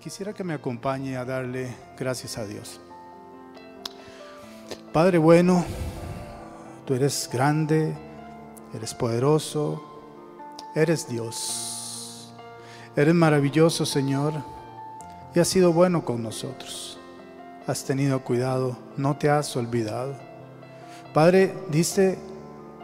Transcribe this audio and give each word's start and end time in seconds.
quisiera 0.00 0.32
que 0.32 0.44
me 0.44 0.54
acompañe 0.54 1.16
a 1.16 1.24
darle 1.24 1.74
gracias 1.98 2.38
a 2.38 2.46
Dios. 2.46 2.80
Padre 4.92 5.18
bueno, 5.18 5.64
tú 6.86 6.94
eres 6.94 7.28
grande, 7.32 7.92
eres 8.72 8.94
poderoso, 8.94 9.82
eres 10.76 11.08
Dios. 11.08 12.32
Eres 12.94 13.14
maravilloso, 13.14 13.84
Señor, 13.84 14.32
y 15.34 15.40
has 15.40 15.48
sido 15.48 15.72
bueno 15.72 16.04
con 16.04 16.22
nosotros. 16.22 16.98
Has 17.66 17.84
tenido 17.84 18.22
cuidado, 18.22 18.76
no 18.96 19.16
te 19.16 19.28
has 19.28 19.56
olvidado. 19.56 20.14
Padre, 21.12 21.52
diste 21.68 22.16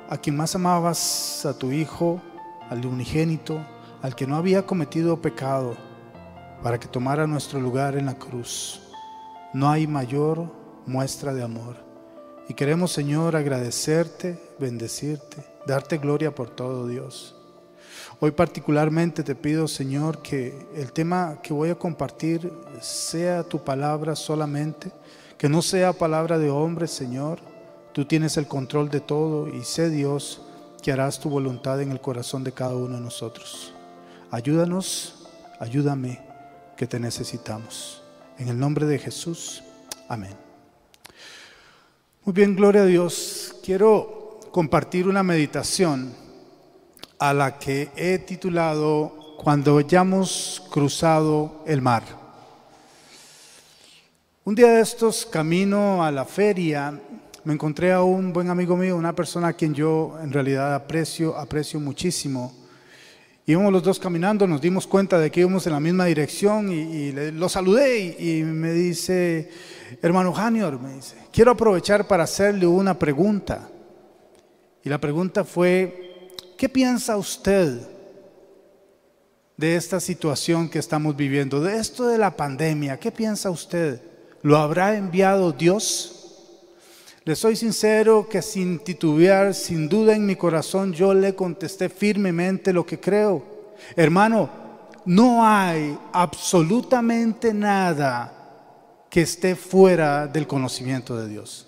a 0.09 0.17
quien 0.17 0.37
más 0.37 0.57
amabas, 0.57 1.47
a 1.47 1.57
tu 1.57 1.71
Hijo, 1.71 2.21
al 2.69 2.85
unigénito, 2.85 3.65
al 4.03 4.17
que 4.17 4.27
no 4.27 4.37
había 4.37 4.67
cometido 4.67 5.21
pecado 5.21 5.86
para 6.63 6.79
que 6.79 6.89
tomara 6.89 7.27
nuestro 7.27 7.61
lugar 7.61 7.97
en 7.97 8.07
la 8.07 8.15
cruz. 8.15 8.81
No 9.53 9.71
hay 9.71 9.87
mayor 9.87 10.53
muestra 10.87 11.33
de 11.33 11.43
amor. 11.43 11.77
Y 12.49 12.55
queremos, 12.55 12.93
Señor, 12.93 13.35
agradecerte, 13.35 14.39
bendecirte, 14.59 15.45
darte 15.67 15.99
gloria 15.99 16.35
por 16.35 16.51
todo, 16.51 16.87
Dios. 16.87 17.35
Hoy 18.21 18.31
particularmente 18.31 19.23
te 19.23 19.35
pido, 19.35 19.67
Señor, 19.69 20.23
que 20.23 20.67
el 20.75 20.93
tema 20.93 21.41
que 21.43 21.53
voy 21.53 21.71
a 21.71 21.75
compartir 21.75 22.53
sea 22.81 23.43
tu 23.43 23.63
palabra 23.63 24.15
solamente, 24.15 24.91
que 25.37 25.49
no 25.49 25.61
sea 25.61 25.93
palabra 25.93 26.39
de 26.39 26.51
hombre, 26.51 26.87
Señor. 26.87 27.39
Tú 27.93 28.05
tienes 28.05 28.37
el 28.37 28.47
control 28.47 28.91
de 28.91 29.01
todo 29.01 29.49
y 29.49 29.65
sé, 29.65 29.91
Dios, 29.91 30.43
que 30.83 30.93
harás 30.93 31.19
tu 31.19 31.29
voluntad 31.29 31.81
en 31.83 31.91
el 31.91 32.01
corazón 32.01 32.45
de 32.45 32.53
cada 32.53 32.77
uno 32.77 32.97
de 32.97 33.03
nosotros. 33.03 33.73
Ayúdanos, 34.31 35.27
ayúdame 35.59 36.26
que 36.77 36.87
te 36.87 37.01
necesitamos. 37.01 38.03
En 38.39 38.49
el 38.49 38.59
nombre 38.59 38.87
de 38.87 38.99
Jesús, 38.99 39.63
amén. 40.09 40.35
Muy 42.25 42.35
bien, 42.35 42.55
gloria 42.55 42.83
a 42.83 42.87
Dios. 42.87 43.57
Quiero 43.65 44.41
compartir 44.53 45.09
una 45.09 45.23
meditación 45.23 46.13
a 47.19 47.33
la 47.33 47.59
que 47.59 47.91
he 47.97 48.19
titulado 48.19 49.37
Cuando 49.39 49.79
hayamos 49.79 50.63
cruzado 50.71 51.63
el 51.67 51.81
mar. 51.81 52.03
Un 54.45 54.55
día 54.55 54.69
de 54.69 54.81
estos, 54.81 55.27
camino 55.27 56.05
a 56.05 56.11
la 56.11 56.25
feria, 56.25 57.01
me 57.45 57.55
encontré 57.55 57.93
a 57.93 58.03
un 58.03 58.33
buen 58.33 58.51
amigo 58.51 58.77
mío, 58.77 58.97
una 58.97 59.15
persona 59.15 59.49
a 59.49 59.53
quien 59.53 59.75
yo 59.75 60.19
en 60.23 60.33
realidad 60.33 60.75
aprecio, 60.75 61.37
aprecio 61.37 61.81
muchísimo 61.81 62.66
Íbamos 63.49 63.73
los 63.73 63.85
dos 63.85 64.01
caminando, 64.01 64.45
nos 64.49 64.61
dimos 64.61 64.89
cuenta 64.89 65.21
de 65.21 65.31
que 65.31 65.39
íbamos 65.39 65.65
en 65.69 65.73
la 65.73 65.79
misma 65.79 66.07
dirección 66.07 66.73
y, 66.73 67.13
lo 67.13 67.49
saludé 67.49 68.17
y, 68.19 68.43
me 68.43 68.73
dice, 68.73 69.49
hermano 70.03 70.33
Janior, 70.33 70.81
me 70.81 70.95
dice, 70.95 71.15
quiero 71.33 71.53
aprovechar 71.53 72.09
para 72.09 72.25
hacerle 72.25 72.67
una 72.67 72.99
pregunta. 72.99 73.69
Y 74.83 74.89
la 74.89 74.99
pregunta 74.99 75.45
fue, 75.45 76.33
¿qué 76.59 76.69
piensa 76.69 77.17
usted 77.17 77.83
de 79.57 79.77
esta 79.77 80.01
situación 80.01 80.69
que 80.69 80.81
estamos 80.81 81.17
viviendo, 81.17 81.61
de 81.61 81.77
esto 81.79 82.09
de 82.09 82.19
la 82.19 82.37
pandemia? 82.37 82.99
¿Qué 82.99 83.13
piensa 83.13 83.49
usted? 83.51 84.03
¿Lo 84.43 84.57
habrá 84.57 84.97
enviado 84.97 85.53
Dios? 85.53 86.16
Le 87.27 87.35
soy 87.35 87.57
sincero 87.57 88.29
que 88.29 88.41
sin 88.41 88.79
titubear, 88.79 89.53
sin 89.53 89.89
duda 89.89 90.15
en 90.15 90.25
mi 90.25 90.37
corazón, 90.37 90.93
yo 90.93 91.13
le 91.13 91.35
contesté 91.35 91.89
firmemente 91.89 92.73
lo 92.73 92.87
que 92.87 93.01
creo. 93.01 93.43
Hermano, 93.97 94.49
no 95.07 95.45
hay 95.45 95.99
absolutamente 96.13 97.53
nada 97.53 98.33
que 99.11 99.23
esté 99.23 99.57
fuera 99.57 100.29
del 100.29 100.47
conocimiento 100.47 101.17
de 101.17 101.27
Dios. 101.27 101.67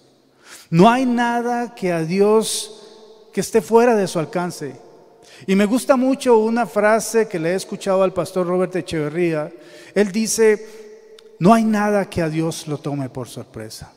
No 0.71 0.89
hay 0.89 1.05
nada 1.05 1.75
que 1.75 1.93
a 1.93 2.05
Dios 2.05 3.29
que 3.33 3.41
esté 3.41 3.61
fuera 3.61 3.97
de 3.97 4.07
su 4.07 4.21
alcance. 4.21 4.77
Y 5.45 5.57
me 5.57 5.65
gusta 5.65 5.97
mucho 5.97 6.39
una 6.39 6.67
frase 6.67 7.27
que 7.27 7.41
le 7.41 7.51
he 7.51 7.55
escuchado 7.57 8.05
al 8.05 8.13
pastor 8.13 8.47
Robert 8.47 8.77
Echeverría. 8.77 9.53
Él 9.93 10.13
dice, 10.13 11.25
no 11.41 11.53
hay 11.53 11.65
nada 11.65 12.09
que 12.09 12.23
a 12.23 12.29
Dios 12.29 12.69
lo 12.69 12.79
tome 12.79 13.09
por 13.09 13.27
sorpresa. 13.27 13.93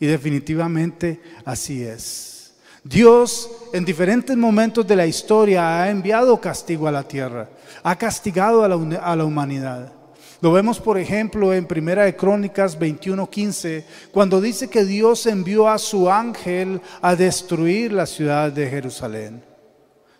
Y 0.00 0.06
definitivamente 0.06 1.20
así 1.44 1.82
es. 1.82 2.38
Dios 2.84 3.50
en 3.72 3.84
diferentes 3.84 4.36
momentos 4.36 4.86
de 4.86 4.96
la 4.96 5.06
historia 5.06 5.82
ha 5.82 5.90
enviado 5.90 6.40
castigo 6.40 6.86
a 6.88 6.92
la 6.92 7.02
tierra, 7.02 7.48
ha 7.82 7.96
castigado 7.96 8.64
a 8.64 8.68
la, 9.16 9.24
humanidad. 9.24 9.92
Lo 10.40 10.52
vemos, 10.52 10.78
por 10.78 10.96
ejemplo, 10.96 11.52
en 11.52 11.66
Primera 11.66 12.04
de 12.04 12.14
Crónicas 12.14 12.78
21:15, 12.78 13.84
cuando 14.12 14.40
dice 14.40 14.70
que 14.70 14.84
Dios 14.84 15.26
envió 15.26 15.68
a 15.68 15.78
su 15.78 16.08
ángel 16.08 16.80
a 17.02 17.16
destruir 17.16 17.92
la 17.92 18.06
ciudad 18.06 18.52
de 18.52 18.68
Jerusalén. 18.68 19.42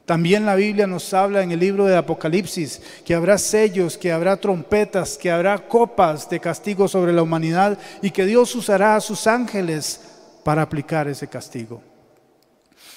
También 0.08 0.46
la 0.46 0.54
Biblia 0.54 0.86
nos 0.86 1.12
habla 1.12 1.42
en 1.42 1.52
el 1.52 1.60
libro 1.60 1.84
de 1.84 1.94
Apocalipsis 1.94 2.80
que 3.04 3.14
habrá 3.14 3.36
sellos, 3.36 3.98
que 3.98 4.10
habrá 4.10 4.38
trompetas, 4.38 5.18
que 5.18 5.30
habrá 5.30 5.58
copas 5.68 6.30
de 6.30 6.40
castigo 6.40 6.88
sobre 6.88 7.12
la 7.12 7.22
humanidad 7.22 7.76
y 8.00 8.10
que 8.10 8.24
Dios 8.24 8.54
usará 8.54 8.96
a 8.96 9.02
sus 9.02 9.26
ángeles 9.26 10.00
para 10.44 10.62
aplicar 10.62 11.08
ese 11.08 11.28
castigo. 11.28 11.82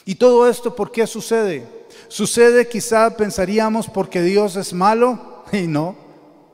¿Y 0.05 0.16
todo 0.16 0.47
esto 0.47 0.73
por 0.73 0.89
qué 0.89 1.05
sucede? 1.05 1.67
Sucede 2.07 2.69
quizá 2.69 3.09
pensaríamos 3.17 3.89
porque 3.89 4.22
Dios 4.22 4.55
es 4.55 4.72
malo 4.72 5.43
y 5.51 5.67
no, 5.67 5.97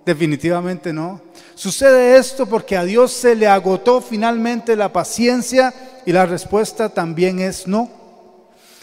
definitivamente 0.08 0.92
no. 0.92 1.22
Sucede 1.54 2.18
esto 2.18 2.48
porque 2.48 2.76
a 2.76 2.84
Dios 2.84 3.12
se 3.12 3.36
le 3.36 3.46
agotó 3.46 4.02
finalmente 4.02 4.76
la 4.76 4.92
paciencia 4.92 5.72
y 6.04 6.12
la 6.14 6.26
respuesta 6.26 6.90
también 6.90 7.38
es 7.42 7.68
no. 7.68 7.97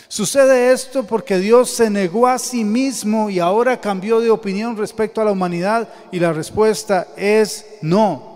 Sucede 0.09 0.73
esto 0.73 1.05
porque 1.05 1.39
Dios 1.39 1.71
se 1.71 1.91
negó 1.91 2.27
a 2.27 2.39
sí 2.39 2.65
mismo 2.65 3.31
y 3.31 3.41
ahora 3.41 3.81
cambió 3.81 4.21
de 4.21 4.31
opinión 4.31 4.77
respecto 4.77 5.21
a 5.21 5.25
la 5.25 5.33
humanidad 5.33 5.89
y 6.13 6.21
la 6.21 6.33
respuesta 6.33 7.09
es 7.17 7.67
no. 7.83 8.35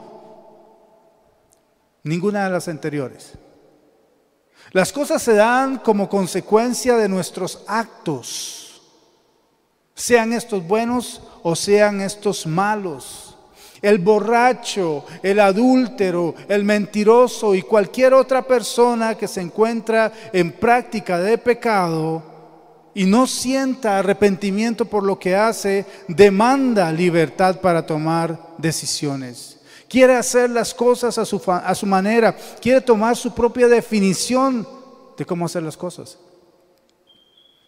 Ninguna 2.03 2.45
de 2.45 2.51
las 2.51 2.69
anteriores. 2.69 3.33
Las 4.73 4.93
cosas 4.93 5.23
se 5.23 5.35
dan 5.35 5.79
como 5.79 6.09
consecuencia 6.09 6.97
de 6.97 7.09
nuestros 7.09 7.63
actos, 7.67 8.83
sean 9.95 10.33
estos 10.33 10.67
buenos 10.67 11.23
o 11.43 11.57
sean 11.57 12.01
estos 12.01 12.47
malos 12.47 13.38
el 13.83 13.99
borracho, 13.99 15.05
el 15.23 15.41
adúltero, 15.41 16.35
el 16.49 16.65
mentiroso 16.65 17.55
y 17.55 17.63
cualquier 17.63 18.15
otra 18.15 18.43
persona 18.43 19.15
que 19.15 19.29
se 19.29 19.41
encuentra 19.41 20.13
en 20.33 20.53
práctica 20.53 21.19
de 21.19 21.39
pecado 21.39 22.23
y 22.95 23.05
no 23.05 23.27
sienta 23.27 23.99
arrepentimiento 23.99 24.85
por 24.85 25.05
lo 25.05 25.19
que 25.19 25.37
hace, 25.37 25.87
demanda 26.09 26.91
libertad 26.93 27.61
para 27.61 27.87
tomar 27.87 28.39
decisiones. 28.59 29.59
Quiere 29.89 30.17
hacer 30.17 30.51
las 30.51 30.75
cosas 30.75 31.17
a 31.17 31.25
su, 31.25 31.41
a 31.47 31.75
su 31.75 31.87
manera, 31.87 32.37
quiere 32.61 32.81
tomar 32.81 33.17
su 33.17 33.33
propia 33.33 33.69
definición 33.69 34.67
de 35.17 35.25
cómo 35.25 35.47
hacer 35.47 35.63
las 35.63 35.77
cosas 35.77 36.19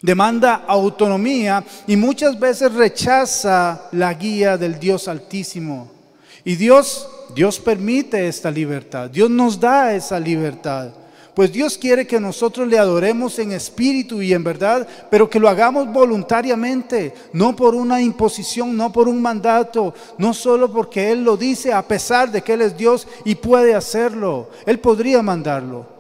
demanda 0.03 0.65
autonomía 0.67 1.65
y 1.87 1.97
muchas 1.97 2.39
veces 2.39 2.73
rechaza 2.73 3.89
la 3.93 4.15
guía 4.15 4.57
del 4.57 4.79
Dios 4.79 5.09
Altísimo. 5.09 6.00
Y 6.45 6.57
Dios, 6.57 7.09
Dios 7.35 7.59
permite 7.59 8.27
esta 8.27 8.51
libertad, 8.51 9.11
Dios 9.11 9.31
nos 9.31 9.59
da 9.59 9.95
esa 9.95 10.19
libertad. 10.19 10.91
Pues 11.35 11.53
Dios 11.53 11.79
quiere 11.79 12.07
que 12.07 12.19
nosotros 12.19 12.67
le 12.67 12.79
adoremos 12.79 13.39
en 13.39 13.53
espíritu 13.53 14.21
y 14.21 14.33
en 14.33 14.43
verdad, 14.43 14.87
pero 15.11 15.31
que 15.31 15.39
lo 15.39 15.49
hagamos 15.49 15.91
voluntariamente, 15.93 17.15
no 17.33 17.55
por 17.55 17.75
una 17.75 18.03
imposición, 18.03 18.77
no 18.77 18.93
por 18.93 19.09
un 19.09 19.23
mandato, 19.23 19.95
no 20.19 20.35
solo 20.35 20.71
porque 20.73 21.13
Él 21.13 21.23
lo 21.23 21.37
dice 21.37 21.73
a 21.73 21.87
pesar 21.87 22.33
de 22.33 22.43
que 22.43 22.55
Él 22.55 22.63
es 22.63 22.77
Dios 22.77 23.07
y 23.25 23.37
puede 23.37 23.75
hacerlo. 23.75 24.51
Él 24.67 24.81
podría 24.81 25.23
mandarlo. 25.23 26.00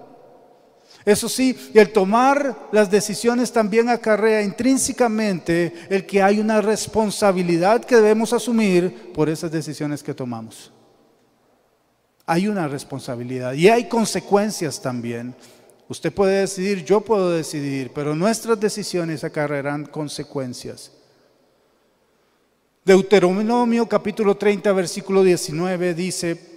Eso 1.05 1.29
sí, 1.29 1.56
el 1.73 1.93
tomar 1.93 2.69
las 2.73 2.91
decisiones 2.91 3.52
también 3.52 3.88
acarrea 3.88 4.43
intrínsecamente 4.43 5.73
el 5.88 6.05
que 6.05 6.23
hay 6.23 6.41
una 6.41 6.61
responsabilidad 6.61 7.85
que 7.85 7.97
debemos 7.97 8.32
asumir 8.32 9.12
por 9.12 9.29
esas 9.31 9.50
decisiones 9.50 10.02
que 10.02 10.12
tomamos. 10.12 10.73
Hay 12.26 12.49
una 12.49 12.69
responsabilidad 12.69 13.55
y 13.55 13.69
hay 13.69 13.88
consecuencias 13.88 14.81
también. 14.81 15.35
Usted 15.88 16.12
puede 16.12 16.41
decidir, 16.41 16.85
yo 16.85 17.00
puedo 17.00 17.32
decidir, 17.32 17.91
pero 17.94 18.14
nuestras 18.14 18.61
decisiones 18.61 19.25
acarrearán 19.25 19.87
consecuencias. 19.87 20.93
Deuteronomio 22.85 23.88
capítulo 23.88 24.37
30, 24.37 24.73
versículo 24.73 25.23
19 25.23 25.94
dice, 25.94 26.50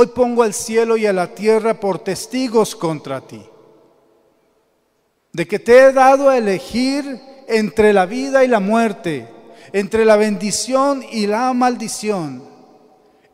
Hoy 0.00 0.06
pongo 0.06 0.44
al 0.44 0.54
cielo 0.54 0.96
y 0.96 1.06
a 1.06 1.12
la 1.12 1.34
tierra 1.34 1.80
por 1.80 1.98
testigos 1.98 2.76
contra 2.76 3.20
ti, 3.20 3.42
de 5.32 5.48
que 5.48 5.58
te 5.58 5.76
he 5.76 5.92
dado 5.92 6.28
a 6.28 6.38
elegir 6.38 7.20
entre 7.48 7.92
la 7.92 8.06
vida 8.06 8.44
y 8.44 8.46
la 8.46 8.60
muerte, 8.60 9.26
entre 9.72 10.04
la 10.04 10.14
bendición 10.14 11.02
y 11.10 11.26
la 11.26 11.52
maldición. 11.52 12.44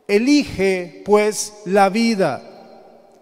Elige 0.07 1.03
pues 1.05 1.53
la 1.65 1.89
vida 1.89 2.41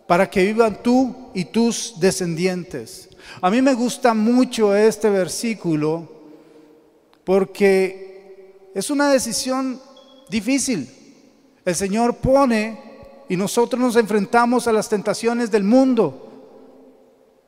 para 0.07 0.29
que 0.29 0.45
vivan 0.45 0.81
tú 0.81 1.13
y 1.33 1.43
tus 1.43 1.99
descendientes. 1.99 3.09
A 3.41 3.51
mí 3.51 3.61
me 3.61 3.73
gusta 3.73 4.13
mucho 4.13 4.73
este 4.73 5.09
versículo 5.09 6.09
porque 7.25 8.69
es 8.73 8.89
una 8.89 9.11
decisión 9.11 9.81
difícil. 10.29 10.89
El 11.65 11.75
Señor 11.75 12.15
pone 12.15 12.92
y 13.29 13.37
nosotros 13.37 13.81
nos 13.81 13.95
enfrentamos 13.95 14.67
a 14.67 14.73
las 14.73 14.89
tentaciones 14.89 15.49
del 15.51 15.63
mundo. 15.63 16.29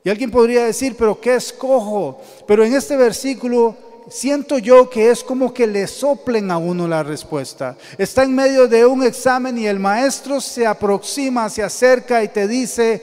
Y 0.03 0.09
alguien 0.09 0.29
podría 0.29 0.65
decir, 0.65 0.95
pero 0.97 1.19
¿qué 1.19 1.35
escojo? 1.35 2.21
Pero 2.47 2.63
en 2.63 2.75
este 2.75 2.95
versículo 2.95 3.75
siento 4.07 4.59
yo 4.59 4.89
que 4.89 5.09
es 5.09 5.23
como 5.23 5.53
que 5.53 5.65
le 5.65 5.87
soplen 5.87 6.51
a 6.51 6.57
uno 6.57 6.87
la 6.87 7.03
respuesta. 7.03 7.75
Está 7.97 8.23
en 8.23 8.35
medio 8.35 8.67
de 8.67 8.85
un 8.85 9.03
examen 9.03 9.57
y 9.57 9.65
el 9.65 9.79
maestro 9.79 10.39
se 10.39 10.67
aproxima, 10.67 11.49
se 11.49 11.63
acerca 11.63 12.23
y 12.23 12.27
te 12.27 12.47
dice, 12.47 13.01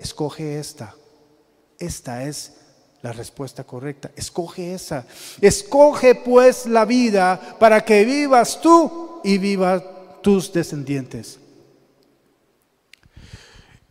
escoge 0.00 0.58
esta. 0.58 0.94
Esta 1.78 2.24
es 2.24 2.54
la 3.02 3.12
respuesta 3.12 3.64
correcta. 3.64 4.10
Escoge 4.16 4.74
esa. 4.74 5.06
Escoge 5.40 6.14
pues 6.14 6.66
la 6.66 6.84
vida 6.84 7.56
para 7.58 7.84
que 7.84 8.04
vivas 8.04 8.60
tú 8.60 9.20
y 9.24 9.38
viva 9.38 9.82
tus 10.22 10.52
descendientes. 10.52 11.38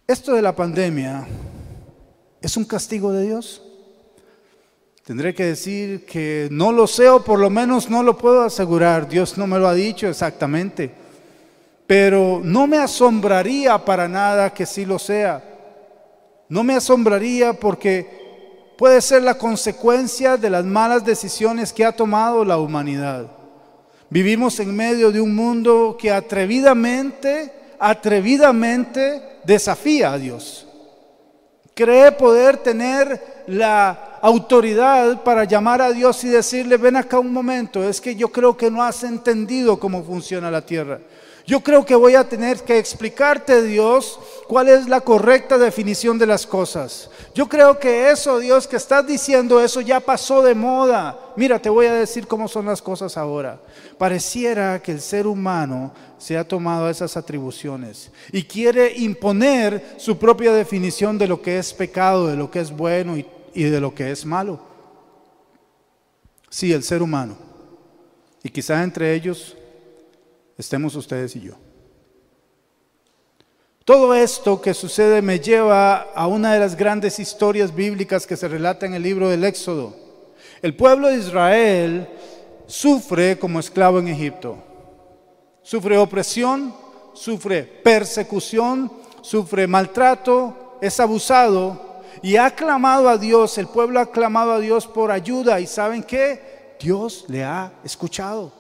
Esto 0.10 0.34
de 0.34 0.42
la 0.42 0.56
pandemia 0.56 1.28
es 2.42 2.58
un 2.58 2.66
castigo 2.66 3.12
de 3.12 3.28
Dios. 3.28 3.62
Tendré 5.06 5.36
que 5.36 5.46
decir 5.46 6.04
que 6.08 6.48
no 6.50 6.72
lo 6.72 6.88
sé 6.88 7.08
o 7.10 7.24
por 7.24 7.38
lo 7.38 7.52
menos 7.52 7.92
no 7.92 8.02
lo 8.02 8.18
puedo 8.18 8.42
asegurar. 8.42 9.08
Dios 9.08 9.38
no 9.38 9.46
me 9.46 9.60
lo 9.60 9.68
ha 9.68 9.76
dicho 9.76 10.08
exactamente. 10.08 10.90
Pero 11.86 12.42
no 12.44 12.66
me 12.66 12.80
asombraría 12.80 13.78
para 13.86 14.08
nada 14.08 14.52
que 14.52 14.66
sí 14.66 14.84
lo 14.84 14.98
sea. 14.98 15.44
No 16.48 16.64
me 16.64 16.74
asombraría 16.74 17.54
porque 17.54 18.74
puede 18.80 19.02
ser 19.02 19.22
la 19.22 19.38
consecuencia 19.38 20.38
de 20.38 20.50
las 20.50 20.66
malas 20.66 21.06
decisiones 21.06 21.72
que 21.72 21.86
ha 21.86 21.92
tomado 21.92 22.44
la 22.44 22.58
humanidad. 22.58 23.28
Vivimos 24.10 24.60
en 24.60 24.76
medio 24.76 25.12
de 25.12 25.22
un 25.22 25.36
mundo 25.36 25.96
que 26.00 26.10
atrevidamente, 26.10 27.59
atrevidamente 27.80 29.40
desafía 29.44 30.14
a 30.14 30.18
Dios. 30.18 30.68
Cree 31.74 32.12
poder 32.12 32.58
tener 32.58 33.44
la 33.48 34.20
autoridad 34.22 35.24
para 35.24 35.46
llamar 35.46 35.81
a 35.81 35.92
Dios 35.92 36.24
y 36.26 36.30
decirle, 36.30 36.78
ven 36.78 36.98
acá 36.98 37.20
un 37.20 37.31
momento, 37.31 37.84
es 37.88 38.02
que 38.02 38.16
yo 38.16 38.30
creo 38.30 38.58
que 38.58 38.70
no 38.70 38.84
has 38.84 39.04
entendido 39.04 39.80
cómo 39.80 40.04
funciona 40.04 40.52
la 40.52 40.66
tierra. 40.66 41.00
Yo 41.50 41.62
creo 41.62 41.84
que 41.84 41.96
voy 41.96 42.14
a 42.14 42.30
tener 42.30 42.62
que 42.62 42.78
explicarte, 42.78 43.64
Dios, 43.64 44.20
cuál 44.48 44.70
es 44.70 44.88
la 44.88 45.02
correcta 45.02 45.58
definición 45.58 46.20
de 46.20 46.28
las 46.28 46.46
cosas. 46.46 47.10
Yo 47.34 47.50
creo 47.50 47.80
que 47.80 48.12
eso, 48.12 48.38
Dios, 48.38 48.68
que 48.68 48.76
estás 48.76 49.08
diciendo, 49.08 49.60
eso 49.60 49.81
ya 49.81 50.00
pasó 50.00 50.44
de 50.44 50.54
moda. 50.54 51.18
Mira, 51.36 51.60
te 51.60 51.70
voy 51.70 51.88
a 51.88 51.94
decir 51.94 52.28
cómo 52.28 52.48
son 52.48 52.68
las 52.68 52.84
cosas 52.84 53.18
ahora. 53.18 53.60
Pareciera 53.98 54.80
que 54.80 54.92
el 54.92 55.02
ser 55.02 55.26
humano 55.26 55.92
se 56.19 56.38
ha 56.38 56.48
tomado 56.48 56.89
esas 56.89 57.18
atribuciones 57.18 58.12
y 58.31 58.44
quiere 58.44 58.95
imponer 58.98 59.95
su 59.98 60.19
propia 60.19 60.54
definición 60.54 61.18
de 61.18 61.27
lo 61.27 61.42
que 61.42 61.57
es 61.57 61.74
pecado, 61.74 62.27
de 62.27 62.36
lo 62.36 62.51
que 62.51 62.60
es 62.60 62.71
bueno 62.71 63.18
y, 63.18 63.63
de 63.63 63.80
lo 63.80 63.95
que 63.95 64.12
es 64.12 64.25
malo. 64.25 64.60
Sí, 66.50 66.71
el 66.74 66.83
ser 66.83 67.01
humano. 67.01 67.38
Y 68.44 68.50
quizá 68.50 68.83
entre 68.83 69.13
ellos 69.13 69.56
estemos 70.57 70.94
ustedes 70.95 71.36
y 71.36 71.42
yo. 71.42 71.54
Todo 73.86 74.13
esto 74.13 74.62
que 74.62 74.74
sucede 74.74 75.21
me 75.21 75.39
lleva 75.39 76.01
a 76.13 76.27
una 76.27 76.54
de 76.54 76.60
las 76.60 76.75
grandes 76.75 77.18
historias 77.18 77.74
bíblicas 77.74 78.27
que 78.27 78.38
se 78.38 78.48
relata 78.48 78.86
en 78.86 78.94
el 78.94 79.01
libro 79.01 79.30
del 79.30 79.44
Éxodo. 79.45 79.95
El 80.62 80.75
pueblo 80.75 81.07
de 81.07 81.18
Israel 81.18 82.07
sufre 82.68 83.39
como 83.39 83.60
esclavo 83.60 84.00
en 84.00 84.10
Egipto. 84.10 84.69
Sufre 85.69 86.00
opresión, 86.00 86.74
sufre 87.13 87.62
persecución, 87.62 88.92
sufre 89.21 89.68
maltrato, 89.68 90.80
es 90.81 91.00
abusado 91.00 92.01
y 92.24 92.38
ha 92.38 92.50
clamado 92.56 93.07
a 93.07 93.19
Dios, 93.19 93.56
el 93.60 93.68
pueblo 93.68 94.00
ha 94.00 94.10
clamado 94.10 94.54
a 94.54 94.60
Dios 94.60 94.88
por 94.88 95.12
ayuda 95.12 95.60
y 95.60 95.68
¿saben 95.68 96.01
qué? 96.01 96.75
Dios 96.81 97.25
le 97.27 97.44
ha 97.44 97.71
escuchado. 97.83 98.51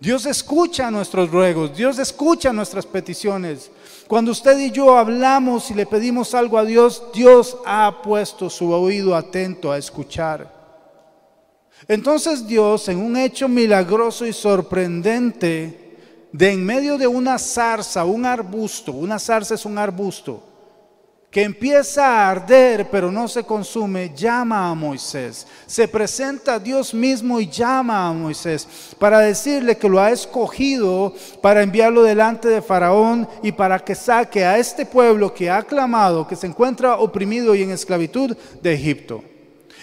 Dios 0.00 0.24
escucha 0.24 0.90
nuestros 0.90 1.30
ruegos, 1.30 1.76
Dios 1.76 1.98
escucha 1.98 2.50
nuestras 2.50 2.86
peticiones. 2.86 3.70
Cuando 4.08 4.30
usted 4.30 4.58
y 4.58 4.70
yo 4.70 4.96
hablamos 4.96 5.70
y 5.70 5.74
le 5.74 5.84
pedimos 5.84 6.34
algo 6.34 6.56
a 6.56 6.64
Dios, 6.64 7.02
Dios 7.12 7.58
ha 7.66 8.00
puesto 8.02 8.48
su 8.48 8.72
oído 8.72 9.14
atento 9.14 9.70
a 9.70 9.76
escuchar. 9.76 10.50
Entonces 11.86 12.46
Dios, 12.46 12.88
en 12.88 13.00
un 13.00 13.18
hecho 13.18 13.50
milagroso 13.50 14.24
y 14.24 14.32
sorprendente, 14.32 15.81
de 16.32 16.50
en 16.50 16.64
medio 16.64 16.96
de 16.96 17.06
una 17.06 17.38
zarza, 17.38 18.04
un 18.04 18.24
arbusto, 18.24 18.92
una 18.92 19.18
zarza 19.18 19.54
es 19.54 19.64
un 19.66 19.76
arbusto, 19.76 20.42
que 21.30 21.42
empieza 21.42 22.06
a 22.06 22.30
arder 22.30 22.88
pero 22.90 23.10
no 23.10 23.26
se 23.26 23.42
consume, 23.44 24.12
llama 24.14 24.70
a 24.70 24.74
Moisés. 24.74 25.46
Se 25.66 25.88
presenta 25.88 26.54
a 26.54 26.58
Dios 26.58 26.92
mismo 26.92 27.40
y 27.40 27.48
llama 27.48 28.06
a 28.06 28.12
Moisés 28.12 28.68
para 28.98 29.20
decirle 29.20 29.78
que 29.78 29.88
lo 29.88 29.98
ha 29.98 30.10
escogido 30.10 31.14
para 31.40 31.62
enviarlo 31.62 32.02
delante 32.02 32.48
de 32.48 32.60
Faraón 32.60 33.26
y 33.42 33.52
para 33.52 33.78
que 33.78 33.94
saque 33.94 34.44
a 34.44 34.58
este 34.58 34.84
pueblo 34.84 35.32
que 35.32 35.50
ha 35.50 35.62
clamado, 35.62 36.28
que 36.28 36.36
se 36.36 36.46
encuentra 36.46 36.96
oprimido 36.96 37.54
y 37.54 37.62
en 37.62 37.70
esclavitud 37.70 38.36
de 38.60 38.74
Egipto. 38.74 39.24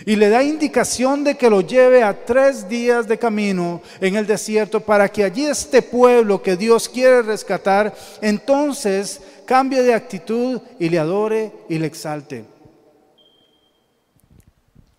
Y 0.05 0.15
le 0.15 0.29
da 0.29 0.43
indicación 0.43 1.23
de 1.23 1.35
que 1.35 1.49
lo 1.49 1.61
lleve 1.61 2.03
a 2.03 2.25
tres 2.25 2.67
días 2.67 3.07
de 3.07 3.17
camino 3.17 3.81
en 3.99 4.15
el 4.15 4.25
desierto 4.25 4.79
para 4.79 5.09
que 5.09 5.23
allí 5.23 5.45
este 5.45 5.81
pueblo 5.81 6.41
que 6.41 6.55
Dios 6.55 6.87
quiere 6.87 7.21
rescatar, 7.21 7.93
entonces 8.21 9.21
cambie 9.45 9.81
de 9.81 9.93
actitud 9.93 10.61
y 10.79 10.89
le 10.89 10.99
adore 10.99 11.51
y 11.68 11.77
le 11.77 11.87
exalte. 11.87 12.45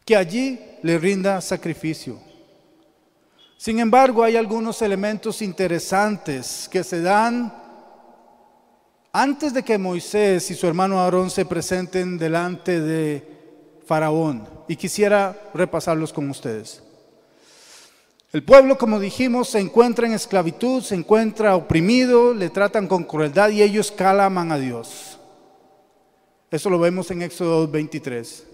Que 0.04 0.16
allí 0.16 0.58
le 0.82 0.98
rinda 0.98 1.40
sacrificio. 1.40 2.18
Sin 3.56 3.78
embargo, 3.78 4.24
hay 4.24 4.36
algunos 4.36 4.80
elementos 4.82 5.42
interesantes 5.42 6.68
que 6.70 6.82
se 6.82 7.02
dan 7.02 7.52
antes 9.12 9.52
de 9.52 9.62
que 9.62 9.76
Moisés 9.76 10.50
y 10.50 10.54
su 10.54 10.66
hermano 10.66 11.00
Aarón 11.00 11.30
se 11.30 11.44
presenten 11.44 12.16
delante 12.16 12.80
de 12.80 13.39
Faraón. 13.90 14.48
Y 14.68 14.76
quisiera 14.76 15.36
repasarlos 15.52 16.12
con 16.12 16.30
ustedes. 16.30 16.80
El 18.32 18.44
pueblo, 18.44 18.78
como 18.78 19.00
dijimos, 19.00 19.48
se 19.48 19.58
encuentra 19.58 20.06
en 20.06 20.12
esclavitud, 20.12 20.80
se 20.80 20.94
encuentra 20.94 21.56
oprimido, 21.56 22.32
le 22.32 22.50
tratan 22.50 22.86
con 22.86 23.02
crueldad 23.02 23.50
y 23.50 23.62
ellos 23.62 23.90
calaman 23.90 24.52
a 24.52 24.58
Dios. 24.58 25.18
Eso 26.52 26.70
lo 26.70 26.78
vemos 26.78 27.10
en 27.10 27.22
Éxodo 27.22 27.66
23. 27.66 28.44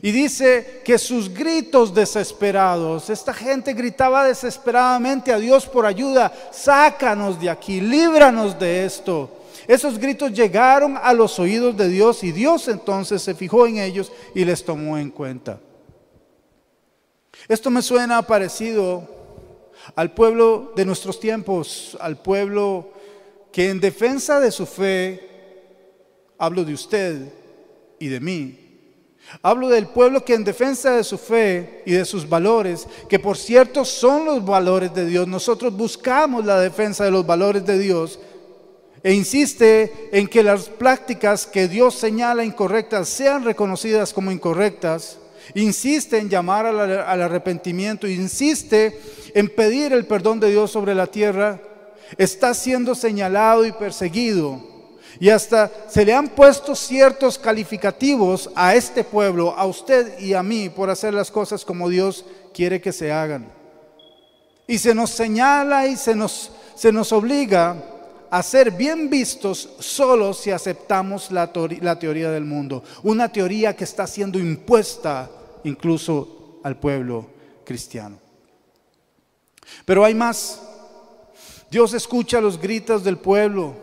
Y 0.00 0.12
dice 0.12 0.80
que 0.82 0.96
sus 0.96 1.28
gritos 1.28 1.92
desesperados, 1.92 3.10
esta 3.10 3.34
gente 3.34 3.74
gritaba 3.74 4.24
desesperadamente 4.24 5.30
a 5.30 5.38
Dios 5.38 5.66
por 5.66 5.84
ayuda, 5.84 6.32
sácanos 6.52 7.38
de 7.38 7.50
aquí, 7.50 7.82
líbranos 7.82 8.58
de 8.58 8.86
esto. 8.86 9.39
Esos 9.66 9.98
gritos 9.98 10.32
llegaron 10.32 10.96
a 10.96 11.12
los 11.12 11.38
oídos 11.38 11.76
de 11.76 11.88
Dios 11.88 12.24
y 12.24 12.32
Dios 12.32 12.68
entonces 12.68 13.22
se 13.22 13.34
fijó 13.34 13.66
en 13.66 13.78
ellos 13.78 14.12
y 14.34 14.44
les 14.44 14.64
tomó 14.64 14.98
en 14.98 15.10
cuenta. 15.10 15.60
Esto 17.48 17.70
me 17.70 17.82
suena 17.82 18.22
parecido 18.22 19.08
al 19.96 20.12
pueblo 20.12 20.72
de 20.76 20.84
nuestros 20.84 21.18
tiempos, 21.18 21.96
al 22.00 22.18
pueblo 22.18 22.90
que 23.52 23.70
en 23.70 23.80
defensa 23.80 24.40
de 24.40 24.50
su 24.50 24.66
fe, 24.66 25.28
hablo 26.38 26.64
de 26.64 26.74
usted 26.74 27.32
y 27.98 28.08
de 28.08 28.20
mí, 28.20 28.70
Hablo 29.42 29.68
del 29.68 29.86
pueblo 29.86 30.24
que 30.24 30.34
en 30.34 30.44
defensa 30.44 30.96
de 30.96 31.04
su 31.04 31.16
fe 31.16 31.82
y 31.86 31.92
de 31.92 32.04
sus 32.04 32.28
valores, 32.28 32.88
que 33.08 33.18
por 33.18 33.36
cierto 33.36 33.84
son 33.84 34.24
los 34.24 34.44
valores 34.44 34.92
de 34.92 35.06
Dios, 35.06 35.28
nosotros 35.28 35.76
buscamos 35.76 36.44
la 36.44 36.58
defensa 36.58 37.04
de 37.04 37.12
los 37.12 37.24
valores 37.24 37.64
de 37.64 37.78
Dios 37.78 38.18
e 39.02 39.12
insiste 39.14 40.10
en 40.12 40.28
que 40.28 40.42
las 40.42 40.68
prácticas 40.68 41.46
que 41.46 41.68
Dios 41.68 41.94
señala 41.94 42.44
incorrectas 42.44 43.08
sean 43.08 43.44
reconocidas 43.44 44.12
como 44.12 44.30
incorrectas 44.30 45.18
insiste 45.54 46.18
en 46.18 46.28
llamar 46.28 46.66
al, 46.66 47.22
arrepentimiento, 47.22 48.06
insiste 48.06 49.00
en 49.34 49.48
pedir 49.48 49.92
el 49.92 50.06
perdón 50.06 50.40
de 50.40 50.50
Dios 50.50 50.70
sobre 50.70 50.94
la 50.94 51.06
tierra, 51.06 51.60
está 52.18 52.54
siendo 52.54 52.94
señalado 52.94 53.64
y 53.66 53.72
perseguido. 53.72 54.68
Y 55.18 55.28
hasta 55.28 55.70
se 55.88 56.04
le 56.04 56.14
han 56.14 56.28
puesto 56.28 56.74
ciertos 56.74 57.38
calificativos 57.38 58.50
a 58.54 58.74
este 58.74 59.04
pueblo, 59.04 59.54
a 59.56 59.66
usted 59.66 60.18
y 60.18 60.34
a 60.34 60.42
mí, 60.42 60.68
por 60.68 60.88
hacer 60.88 61.12
las 61.12 61.30
cosas 61.30 61.64
como 61.64 61.88
Dios 61.88 62.24
quiere 62.54 62.80
que 62.80 62.92
se 62.92 63.12
hagan. 63.12 63.52
Y 64.66 64.78
se 64.78 64.94
nos 64.94 65.10
señala 65.10 65.86
y 65.88 65.96
se 65.96 66.14
nos, 66.14 66.52
se 66.76 66.92
nos 66.92 67.12
obliga 67.12 67.76
a 68.30 68.42
ser 68.42 68.70
bien 68.70 69.10
vistos 69.10 69.68
solo 69.80 70.32
si 70.32 70.52
aceptamos 70.52 71.32
la, 71.32 71.52
teoría 71.52 72.30
del 72.30 72.44
mundo, 72.44 72.84
una 73.02 73.30
teoría 73.30 73.74
que 73.74 73.84
está 73.84 74.06
siendo 74.06 74.38
impuesta 74.38 75.28
incluso 75.64 76.60
al 76.62 76.78
pueblo 76.78 77.26
cristiano. 77.64 78.18
Pero 79.84 80.04
hay 80.04 80.14
más. 80.14 80.62
Dios 81.70 81.92
escucha 81.92 82.40
los 82.40 82.60
gritos 82.60 83.04
del 83.04 83.18
pueblo, 83.18 83.74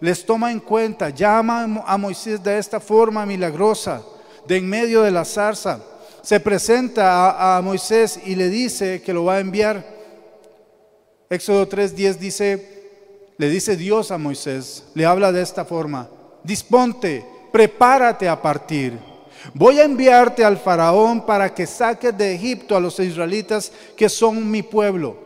les 0.00 0.24
toma 0.24 0.52
en 0.52 0.60
cuenta, 0.60 1.10
llama 1.10 1.82
a 1.86 1.96
Moisés 1.98 2.42
de 2.42 2.58
esta 2.58 2.80
forma 2.80 3.26
milagrosa, 3.26 4.02
de 4.46 4.58
en 4.58 4.68
medio 4.68 5.02
de 5.02 5.10
la 5.10 5.24
zarza. 5.24 5.80
Se 6.22 6.40
presenta 6.40 7.56
a, 7.56 7.60
Moisés 7.60 8.18
y 8.24 8.34
le 8.34 8.48
dice 8.48 9.02
que 9.02 9.12
lo 9.12 9.24
va 9.24 9.34
a 9.34 9.40
enviar. 9.40 9.84
Éxodo 11.28 11.68
3:10 11.68 12.16
dice, 12.16 12.73
le 13.36 13.48
dice 13.48 13.76
Dios 13.76 14.10
a 14.10 14.18
Moisés, 14.18 14.84
le 14.94 15.06
habla 15.06 15.32
de 15.32 15.42
esta 15.42 15.64
forma, 15.64 16.08
disponte, 16.42 17.26
prepárate 17.52 18.28
a 18.28 18.40
partir. 18.40 18.98
Voy 19.52 19.78
a 19.78 19.84
enviarte 19.84 20.44
al 20.44 20.56
faraón 20.56 21.26
para 21.26 21.52
que 21.52 21.66
saques 21.66 22.16
de 22.16 22.34
Egipto 22.34 22.76
a 22.76 22.80
los 22.80 22.98
israelitas 23.00 23.72
que 23.96 24.08
son 24.08 24.50
mi 24.50 24.62
pueblo. 24.62 25.24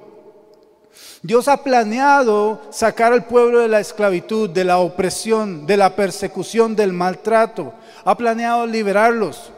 Dios 1.22 1.48
ha 1.48 1.62
planeado 1.62 2.62
sacar 2.70 3.12
al 3.12 3.26
pueblo 3.26 3.60
de 3.60 3.68
la 3.68 3.80
esclavitud, 3.80 4.48
de 4.50 4.64
la 4.64 4.78
opresión, 4.78 5.66
de 5.66 5.76
la 5.76 5.94
persecución, 5.94 6.74
del 6.74 6.92
maltrato. 6.92 7.74
Ha 8.04 8.16
planeado 8.16 8.66
liberarlos. 8.66 9.50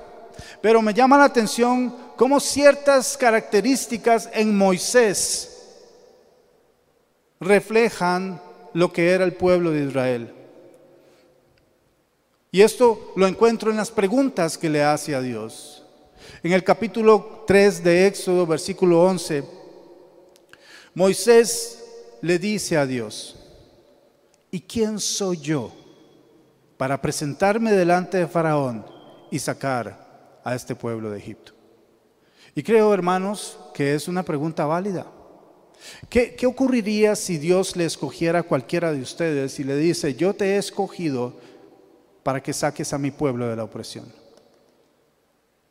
Pero 0.60 0.82
me 0.82 0.94
llama 0.94 1.18
la 1.18 1.24
atención 1.24 1.94
cómo 2.16 2.40
ciertas 2.40 3.16
características 3.16 4.28
en 4.32 4.56
Moisés 4.56 5.59
reflejan 7.40 8.40
lo 8.74 8.92
que 8.92 9.10
era 9.10 9.24
el 9.24 9.32
pueblo 9.32 9.70
de 9.70 9.84
Israel. 9.84 10.34
Y 12.52 12.62
esto 12.62 13.12
lo 13.16 13.26
encuentro 13.26 13.70
en 13.70 13.76
las 13.76 13.90
preguntas 13.90 14.58
que 14.58 14.68
le 14.68 14.82
hace 14.82 15.14
a 15.14 15.20
Dios. 15.20 15.84
En 16.42 16.52
el 16.52 16.62
capítulo 16.62 17.44
3 17.46 17.82
de 17.82 18.06
Éxodo, 18.06 18.46
versículo 18.46 19.02
11, 19.02 19.44
Moisés 20.94 21.82
le 22.20 22.38
dice 22.38 22.76
a 22.76 22.86
Dios, 22.86 23.36
¿y 24.50 24.60
quién 24.60 24.98
soy 24.98 25.38
yo 25.38 25.72
para 26.76 27.00
presentarme 27.00 27.72
delante 27.72 28.18
de 28.18 28.26
Faraón 28.26 28.84
y 29.30 29.38
sacar 29.38 30.40
a 30.44 30.54
este 30.54 30.74
pueblo 30.74 31.10
de 31.10 31.18
Egipto? 31.18 31.52
Y 32.54 32.62
creo, 32.62 32.92
hermanos, 32.92 33.58
que 33.72 33.94
es 33.94 34.08
una 34.08 34.24
pregunta 34.24 34.66
válida. 34.66 35.06
¿Qué, 36.08 36.34
¿Qué, 36.34 36.46
ocurriría 36.46 37.16
si 37.16 37.38
Dios 37.38 37.76
le 37.76 37.84
escogiera 37.84 38.40
a 38.40 38.42
cualquiera 38.42 38.92
de 38.92 39.00
ustedes 39.00 39.58
y 39.58 39.64
le 39.64 39.76
dice, 39.76 40.14
yo 40.14 40.34
te 40.34 40.54
he 40.54 40.56
escogido 40.56 41.34
para 42.22 42.42
que 42.42 42.52
saques 42.52 42.92
a 42.92 42.98
mi 42.98 43.10
pueblo 43.10 43.48
de 43.48 43.56
la 43.56 43.64
opresión? 43.64 44.12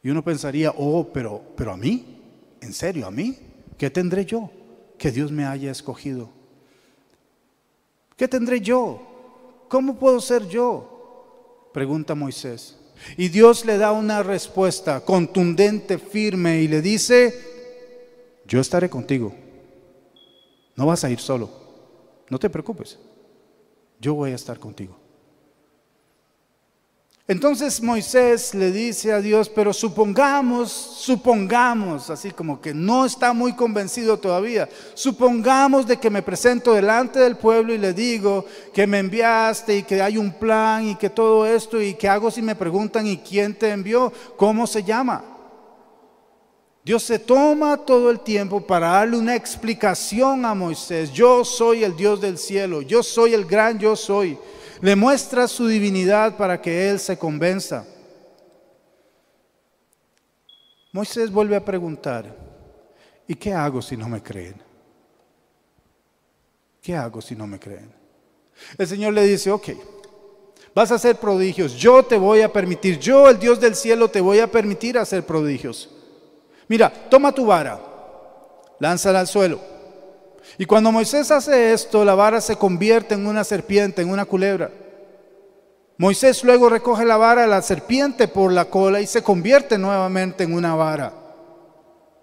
Y 0.01 0.09
uno 0.09 0.23
pensaría, 0.23 0.73
oh, 0.77 1.09
pero, 1.13 1.41
pero 1.55 1.73
a 1.73 1.77
mí, 1.77 2.21
¿en 2.61 2.73
serio 2.73 3.05
a 3.05 3.11
mí? 3.11 3.37
¿Qué 3.77 3.89
tendré 3.89 4.25
yo? 4.25 4.49
que 4.99 5.11
Dios 5.11 5.31
me 5.31 5.45
haya 5.45 5.71
escogido. 5.71 6.29
¿Qué 8.15 8.27
tendré 8.27 8.61
yo? 8.61 9.01
¿Cómo 9.69 9.97
puedo 9.97 10.19
ser 10.19 10.47
yo? 10.47 11.69
Pregunta 11.73 12.13
Moisés. 12.13 12.77
Y 13.17 13.29
Dios 13.29 13.65
le 13.65 13.77
da 13.77 13.93
una 13.93 14.21
respuesta 14.21 14.99
contundente, 14.99 15.97
firme, 15.97 16.61
y 16.61 16.67
le 16.67 16.81
dice, 16.81 17.33
yo 18.45 18.59
estaré 18.59 18.89
contigo. 18.89 19.33
No 20.79 20.85
vas 20.85 21.03
a 21.03 21.09
ir 21.09 21.19
solo. 21.19 21.49
No 22.29 22.39
te 22.39 22.49
preocupes. 22.49 22.97
Yo 23.99 24.13
voy 24.13 24.31
a 24.31 24.35
estar 24.35 24.57
contigo. 24.57 24.95
Entonces 27.27 27.83
Moisés 27.83 28.55
le 28.55 28.71
dice 28.71 29.11
a 29.11 29.19
Dios, 29.19 29.49
pero 29.49 29.73
supongamos, 29.73 30.71
supongamos, 30.71 32.09
así 32.09 32.31
como 32.31 32.61
que 32.61 32.73
no 32.73 33.03
está 33.05 33.33
muy 33.33 33.53
convencido 33.53 34.17
todavía, 34.17 34.69
supongamos 34.93 35.85
de 35.85 35.97
que 35.97 36.09
me 36.09 36.23
presento 36.23 36.73
delante 36.73 37.19
del 37.19 37.35
pueblo 37.35 37.73
y 37.73 37.77
le 37.77 37.93
digo 37.93 38.45
que 38.73 38.87
me 38.87 38.99
enviaste 38.99 39.77
y 39.77 39.83
que 39.83 40.01
hay 40.01 40.17
un 40.17 40.31
plan 40.31 40.87
y 40.87 40.95
que 40.95 41.09
todo 41.09 41.45
esto 41.45 41.79
y 41.79 41.93
que 41.93 42.07
hago 42.07 42.31
si 42.31 42.41
me 42.41 42.55
preguntan 42.55 43.05
y 43.05 43.17
quién 43.17 43.53
te 43.53 43.69
envió, 43.69 44.13
cómo 44.37 44.65
se 44.65 44.81
llama. 44.81 45.38
Dios 46.89 47.03
se 47.03 47.19
toma 47.19 47.77
todo 47.77 48.09
el 48.09 48.21
tiempo 48.21 48.65
para 48.65 48.87
darle 48.87 49.15
una 49.15 49.35
explicación 49.35 50.43
a 50.43 50.55
Moisés. 50.55 51.13
Yo 51.13 51.45
soy 51.45 51.83
el 51.83 51.95
Dios 51.95 52.19
del 52.19 52.39
cielo, 52.39 52.81
yo 52.81 53.03
soy 53.03 53.35
el 53.35 53.45
gran 53.45 53.77
yo 53.77 53.95
soy 53.95 54.39
le 54.81 54.95
muestra 54.95 55.47
su 55.47 55.67
divinidad 55.67 56.35
para 56.35 56.59
que 56.59 56.89
él 56.89 56.99
se 56.99 57.15
convenza. 57.15 57.85
Moisés 60.91 61.31
vuelve 61.31 61.55
a 61.55 61.63
preguntar, 61.63 62.35
¿y 63.27 63.35
qué 63.35 63.53
hago 63.53 63.83
si 63.83 63.95
no 63.95 64.09
me 64.09 64.23
creen? 64.23 64.55
¿Qué 66.81 66.95
hago 66.95 67.21
si 67.21 67.35
no 67.35 67.45
me 67.45 67.59
creen? 67.59 67.93
El 68.79 68.87
Señor 68.87 69.13
le 69.13 69.27
dice, 69.27 69.51
ok, 69.51 69.69
vas 70.73 70.91
a 70.91 70.95
hacer 70.95 71.17
prodigios, 71.17 71.75
yo 71.75 72.01
te 72.01 72.17
voy 72.17 72.41
a 72.41 72.51
permitir, 72.51 72.97
yo 72.97 73.29
el 73.29 73.37
Dios 73.37 73.59
del 73.59 73.75
cielo 73.75 74.09
te 74.09 74.21
voy 74.21 74.39
a 74.39 74.51
permitir 74.51 74.97
hacer 74.97 75.23
prodigios. 75.23 75.97
Mira, 76.69 76.89
toma 77.09 77.33
tu 77.33 77.45
vara, 77.45 77.77
lánzala 78.79 79.19
al 79.19 79.27
suelo 79.27 79.59
y 80.57 80.65
cuando 80.65 80.91
Moisés 80.91 81.31
hace 81.31 81.73
esto, 81.73 82.03
la 82.03 82.15
vara 82.15 82.41
se 82.41 82.57
convierte 82.57 83.13
en 83.13 83.27
una 83.27 83.43
serpiente, 83.45 84.01
en 84.01 84.09
una 84.09 84.25
culebra. 84.25 84.71
Moisés 85.97 86.43
luego 86.43 86.69
recoge 86.69 87.05
la 87.05 87.17
vara 87.17 87.47
la 87.47 87.61
serpiente 87.61 88.27
por 88.27 88.51
la 88.51 88.65
cola 88.65 89.01
y 89.01 89.07
se 89.07 89.21
convierte 89.21 89.77
nuevamente 89.77 90.43
en 90.43 90.53
una 90.53 90.75
vara. 90.75 91.13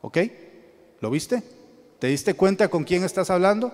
¿Ok? 0.01 0.19
¿Lo 1.01 1.11
viste? 1.11 1.43
¿Te 1.99 2.09
diste 2.09 2.35
cuenta 2.35 2.69
con 2.69 2.85
quién 2.85 3.05
estás 3.05 3.31
hablando? 3.31 3.73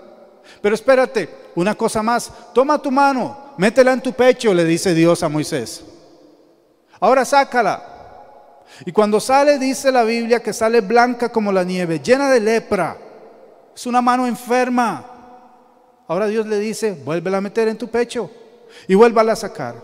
Pero 0.61 0.75
espérate, 0.75 1.29
una 1.55 1.75
cosa 1.75 2.02
más. 2.02 2.33
Toma 2.52 2.81
tu 2.81 2.91
mano, 2.91 3.55
métela 3.59 3.93
en 3.93 4.00
tu 4.00 4.12
pecho, 4.12 4.52
le 4.55 4.64
dice 4.64 4.95
Dios 4.95 5.23
a 5.23 5.29
Moisés. 5.29 5.85
Ahora 7.00 7.25
sácala. 7.25 7.88
Y 8.85 8.93
cuando 8.93 9.21
sale, 9.21 9.59
dice 9.59 9.93
la 9.93 10.05
Biblia 10.05 10.43
que 10.43 10.52
sale 10.52 10.81
blanca 10.81 11.31
como 11.31 11.52
la 11.52 11.64
nieve, 11.64 12.00
llena 12.00 12.31
de 12.31 12.41
lepra. 12.41 12.97
Es 13.75 13.87
una 13.87 14.00
mano 14.02 14.26
enferma. 14.26 15.09
Ahora 16.09 16.26
Dios 16.26 16.47
le 16.47 16.59
dice, 16.59 16.93
vuélvela 17.05 17.38
a 17.38 17.41
meter 17.41 17.69
en 17.69 17.79
tu 17.79 17.88
pecho 17.88 18.31
y 18.88 18.95
vuélvala 18.95 19.33
a 19.33 19.37
sacar. 19.37 19.76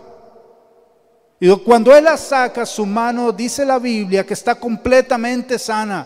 Y 1.39 1.49
cuando 1.59 1.95
Él 1.95 2.03
la 2.03 2.17
saca, 2.17 2.65
su 2.65 2.85
mano, 2.85 3.31
dice 3.31 3.65
la 3.65 3.79
Biblia, 3.79 4.25
que 4.25 4.33
está 4.33 4.55
completamente 4.55 5.57
sana, 5.57 6.05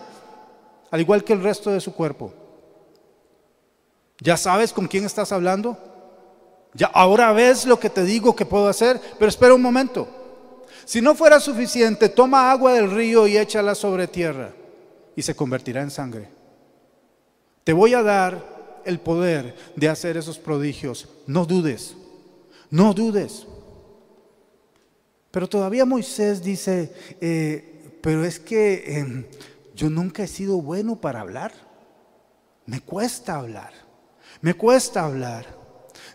al 0.92 1.02
igual 1.02 1.24
que 1.24 1.34
el 1.34 1.42
resto 1.42 1.72
de 1.72 1.82
su 1.82 1.94
cuerpo. 1.94 2.32
¿Ya 4.20 4.38
sabes 4.38 4.72
con 4.72 4.88
quién 4.88 5.06
estás 5.06 5.32
hablando? 5.32 5.78
Ya 6.74 6.88
ahora 6.88 7.32
ves 7.34 7.66
lo 7.66 7.80
que 7.80 7.90
te 7.90 8.04
digo 8.04 8.36
que 8.36 8.46
puedo 8.46 8.68
hacer, 8.68 9.02
pero 9.18 9.30
espera 9.30 9.56
un 9.56 9.62
momento. 9.62 10.08
Si 10.86 11.02
no 11.02 11.16
fuera 11.16 11.40
suficiente, 11.40 12.10
toma 12.10 12.52
agua 12.52 12.74
del 12.74 12.92
río 12.92 13.28
y 13.28 13.38
échala 13.38 13.76
sobre 13.76 14.08
tierra 14.08 14.52
y 15.16 15.22
se 15.22 15.36
convertirá 15.36 15.82
en 15.82 15.92
sangre. 15.92 16.30
Te 17.64 17.74
voy 17.74 17.94
a 17.94 18.04
dar 18.04 18.82
el 18.86 19.00
poder 19.00 19.56
de 19.76 19.90
hacer 19.90 20.18
esos 20.18 20.38
prodigios. 20.38 21.08
No 21.26 21.46
dudes, 21.46 21.96
no 22.70 22.94
dudes. 22.94 23.48
Pero 25.32 25.48
todavía 25.48 25.86
Moisés 25.86 26.44
dice, 26.44 26.94
eh, 27.22 27.98
pero 28.02 28.26
es 28.26 28.40
que 28.40 28.98
em, 28.98 29.26
yo 29.76 29.90
nunca 29.90 30.24
he 30.24 30.28
sido 30.28 30.62
bueno 30.62 31.00
para 31.00 31.22
hablar. 31.22 31.54
Me 32.66 32.82
cuesta 32.82 33.36
hablar, 33.36 33.74
me 34.42 34.54
cuesta 34.54 35.06
hablar. 35.06 35.63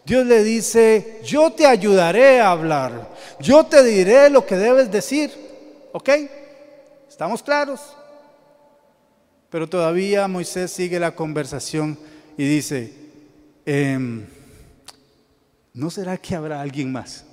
Dios 0.08 0.24
le 0.24 0.42
dice, 0.42 1.20
yo 1.22 1.52
te 1.52 1.66
ayudaré 1.66 2.40
a 2.40 2.52
hablar, 2.52 3.14
yo 3.40 3.66
te 3.66 3.84
diré 3.84 4.30
lo 4.30 4.46
que 4.46 4.56
debes 4.56 4.90
decir. 4.90 5.30
¿Ok? 5.92 6.08
¿Estamos 7.06 7.42
claros? 7.42 7.94
Pero 9.50 9.68
todavía 9.68 10.26
Moisés 10.26 10.70
sigue 10.70 10.98
la 10.98 11.14
conversación 11.14 11.98
y 12.38 12.48
dice, 12.48 12.90
em, 13.66 14.24
¿no 15.74 15.90
será 15.90 16.16
que 16.16 16.34
habrá 16.34 16.62
alguien 16.62 16.90
más? 16.90 17.26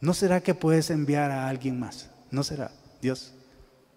¿No 0.00 0.14
será 0.14 0.40
que 0.40 0.54
puedes 0.54 0.88
enviar 0.90 1.32
a 1.32 1.48
alguien 1.48 1.80
más? 1.80 2.10
¿No 2.30 2.44
será, 2.44 2.70
Dios? 3.02 3.32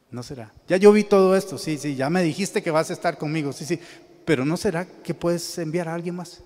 ¿No 0.09 0.23
será? 0.23 0.51
Ya 0.67 0.77
yo 0.77 0.91
vi 0.91 1.03
todo 1.03 1.35
esto, 1.35 1.59
sí, 1.59 1.77
sí, 1.77 1.95
ya 1.95 2.09
me 2.09 2.23
dijiste 2.23 2.63
que 2.63 2.71
vas 2.71 2.89
a 2.89 2.93
estar 2.93 3.19
conmigo, 3.19 3.53
sí, 3.53 3.63
sí, 3.63 3.79
pero 4.25 4.43
¿no 4.43 4.57
será 4.57 4.87
que 4.87 5.13
puedes 5.13 5.59
enviar 5.59 5.87
a 5.87 5.93
alguien 5.93 6.15
más? 6.15 6.41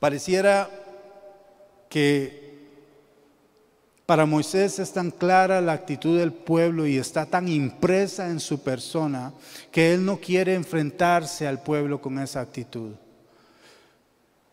Pareciera 0.00 0.68
que 1.88 2.48
Para 4.08 4.24
Moisés 4.24 4.78
es 4.78 4.90
tan 4.90 5.10
clara 5.10 5.60
la 5.60 5.74
actitud 5.74 6.18
del 6.18 6.32
pueblo 6.32 6.86
y 6.86 6.96
está 6.96 7.26
tan 7.26 7.46
impresa 7.46 8.30
en 8.30 8.40
su 8.40 8.62
persona 8.62 9.34
que 9.70 9.92
él 9.92 10.02
no 10.02 10.16
quiere 10.16 10.54
enfrentarse 10.54 11.46
al 11.46 11.62
pueblo 11.62 12.00
con 12.00 12.18
esa 12.18 12.40
actitud. 12.40 12.92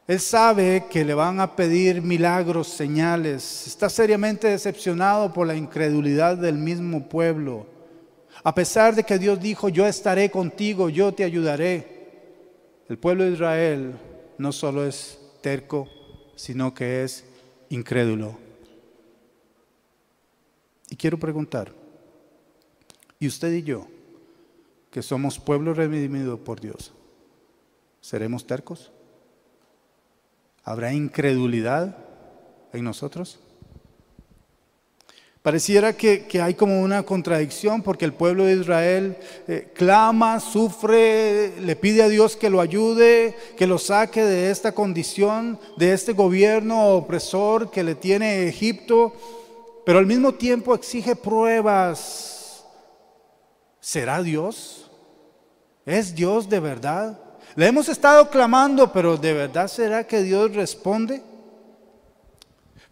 Él 0.10 0.20
sabe 0.20 0.88
que 0.90 1.06
le 1.06 1.14
van 1.14 1.40
a 1.40 1.56
pedir 1.56 2.02
milagros, 2.02 2.68
señales. 2.68 3.66
Está 3.66 3.88
seriamente 3.88 4.50
decepcionado 4.50 5.32
por 5.32 5.48
la 5.48 5.56
incredulidad 5.56 6.36
del 6.36 6.58
mismo 6.58 7.08
pueblo. 7.08 7.66
A 8.44 8.54
pesar 8.54 8.94
de 8.94 9.06
que 9.06 9.18
Dios 9.18 9.40
dijo, 9.40 9.70
yo 9.70 9.88
estaré 9.88 10.30
contigo, 10.30 10.90
yo 10.90 11.14
te 11.14 11.24
ayudaré. 11.24 11.88
El 12.90 12.98
pueblo 12.98 13.24
de 13.24 13.32
Israel 13.32 13.96
no 14.38 14.52
solo 14.52 14.86
es 14.86 15.18
terco, 15.46 15.88
sino 16.36 16.74
que 16.74 17.04
es 17.04 17.24
incrédulo. 17.70 18.36
Y 20.90 20.96
quiero 20.96 21.20
preguntar, 21.20 21.72
¿y 23.20 23.28
usted 23.28 23.54
y 23.54 23.62
yo, 23.62 23.86
que 24.90 25.04
somos 25.04 25.38
pueblo 25.38 25.76
redimido 25.76 26.44
por 26.44 26.62
Dios, 26.62 26.94
seremos 28.02 28.48
tercos? 28.48 28.92
¿Habrá 30.64 30.94
incredulidad 30.94 31.96
en 32.74 32.84
nosotros? 32.84 33.40
Pareciera 35.46 35.94
que, 35.94 36.26
hay 36.42 36.56
como 36.56 36.82
una 36.82 37.04
contradicción 37.04 37.84
porque 37.84 38.04
el 38.04 38.14
pueblo 38.16 38.46
de 38.46 38.56
Israel 38.56 39.16
eh, 39.48 39.72
clama, 39.76 40.40
sufre, 40.40 41.54
le 41.62 41.76
pide 41.76 42.02
a 42.02 42.10
Dios 42.10 42.36
que 42.36 42.50
lo 42.50 42.62
ayude, 42.62 43.38
que 43.56 43.68
lo 43.68 43.78
saque 43.78 44.24
de 44.24 44.50
esta 44.50 44.72
condición, 44.72 45.60
de 45.78 45.94
este 45.94 46.14
gobierno 46.14 46.96
opresor 46.96 47.70
que 47.70 47.84
le 47.84 47.94
tiene 47.94 48.48
Egipto, 48.48 49.14
pero 49.86 50.00
al 50.00 50.08
mismo 50.08 50.34
tiempo 50.34 50.74
exige 50.74 51.16
pruebas. 51.16 52.66
¿Será 53.80 54.24
Dios? 54.24 54.90
¿Es 55.86 56.16
Dios 56.16 56.50
de 56.50 56.60
verdad? 56.60 57.20
Le 57.56 57.68
hemos 57.68 57.88
estado 57.88 58.32
clamando, 58.32 58.92
pero 58.92 59.16
¿de 59.16 59.34
verdad 59.34 59.68
será 59.68 60.08
que 60.08 60.24
Dios 60.24 60.56
responde? 60.56 61.22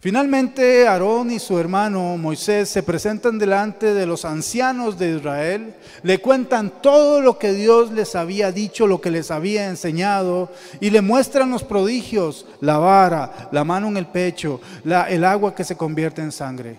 Finalmente, 0.04 0.86
Aarón 0.86 1.30
y 1.30 1.38
su 1.38 1.58
hermano 1.58 2.18
Moisés 2.18 2.68
se 2.68 2.82
presentan 2.82 3.38
delante 3.38 3.94
de 3.94 4.04
los 4.04 4.26
ancianos 4.26 4.98
de 4.98 5.16
Israel, 5.16 5.76
le 6.02 6.18
cuentan 6.18 6.82
todo 6.82 7.22
lo 7.22 7.38
que 7.38 7.54
Dios 7.54 7.90
les 7.90 8.14
había 8.14 8.52
dicho, 8.52 8.86
lo 8.86 9.00
que 9.00 9.10
les 9.10 9.30
había 9.30 9.66
enseñado, 9.66 10.50
y 10.78 10.90
le 10.90 11.00
muestran 11.00 11.48
los 11.48 11.64
prodigios, 11.64 12.44
la 12.60 12.76
vara, 12.76 13.48
la 13.50 13.64
mano 13.64 13.88
en 13.88 13.96
el 13.96 14.06
pecho, 14.06 14.60
el 14.84 15.24
agua 15.24 15.54
que 15.54 15.64
se 15.64 15.74
convierte 15.74 16.20
en 16.20 16.32
sangre. 16.32 16.76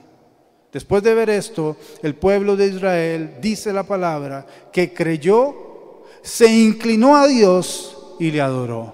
Después 0.71 1.01
de 1.01 1.15
ver 1.15 1.31
esto, 1.31 1.77
el 2.03 2.13
pueblo 2.13 2.55
de 2.55 2.67
Israel, 2.67 3.37
dice 3.41 3.73
la 3.73 3.87
palabra, 3.87 4.45
que 4.71 4.93
creyó 4.93 6.03
se 6.21 6.45
inclinó 6.45 7.17
a 7.17 7.25
Dios 7.25 7.97
y 8.19 8.29
le 8.29 8.41
adoró. 8.41 8.93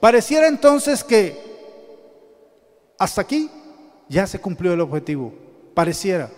Pareciera 0.00 0.48
entonces 0.48 1.02
que 1.02 1.48
hasta 2.98 3.22
aquí 3.22 3.50
ya 4.10 4.26
se 4.26 4.40
cumplió 4.40 4.74
el 4.74 4.80
objetivo. 4.80 5.32
Pareciera. 5.72 6.28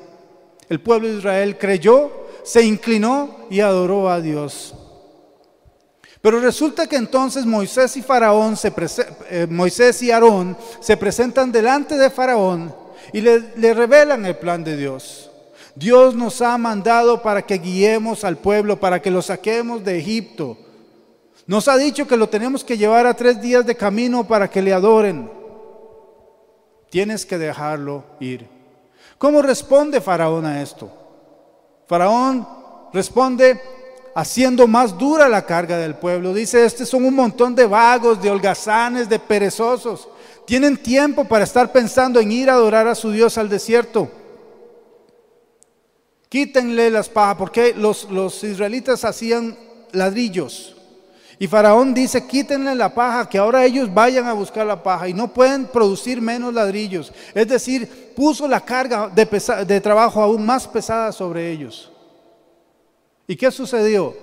El 0.68 0.80
pueblo 0.80 1.08
de 1.08 1.16
Israel 1.16 1.56
creyó, 1.58 2.12
se 2.44 2.62
inclinó 2.62 3.46
y 3.50 3.60
adoró 3.60 4.10
a 4.10 4.20
Dios. 4.20 4.74
Pero 6.20 6.38
resulta 6.38 6.86
que 6.86 6.96
entonces 6.96 7.46
Moisés 7.46 7.96
y 7.96 8.02
Faraón 8.02 8.56
se 8.56 8.72
eh, 9.30 9.46
Moisés 9.50 10.00
y 10.02 10.12
Aarón 10.12 10.56
se 10.80 10.96
presentan 10.96 11.50
delante 11.50 11.96
de 11.96 12.10
Faraón 12.10 12.72
y 13.12 13.22
le, 13.22 13.40
le 13.56 13.74
revelan 13.74 14.24
el 14.26 14.36
plan 14.36 14.62
de 14.62 14.76
Dios. 14.76 15.30
Dios 15.74 16.14
nos 16.14 16.42
ha 16.42 16.56
mandado 16.58 17.22
para 17.22 17.42
que 17.42 17.58
guiemos 17.58 18.22
al 18.22 18.36
pueblo, 18.36 18.78
para 18.78 19.00
que 19.00 19.10
lo 19.10 19.22
saquemos 19.22 19.82
de 19.82 19.98
Egipto. 19.98 20.58
Nos 21.46 21.66
ha 21.68 21.76
dicho 21.78 22.06
que 22.06 22.18
lo 22.18 22.28
tenemos 22.28 22.62
que 22.62 22.76
llevar 22.76 23.06
a 23.06 23.14
tres 23.14 23.40
días 23.40 23.64
de 23.64 23.74
camino 23.74 24.28
para 24.28 24.48
que 24.48 24.62
le 24.62 24.74
adoren. 24.74 25.41
Tienes 26.92 27.24
que 27.24 27.38
dejarlo 27.38 28.04
ir. 28.20 28.46
¿Cómo 29.16 29.40
responde 29.40 29.98
Faraón 30.02 30.44
a 30.44 30.60
esto? 30.60 30.92
Faraón 31.86 32.46
responde 32.92 33.58
haciendo 34.14 34.68
más 34.68 34.98
dura 34.98 35.26
la 35.26 35.46
carga 35.46 35.78
del 35.78 35.94
pueblo. 35.94 36.34
Dice, 36.34 36.66
este 36.66 36.84
son 36.84 37.06
un 37.06 37.14
montón 37.14 37.54
de 37.54 37.64
vagos, 37.64 38.20
de 38.20 38.30
holgazanes, 38.30 39.08
de 39.08 39.18
perezosos. 39.18 40.06
Tienen 40.44 40.76
tiempo 40.76 41.24
para 41.24 41.44
estar 41.44 41.72
pensando 41.72 42.20
en 42.20 42.30
ir 42.30 42.50
a 42.50 42.56
adorar 42.56 42.86
a 42.86 42.94
su 42.94 43.10
Dios 43.10 43.38
al 43.38 43.48
desierto. 43.48 44.10
Quítenle 46.28 46.90
las 46.90 47.08
pajas, 47.08 47.36
porque 47.38 47.72
los, 47.72 48.10
los 48.10 48.44
israelitas 48.44 49.06
hacían 49.06 49.56
ladrillos. 49.92 50.76
Y 51.42 51.48
Faraón 51.48 51.92
dice, 51.92 52.24
quítenle 52.24 52.72
la 52.72 52.94
paja, 52.94 53.28
que 53.28 53.36
ahora 53.36 53.64
ellos 53.64 53.92
vayan 53.92 54.28
a 54.28 54.32
buscar 54.32 54.64
la 54.64 54.80
paja 54.80 55.08
y 55.08 55.12
no 55.12 55.26
pueden 55.26 55.66
producir 55.66 56.22
menos 56.22 56.54
ladrillos. 56.54 57.12
Es 57.34 57.48
decir, 57.48 58.12
puso 58.14 58.46
la 58.46 58.60
carga 58.60 59.08
de, 59.08 59.26
de 59.66 59.80
trabajo 59.80 60.22
aún 60.22 60.46
más 60.46 60.68
pesada 60.68 61.10
sobre 61.10 61.50
ellos. 61.50 61.90
¿Y 63.26 63.34
qué 63.34 63.50
sucedió? 63.50 64.14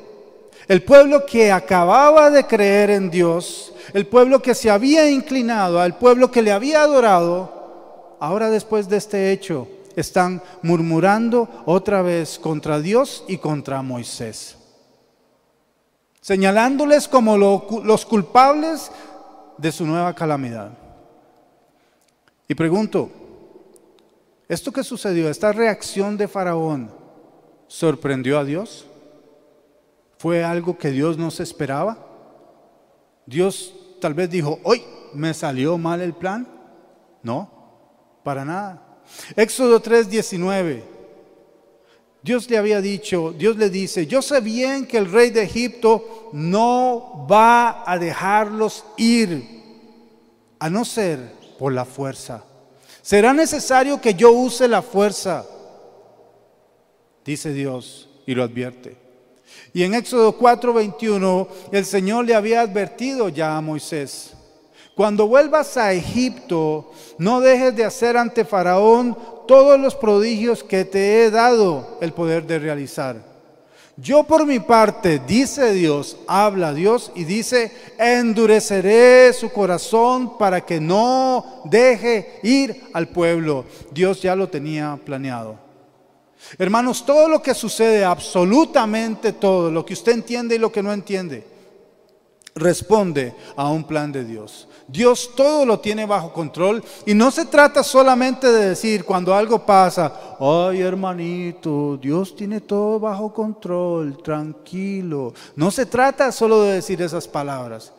El 0.65 0.82
pueblo 0.82 1.25
que 1.25 1.51
acababa 1.51 2.29
de 2.29 2.45
creer 2.45 2.89
en 2.91 3.10
Dios, 3.10 3.73
el 3.93 4.08
pueblo 4.08 4.41
que 4.41 4.55
se 4.55 4.69
había 4.69 5.12
inclinado, 5.12 5.82
al 5.82 5.97
pueblo 5.97 6.32
que 6.32 6.41
le 6.41 6.53
había 6.53 6.84
adorado, 6.84 8.15
ahora 8.21 8.49
después 8.49 8.88
de 8.88 8.95
este 8.95 9.34
hecho, 9.34 9.67
están 9.97 10.41
murmurando 10.62 11.49
otra 11.65 12.01
vez 12.01 12.39
contra 12.39 12.79
Dios 12.79 13.25
y 13.27 13.39
contra 13.39 13.82
Moisés, 13.82 14.55
señalándoles 16.21 17.08
como 17.08 17.38
los 17.38 18.05
culpables 18.05 18.91
de 19.58 19.71
su 19.71 19.86
nueva 19.86 20.13
calamidad. 20.13 20.71
Y 22.47 22.55
pregunto, 22.55 23.10
¿esto 24.47 24.71
que 24.71 24.84
sucedió, 24.84 25.29
esta 25.29 25.51
reacción 25.51 26.17
de 26.17 26.27
Faraón, 26.27 26.91
sorprendió 27.67 28.39
a 28.39 28.45
Dios? 28.45 28.86
¿Fue 30.17 30.43
algo 30.43 30.77
que 30.77 30.91
Dios 30.91 31.17
no 31.17 31.32
se 31.32 31.43
esperaba? 31.43 31.97
Dios 33.25 33.73
tal 34.01 34.13
vez 34.13 34.29
dijo, 34.29 34.60
hoy 34.63 34.84
me 35.13 35.34
salió 35.34 35.77
mal 35.77 36.01
el 36.01 36.13
plan. 36.13 36.47
No, 37.21 37.49
para 38.23 38.43
nada. 38.43 38.82
Éxodo 39.36 39.82
3:19. 39.82 40.98
Dios 42.21 42.49
le 42.49 42.58
había 42.58 42.82
dicho, 42.82 43.34
Dios 43.38 43.55
le 43.55 43.69
dice, 43.69 44.05
yo 44.05 44.21
sé 44.21 44.41
bien 44.41 44.86
que 44.86 44.97
el 44.97 45.10
rey 45.10 45.29
de 45.29 45.43
Egipto 45.43 46.29
no 46.34 47.25
va 47.29 47.84
a 47.89 47.97
dejarlos 47.97 48.84
ir, 48.97 49.62
a 50.60 50.69
no 50.69 50.84
ser 50.84 51.19
por 51.58 51.71
la 51.71 51.86
fuerza. 51.86 52.43
Será 53.01 53.34
necesario 53.34 54.01
que 54.01 54.13
yo 54.13 54.32
use 54.32 54.67
la 54.67 54.82
fuerza, 54.82 55.45
dice 57.23 57.53
Dios 57.53 58.10
y 58.25 58.36
lo 58.36 58.43
advierte. 58.43 58.97
Y 59.73 59.84
en 59.84 59.93
Éxodo 59.93 60.38
4:21 60.38 61.47
el 61.71 61.86
Señor 61.86 62.25
le 62.25 62.36
había 62.36 62.62
advertido 62.62 63.29
ya 63.29 63.55
a 63.55 63.62
Moisés, 63.62 64.34
cuando 64.99 65.29
vuelvas 65.29 65.77
a 65.77 65.93
Egipto, 65.93 66.91
no 67.17 67.39
dejes 67.39 67.73
de 67.73 67.85
hacer 67.85 68.17
ante 68.17 68.43
Faraón 68.43 69.17
todos 69.47 69.79
los 69.79 69.95
prodigios 69.95 70.62
que 70.62 70.83
te 70.83 71.23
he 71.23 71.31
dado 71.31 71.97
el 72.01 72.12
poder 72.12 72.45
de 72.45 72.59
realizar. 72.59 73.15
Yo 73.95 74.25
por 74.25 74.45
mi 74.45 74.59
parte, 74.59 75.21
dice 75.25 75.71
Dios, 75.71 76.17
habla 76.27 76.73
Dios 76.73 77.13
y 77.15 77.23
dice, 77.23 77.71
endureceré 77.97 79.31
su 79.31 79.49
corazón 79.53 80.38
para 80.38 80.65
que 80.65 80.81
no 80.81 81.62
deje 81.63 82.41
ir 82.43 82.83
al 82.91 83.07
pueblo. 83.07 83.63
Dios 83.91 84.21
ya 84.21 84.35
lo 84.35 84.49
tenía 84.49 84.99
planeado. 85.05 85.55
Hermanos, 86.57 87.05
todo 87.05 87.29
lo 87.29 87.41
que 87.41 87.53
sucede, 87.53 88.03
absolutamente 88.03 89.31
todo, 89.31 89.71
lo 89.71 89.85
que 89.85 89.93
usted 89.93 90.12
entiende 90.12 90.55
y 90.55 90.59
lo 90.59 90.73
que 90.73 90.83
no 90.83 90.91
entiende, 90.91 91.47
responde 92.53 93.33
a 93.55 93.69
un 93.69 93.85
plan 93.85 94.12
de 94.12 94.25
Dios. 94.25 94.67
Dios 94.91 95.32
todo 95.36 95.65
lo 95.65 95.80
tiene 95.80 96.06
bajo 96.06 96.34
control 96.34 96.84
y 97.06 97.13
no 97.13 97.30
se 97.30 97.45
trata 97.45 97.84
solamente 97.84 98.52
de 98.52 98.69
decir 98.69 99.06
cuando 99.06 99.36
algo 99.36 99.63
pasa, 99.63 100.36
ay 100.39 100.82
hermanito, 100.82 101.97
Dios 101.97 102.36
tiene 102.36 102.62
todo 102.62 102.99
bajo 102.99 103.32
control, 103.32 104.21
tranquilo. 104.23 105.34
No 105.56 105.69
se 105.69 105.86
trata 105.86 106.32
solo 106.32 106.63
de 106.63 106.73
decir 106.73 107.02
esas 107.02 107.28
palabras. 107.28 107.93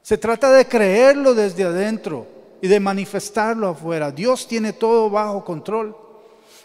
Se 0.00 0.16
trata 0.16 0.50
de 0.52 0.66
creerlo 0.66 1.34
desde 1.34 1.64
adentro 1.64 2.26
y 2.62 2.68
de 2.68 2.80
manifestarlo 2.80 3.68
afuera. 3.68 4.10
Dios 4.10 4.48
tiene 4.48 4.72
todo 4.72 5.10
bajo 5.10 5.44
control. 5.44 5.94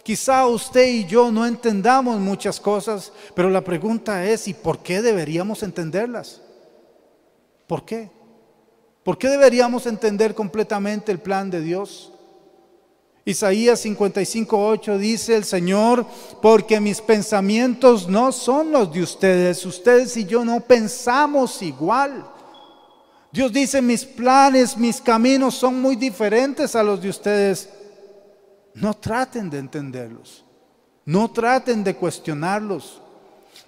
Quizá 0.02 0.46
usted 0.46 0.88
y 0.88 1.06
yo 1.06 1.30
no 1.30 1.46
entendamos 1.46 2.20
muchas 2.20 2.58
cosas, 2.58 3.12
pero 3.36 3.50
la 3.50 3.62
pregunta 3.62 4.26
es, 4.26 4.48
¿y 4.48 4.54
por 4.54 4.80
qué 4.80 5.02
deberíamos 5.02 5.62
entenderlas? 5.62 6.42
¿Por 7.68 7.84
qué? 7.84 8.10
¿Por 9.04 9.18
qué 9.18 9.28
deberíamos 9.28 9.86
entender 9.86 10.34
completamente 10.34 11.12
el 11.12 11.20
plan 11.20 11.50
de 11.50 11.62
Dios? 11.62 12.12
Isaías 13.26 13.86
55:8 13.86 14.98
dice 14.98 15.36
el 15.36 15.46
Señor, 15.46 16.06
porque 16.42 16.80
mis 16.80 17.00
pensamientos 17.00 18.08
no 18.08 18.32
son 18.32 18.72
los 18.72 18.92
de 18.92 19.02
ustedes, 19.02 19.66
ustedes 19.66 20.18
y 20.18 20.26
yo 20.26 20.44
no 20.44 20.60
pensamos 20.60 21.62
igual. 21.62 22.30
Dios 23.32 23.52
dice, 23.52 23.82
mis 23.82 24.06
planes, 24.06 24.78
mis 24.78 25.02
caminos 25.02 25.56
son 25.56 25.82
muy 25.82 25.96
diferentes 25.96 26.76
a 26.76 26.84
los 26.84 27.02
de 27.02 27.10
ustedes. 27.10 27.68
No 28.76 28.94
traten 28.94 29.50
de 29.50 29.58
entenderlos, 29.58 30.44
no 31.06 31.32
traten 31.32 31.84
de 31.84 31.96
cuestionarlos. 31.96 33.02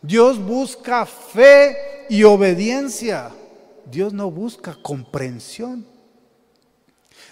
Dios 0.01 0.37
busca 0.37 1.05
fe 1.05 2.05
y 2.09 2.23
obediencia. 2.23 3.31
Dios 3.85 4.13
no 4.13 4.31
busca 4.31 4.77
comprensión. 4.81 5.85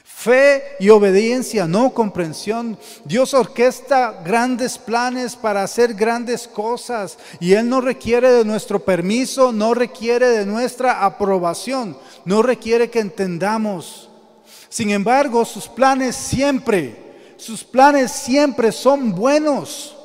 Fe 0.04 0.64
y 0.80 0.90
obediencia, 0.90 1.68
no 1.68 1.94
comprensión. 1.94 2.78
Dios 3.04 3.34
orquesta 3.34 4.22
grandes 4.24 4.78
planes 4.78 5.36
para 5.36 5.64
hacer 5.64 5.94
grandes 5.96 6.48
cosas 6.48 7.18
y 7.42 7.54
Él 7.54 7.68
no 7.68 7.82
requiere 7.82 8.32
de 8.32 8.46
nuestro 8.46 8.80
permiso, 8.80 9.52
no 9.52 9.74
requiere 9.74 10.30
de 10.30 10.46
nuestra 10.46 11.04
aprobación, 11.04 11.98
no 12.24 12.42
requiere 12.42 12.90
que 12.90 13.00
entendamos. 13.00 14.10
Sin 14.70 14.92
embargo, 14.92 15.44
sus 15.44 15.68
planes 15.68 16.16
siempre, 16.16 16.96
sus 17.36 17.64
planes 17.64 18.12
siempre 18.12 18.72
son 18.72 19.14
buenos 19.14 19.96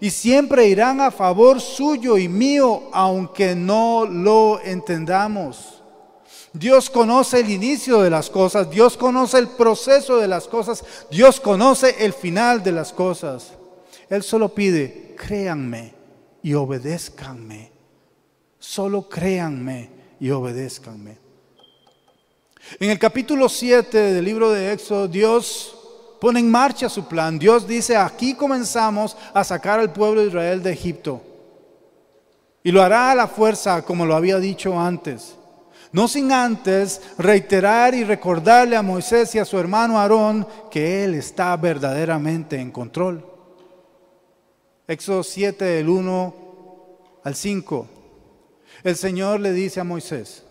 y 0.00 0.10
siempre 0.10 0.68
irán 0.68 1.00
a 1.00 1.10
favor 1.10 1.60
suyo 1.60 2.16
y 2.16 2.28
mío, 2.28 2.88
aunque 2.92 3.54
no 3.54 4.06
lo 4.06 4.60
entendamos. 4.62 5.77
Dios 6.58 6.90
conoce 6.90 7.40
el 7.40 7.50
inicio 7.50 8.00
de 8.02 8.10
las 8.10 8.28
cosas, 8.28 8.68
Dios 8.68 8.96
conoce 8.96 9.38
el 9.38 9.48
proceso 9.48 10.16
de 10.16 10.26
las 10.26 10.48
cosas, 10.48 10.84
Dios 11.08 11.38
conoce 11.38 12.04
el 12.04 12.12
final 12.12 12.62
de 12.64 12.72
las 12.72 12.92
cosas. 12.92 13.52
Él 14.10 14.24
solo 14.24 14.48
pide, 14.48 15.14
créanme 15.16 15.94
y 16.42 16.54
obedézcanme. 16.54 17.70
Solo 18.58 19.08
créanme 19.08 19.90
y 20.18 20.30
obedézcanme. 20.30 21.18
En 22.80 22.90
el 22.90 22.98
capítulo 22.98 23.48
7 23.48 23.96
del 23.96 24.24
libro 24.24 24.50
de 24.50 24.72
Éxodo, 24.72 25.06
Dios 25.06 25.76
pone 26.20 26.40
en 26.40 26.50
marcha 26.50 26.88
su 26.88 27.06
plan. 27.06 27.38
Dios 27.38 27.68
dice, 27.68 27.96
aquí 27.96 28.34
comenzamos 28.34 29.16
a 29.32 29.44
sacar 29.44 29.78
al 29.78 29.92
pueblo 29.92 30.22
de 30.22 30.26
Israel 30.26 30.62
de 30.62 30.72
Egipto. 30.72 31.22
Y 32.64 32.72
lo 32.72 32.82
hará 32.82 33.12
a 33.12 33.14
la 33.14 33.28
fuerza, 33.28 33.82
como 33.82 34.04
lo 34.04 34.16
había 34.16 34.38
dicho 34.38 34.78
antes. 34.78 35.37
No 35.92 36.06
sin 36.06 36.32
antes 36.32 37.00
reiterar 37.18 37.94
y 37.94 38.04
recordarle 38.04 38.76
a 38.76 38.82
Moisés 38.82 39.34
y 39.34 39.38
a 39.38 39.44
su 39.44 39.58
hermano 39.58 39.98
Aarón 39.98 40.46
que 40.70 41.04
Él 41.04 41.14
está 41.14 41.56
verdaderamente 41.56 42.60
en 42.60 42.70
control. 42.70 43.24
Éxodo 44.86 45.22
7, 45.22 45.64
del 45.64 45.88
1 45.88 46.34
al 47.24 47.34
5. 47.34 47.86
El 48.84 48.96
Señor 48.96 49.40
le 49.40 49.52
dice 49.52 49.80
a 49.80 49.84
Moisés, 49.84 50.44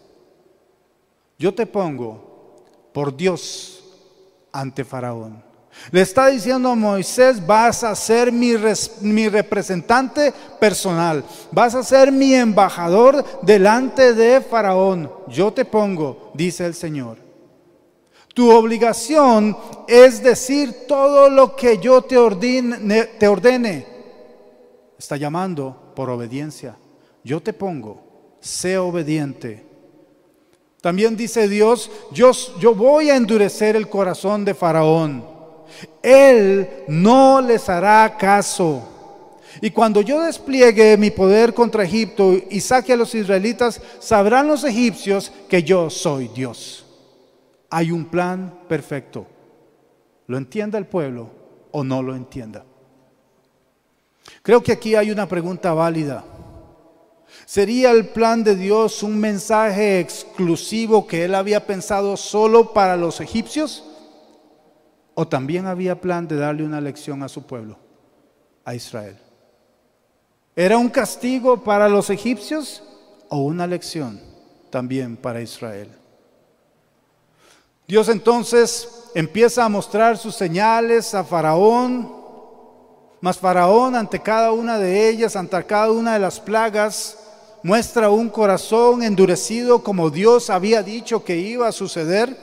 yo 1.40 1.54
te 1.54 1.66
pongo 1.66 2.56
por 2.94 3.16
Dios 3.16 3.84
ante 4.52 4.84
Faraón 4.84 5.47
le 5.92 6.02
está 6.02 6.28
diciendo 6.28 6.70
a 6.70 6.76
Moisés, 6.76 7.46
vas 7.46 7.84
a 7.84 7.96
ser 7.96 8.32
mi, 8.32 8.56
representante 9.28 10.34
personal, 10.60 11.24
vas 11.52 11.76
a 11.76 11.84
ser 11.84 12.12
mi 12.12 12.34
embajador 12.34 13.24
delante 13.42 14.14
de 14.14 14.42
Faraón. 14.42 15.10
Yo 15.28 15.54
te 15.54 15.64
pongo, 15.64 16.32
dice 16.34 16.66
el 16.66 16.74
Señor. 16.74 17.18
Tu 18.34 18.52
obligación 18.52 19.58
es 19.88 20.22
decir 20.22 20.88
todo 20.88 21.30
lo 21.30 21.56
que 21.56 21.78
yo 21.80 22.02
te 22.02 22.18
ordene. 22.18 23.88
Está 25.00 25.18
llamando 25.18 25.94
por 25.96 26.10
obediencia. 26.10 26.78
Yo 27.24 27.42
te 27.42 27.54
pongo, 27.54 28.36
sé 28.40 28.78
obediente. 28.78 29.66
También 30.82 31.18
dice 31.18 31.48
Dios, 31.48 31.90
yo 32.12 32.76
voy 32.76 33.10
a 33.10 33.16
endurecer 33.16 33.76
el 33.76 33.90
corazón 33.90 34.46
de 34.46 34.54
Faraón 34.54 35.37
él 36.02 36.70
no 36.88 37.42
les 37.42 37.68
hará 37.70 38.16
caso. 38.18 38.94
Y 39.62 39.72
cuando 39.72 40.02
yo 40.02 40.22
despliegue 40.22 40.98
mi 40.98 41.10
poder 41.10 41.54
contra 41.54 41.84
Egipto 41.84 42.36
y 42.50 42.60
saque 42.60 42.94
a 42.94 42.98
los 42.98 43.16
israelitas, 43.16 43.82
sabrán 44.00 44.48
los 44.48 44.64
egipcios 44.64 45.32
que 45.50 45.64
yo 45.64 45.90
soy 45.90 46.28
Dios. 46.30 46.86
Hay 47.70 47.92
un 47.92 48.06
plan 48.06 48.54
perfecto. 48.68 49.26
¿Lo 50.28 50.38
entienda 50.38 50.78
el 50.78 50.86
pueblo 50.86 51.30
o 51.72 51.84
no 51.84 52.04
lo 52.04 52.16
entienda? 52.16 52.66
Creo 54.44 54.62
que 54.62 54.74
aquí 54.74 54.96
hay 54.96 55.12
una 55.12 55.28
pregunta 55.28 55.74
válida. 55.74 56.24
¿Sería 57.46 57.92
el 57.92 58.08
plan 58.08 58.44
de 58.44 58.56
Dios 58.56 59.04
un 59.04 59.18
mensaje 59.18 60.00
exclusivo 60.00 61.08
que 61.08 61.26
él 61.26 61.36
había 61.36 61.66
pensado 61.66 62.18
solo 62.18 62.74
para 62.74 62.98
los 62.98 63.22
egipcios? 63.22 63.87
¿O 65.20 65.28
también 65.28 65.66
había 65.66 66.00
plan 66.00 66.28
de 66.28 66.36
darle 66.36 66.64
una 66.64 66.80
lección 66.80 67.24
a 67.24 67.28
su 67.28 67.42
pueblo, 67.42 67.76
a 68.64 68.76
Israel? 68.76 69.18
¿Era 70.56 70.78
un 70.78 70.90
castigo 70.90 71.64
para 71.64 71.90
los 71.90 72.12
egipcios 72.12 72.84
o 73.28 73.40
una 73.40 73.66
lección 73.66 74.22
también 74.70 75.18
para 75.18 75.42
Israel? 75.42 75.90
Dios 77.88 78.10
entonces 78.10 79.10
empieza 79.16 79.66
a 79.66 79.70
mostrar 79.70 80.20
sus 80.20 80.36
señales 80.36 81.16
a 81.16 81.24
Faraón, 81.24 82.14
mas 83.20 83.40
Faraón 83.40 83.96
ante 83.96 84.22
cada 84.22 84.52
una 84.52 84.78
de 84.78 85.10
ellas, 85.10 85.36
ante 85.36 85.66
cada 85.66 85.90
una 85.90 86.14
de 86.14 86.20
las 86.20 86.40
plagas, 86.40 87.18
muestra 87.64 88.12
un 88.12 88.30
corazón 88.30 89.02
endurecido 89.02 89.82
como 89.82 90.12
Dios 90.12 90.52
había 90.52 90.84
dicho 90.84 91.24
que 91.24 91.38
iba 91.38 91.68
a 91.68 91.72
suceder 91.72 92.38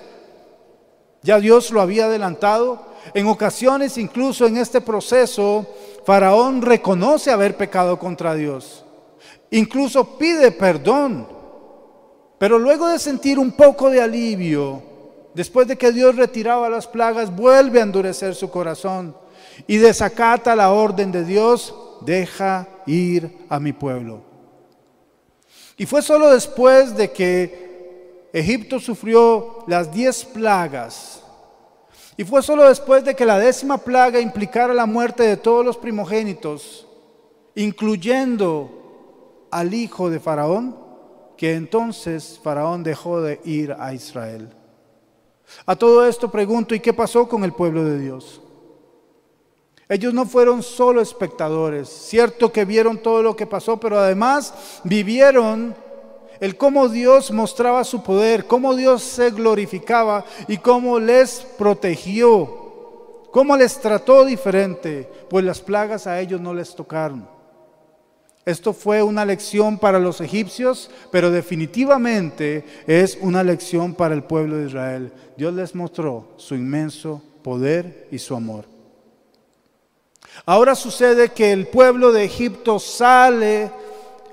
ya 1.24 1.40
Dios 1.40 1.70
lo 1.70 1.80
había 1.80 2.04
adelantado. 2.04 2.86
En 3.14 3.26
ocasiones, 3.26 3.96
incluso 3.96 4.46
en 4.46 4.58
este 4.58 4.82
proceso, 4.82 5.66
Faraón 6.04 6.60
reconoce 6.60 7.30
haber 7.30 7.56
pecado 7.56 7.98
contra 7.98 8.34
Dios. 8.34 8.84
Incluso 9.50 10.18
pide 10.18 10.52
perdón. 10.52 11.26
Pero 12.36 12.58
luego 12.58 12.88
de 12.88 12.98
sentir 12.98 13.38
un 13.38 13.52
poco 13.52 13.88
de 13.88 14.02
alivio, 14.02 14.82
después 15.32 15.66
de 15.66 15.78
que 15.78 15.92
Dios 15.92 16.14
retiraba 16.14 16.68
las 16.68 16.86
plagas, 16.86 17.34
vuelve 17.34 17.80
a 17.80 17.84
endurecer 17.84 18.34
su 18.34 18.50
corazón 18.50 19.16
y 19.66 19.78
desacata 19.78 20.54
la 20.54 20.72
orden 20.72 21.10
de 21.10 21.24
Dios, 21.24 21.74
deja 22.02 22.68
ir 22.84 23.46
a 23.48 23.58
mi 23.58 23.72
pueblo. 23.72 24.20
Y 25.78 25.86
fue 25.86 26.02
solo 26.02 26.28
después 26.30 26.94
de 26.94 27.12
que 27.12 27.73
Egipto 28.34 28.80
sufrió 28.80 29.62
las 29.68 29.92
diez 29.92 30.24
plagas. 30.24 31.22
Y 32.16 32.24
fue 32.24 32.42
solo 32.42 32.64
después 32.64 33.04
de 33.04 33.14
que 33.14 33.24
la 33.24 33.38
décima 33.38 33.78
plaga 33.78 34.18
implicara 34.18 34.74
la 34.74 34.86
muerte 34.86 35.22
de 35.22 35.36
todos 35.36 35.64
los 35.64 35.76
primogénitos, 35.76 36.84
incluyendo 37.54 39.46
al 39.52 39.72
hijo 39.72 40.10
de 40.10 40.18
Faraón, 40.18 40.76
que 41.36 41.54
entonces 41.54 42.40
Faraón 42.42 42.82
dejó 42.82 43.20
de 43.20 43.40
ir 43.44 43.76
a 43.78 43.94
Israel. 43.94 44.48
A 45.64 45.76
todo 45.76 46.04
esto 46.04 46.28
pregunto, 46.28 46.74
¿y 46.74 46.80
qué 46.80 46.92
pasó 46.92 47.28
con 47.28 47.44
el 47.44 47.52
pueblo 47.52 47.84
de 47.84 48.00
Dios? 48.00 48.40
Ellos 49.88 50.12
no 50.12 50.26
fueron 50.26 50.64
solo 50.64 51.00
espectadores, 51.00 51.88
cierto 51.88 52.50
que 52.50 52.64
vieron 52.64 52.98
todo 52.98 53.22
lo 53.22 53.36
que 53.36 53.46
pasó, 53.46 53.78
pero 53.78 53.96
además 53.96 54.80
vivieron 54.82 55.76
el 56.40 56.56
cómo 56.56 56.88
Dios 56.88 57.30
mostraba 57.30 57.84
su 57.84 58.02
poder, 58.02 58.46
cómo 58.46 58.74
Dios 58.74 59.02
se 59.02 59.30
glorificaba 59.30 60.24
y 60.48 60.58
cómo 60.58 60.98
les 60.98 61.46
protegió, 61.58 63.24
cómo 63.30 63.56
les 63.56 63.80
trató 63.80 64.24
diferente, 64.24 65.10
pues 65.28 65.44
las 65.44 65.60
plagas 65.60 66.06
a 66.06 66.20
ellos 66.20 66.40
no 66.40 66.54
les 66.54 66.74
tocaron. 66.74 67.28
Esto 68.44 68.74
fue 68.74 69.02
una 69.02 69.24
lección 69.24 69.78
para 69.78 69.98
los 69.98 70.20
egipcios, 70.20 70.90
pero 71.10 71.30
definitivamente 71.30 72.64
es 72.86 73.16
una 73.20 73.42
lección 73.42 73.94
para 73.94 74.14
el 74.14 74.22
pueblo 74.22 74.56
de 74.56 74.66
Israel. 74.66 75.12
Dios 75.36 75.54
les 75.54 75.74
mostró 75.74 76.34
su 76.36 76.54
inmenso 76.54 77.22
poder 77.42 78.06
y 78.10 78.18
su 78.18 78.34
amor. 78.36 78.66
Ahora 80.44 80.74
sucede 80.74 81.30
que 81.30 81.52
el 81.52 81.68
pueblo 81.68 82.12
de 82.12 82.24
Egipto 82.24 82.78
sale 82.78 83.70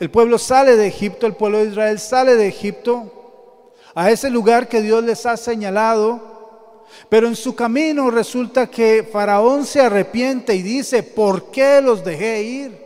el 0.02 0.10
pueblo 0.10 0.40
sale 0.40 0.78
de 0.78 0.88
Egipto, 0.88 1.28
el 1.28 1.36
pueblo 1.36 1.60
de 1.60 1.66
Israel 1.66 2.00
sale 2.00 2.36
de 2.36 2.48
Egipto 2.48 3.72
a 3.94 4.10
ese 4.10 4.32
lugar 4.32 4.68
que 4.68 4.82
Dios 4.82 5.04
les 5.04 5.28
ha 5.28 5.38
señalado, 5.38 6.88
pero 7.08 7.28
en 7.28 7.36
su 7.36 7.54
camino 7.54 8.10
resulta 8.10 8.66
que 8.66 9.08
Faraón 9.10 9.64
se 9.64 9.80
arrepiente 9.80 10.56
y 10.56 10.64
dice, 10.64 11.04
¿por 11.04 11.52
qué 11.52 11.82
los 11.82 12.04
dejé 12.04 12.42
ir? 12.42 12.82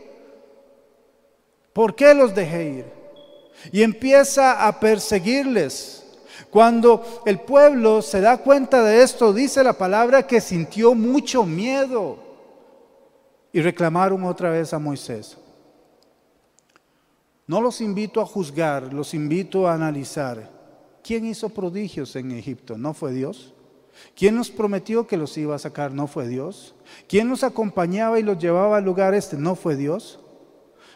¿Por 1.72 1.96
qué 1.96 2.14
los 2.14 2.36
dejé 2.36 2.66
ir? 2.66 2.86
Y 3.72 3.82
empieza 3.82 4.68
a 4.68 4.78
perseguirles. 4.78 6.04
Cuando 6.50 7.22
el 7.26 7.40
pueblo 7.40 8.02
se 8.02 8.20
da 8.20 8.40
cuenta 8.40 8.84
de 8.84 9.04
esto, 9.04 9.32
dice 9.32 9.64
la 9.64 9.72
palabra 9.72 10.28
que 10.28 10.42
sintió 10.42 10.94
mucho 10.94 11.46
miedo 11.46 12.18
y 13.54 13.62
reclamaron 13.62 14.22
otra 14.26 14.50
vez 14.50 14.74
a 14.74 14.80
Moisés. 14.80 15.38
No 17.48 17.62
los 17.62 17.82
invito 17.82 18.22
a 18.22 18.26
juzgar, 18.26 18.94
los 18.94 19.14
invito 19.14 19.68
a 19.68 19.74
analizar. 19.74 20.50
¿Quién 21.04 21.26
hizo 21.26 21.50
prodigios 21.50 22.16
en 22.16 22.32
Egipto? 22.32 22.78
¿No 22.78 22.94
fue 22.94 23.14
Dios? 23.14 23.54
¿Quién 24.16 24.36
nos 24.36 24.50
prometió 24.50 25.06
que 25.08 25.18
los 25.18 25.38
iba 25.38 25.56
a 25.56 25.60
sacar? 25.60 25.92
¿No 25.92 26.08
fue 26.08 26.28
Dios? 26.28 26.76
¿Quién 27.08 27.30
nos 27.30 27.44
acompañaba 27.44 28.20
y 28.20 28.24
los 28.24 28.40
llevaba 28.40 28.78
al 28.78 28.86
lugar 28.86 29.14
este? 29.14 29.38
¿No 29.38 29.56
fue 29.56 29.76
Dios? 29.76 30.20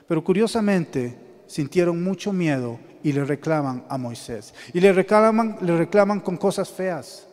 Pero 0.07 0.23
curiosamente 0.23 1.17
sintieron 1.45 2.03
mucho 2.03 2.33
miedo 2.33 2.79
y 3.03 3.13
le 3.13 3.23
reclaman 3.23 3.85
a 3.87 3.97
Moisés. 3.97 4.53
Y 4.73 4.79
le 4.79 4.91
reclaman, 4.91 5.57
le 5.61 5.77
reclaman 5.77 6.19
con 6.19 6.37
cosas 6.37 6.69
feas. 6.69 7.27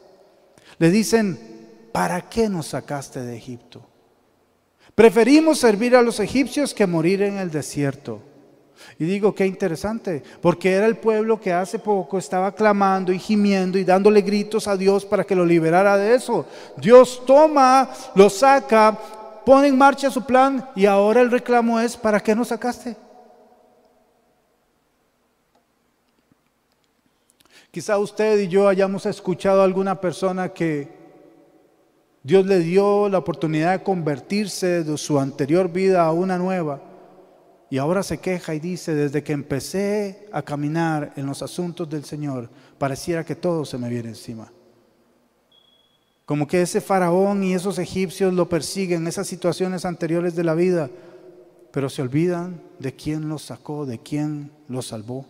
Le 0.79 0.90
dicen, 0.90 1.38
¿para 1.92 2.29
qué 2.29 2.48
nos 2.48 2.68
sacaste 2.68 3.20
de 3.20 3.37
Egipto? 3.37 3.87
Preferimos 4.94 5.59
servir 5.59 5.96
a 5.96 6.02
los 6.02 6.20
egipcios 6.20 6.74
que 6.74 6.87
morir 6.87 7.22
en 7.22 7.38
el 7.38 7.50
desierto. 7.50 8.20
Y 8.98 9.04
digo, 9.04 9.35
qué 9.35 9.44
interesante, 9.46 10.22
porque 10.40 10.72
era 10.72 10.87
el 10.87 10.96
pueblo 10.96 11.38
que 11.38 11.52
hace 11.52 11.78
poco 11.78 12.16
estaba 12.16 12.52
clamando 12.52 13.12
y 13.12 13.18
gimiendo 13.18 13.76
y 13.76 13.85
dándole 13.85 14.22
gritos 14.22 14.66
a 14.66 14.76
Dios 14.76 15.04
para 15.04 15.24
que 15.24 15.35
lo 15.35 15.44
liberara 15.44 15.98
de 15.98 16.14
eso. 16.14 16.46
Dios 16.78 17.22
toma, 17.26 17.90
lo 18.14 18.30
saca, 18.30 18.98
pone 19.44 19.68
en 19.68 19.76
marcha 19.76 20.11
su 20.11 20.24
plan 20.24 20.66
y 20.74 20.87
ahora 20.87 21.20
el 21.20 21.30
reclamo 21.30 21.78
es, 21.78 21.94
¿para 21.94 22.20
qué 22.20 22.35
nos 22.35 22.48
sacaste? 22.48 22.96
Quizá 27.70 27.98
usted 27.98 28.38
y 28.38 28.48
yo 28.48 28.66
hayamos 28.66 29.04
escuchado 29.04 29.61
a 29.61 29.64
alguna 29.64 30.00
persona 30.00 30.48
que 30.48 30.88
Dios 32.22 32.46
le 32.46 32.61
dio 32.61 33.11
la 33.11 33.18
oportunidad 33.18 33.72
de 33.72 33.85
convertirse 33.85 34.85
de 34.85 34.96
su 34.96 35.20
anterior 35.20 35.70
vida 35.70 36.06
a 36.06 36.12
una 36.12 36.38
nueva 36.38 36.95
y 37.68 37.79
ahora 37.79 38.02
se 38.02 38.18
queja 38.18 38.55
y 38.55 38.61
dice, 38.61 38.94
desde 38.94 39.24
que 39.24 39.33
empecé 39.33 40.29
a 40.31 40.42
caminar 40.42 41.12
en 41.16 41.26
los 41.26 41.42
asuntos 41.42 41.88
del 41.88 42.05
Señor, 42.05 42.48
pareciera 42.79 43.24
que 43.24 43.35
todo 43.35 43.64
se 43.64 43.76
me 43.76 43.88
viene 43.88 44.11
encima. 44.11 44.52
Como 46.24 46.46
que 46.46 46.62
ese 46.62 46.81
faraón 46.81 47.42
y 47.42 47.55
esos 47.55 47.79
egipcios 47.79 48.33
lo 48.35 48.48
persiguen, 48.48 49.07
esas 49.07 49.26
situaciones 49.26 49.85
anteriores 49.85 50.37
de 50.37 50.44
la 50.44 50.55
vida, 50.55 50.90
pero 51.72 51.88
se 51.88 52.02
olvidan 52.02 52.61
de 52.79 52.94
quién 52.94 53.29
los 53.29 53.42
sacó, 53.42 53.85
de 53.85 53.98
quién 53.98 54.52
los 54.68 54.87
salvó. 54.87 55.26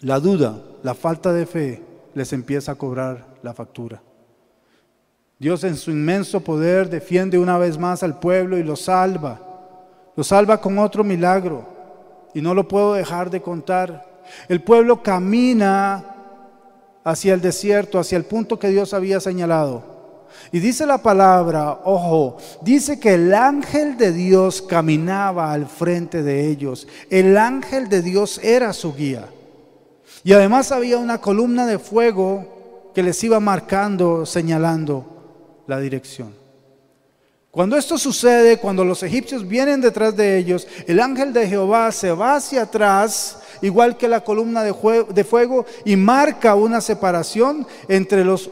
La 0.00 0.20
duda, 0.20 0.62
la 0.82 0.94
falta 0.94 1.32
de 1.32 1.46
fe 1.46 1.82
les 2.14 2.32
empieza 2.32 2.72
a 2.72 2.76
cobrar 2.76 3.34
la 3.42 3.54
factura. 3.54 4.02
Dios 5.38 5.64
en 5.64 5.76
su 5.76 5.90
inmenso 5.90 6.40
poder 6.40 6.90
defiende 6.90 7.38
una 7.38 7.56
vez 7.56 7.78
más 7.78 8.02
al 8.02 8.20
pueblo 8.20 8.58
y 8.58 8.62
lo 8.62 8.76
salva 8.76 9.49
lo 10.20 10.24
salva 10.24 10.60
con 10.60 10.78
otro 10.78 11.02
milagro 11.02 11.64
y 12.34 12.42
no 12.42 12.52
lo 12.52 12.68
puedo 12.68 12.92
dejar 12.92 13.30
de 13.30 13.40
contar. 13.40 14.20
El 14.50 14.62
pueblo 14.62 15.02
camina 15.02 16.04
hacia 17.02 17.32
el 17.32 17.40
desierto, 17.40 17.98
hacia 17.98 18.18
el 18.18 18.26
punto 18.26 18.58
que 18.58 18.68
Dios 18.68 18.92
había 18.92 19.18
señalado. 19.18 19.82
Y 20.52 20.60
dice 20.60 20.84
la 20.84 20.98
palabra, 20.98 21.80
ojo, 21.84 22.36
dice 22.60 23.00
que 23.00 23.14
el 23.14 23.32
ángel 23.32 23.96
de 23.96 24.12
Dios 24.12 24.60
caminaba 24.60 25.54
al 25.54 25.64
frente 25.64 26.22
de 26.22 26.48
ellos. 26.48 26.86
El 27.08 27.38
ángel 27.38 27.88
de 27.88 28.02
Dios 28.02 28.40
era 28.44 28.74
su 28.74 28.92
guía. 28.92 29.24
Y 30.22 30.34
además 30.34 30.70
había 30.70 30.98
una 30.98 31.16
columna 31.16 31.64
de 31.64 31.78
fuego 31.78 32.90
que 32.94 33.02
les 33.02 33.24
iba 33.24 33.40
marcando, 33.40 34.26
señalando 34.26 35.62
la 35.66 35.80
dirección. 35.80 36.39
Cuando 37.50 37.76
esto 37.76 37.98
sucede, 37.98 38.58
cuando 38.58 38.84
los 38.84 39.02
egipcios 39.02 39.46
vienen 39.46 39.80
detrás 39.80 40.14
de 40.14 40.38
ellos, 40.38 40.68
el 40.86 41.00
ángel 41.00 41.32
de 41.32 41.48
Jehová 41.48 41.90
se 41.90 42.12
va 42.12 42.36
hacia 42.36 42.62
atrás, 42.62 43.40
igual 43.60 43.96
que 43.96 44.06
la 44.06 44.22
columna 44.22 44.62
de, 44.62 45.24
fuego, 45.24 45.66
y 45.84 45.96
marca 45.96 46.54
una 46.54 46.80
separación 46.80 47.66
entre 47.88 48.24
los 48.24 48.50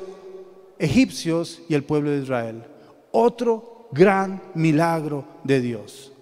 egipcios 0.81 1.63
y 1.69 1.75
el 1.75 1.85
pueblo 1.85 2.11
de 2.11 2.23
Israel. 2.23 2.65
Otro 3.13 3.89
gran 3.93 4.43
milagro 4.55 5.25
de 5.45 5.61
Dios. 5.61 6.13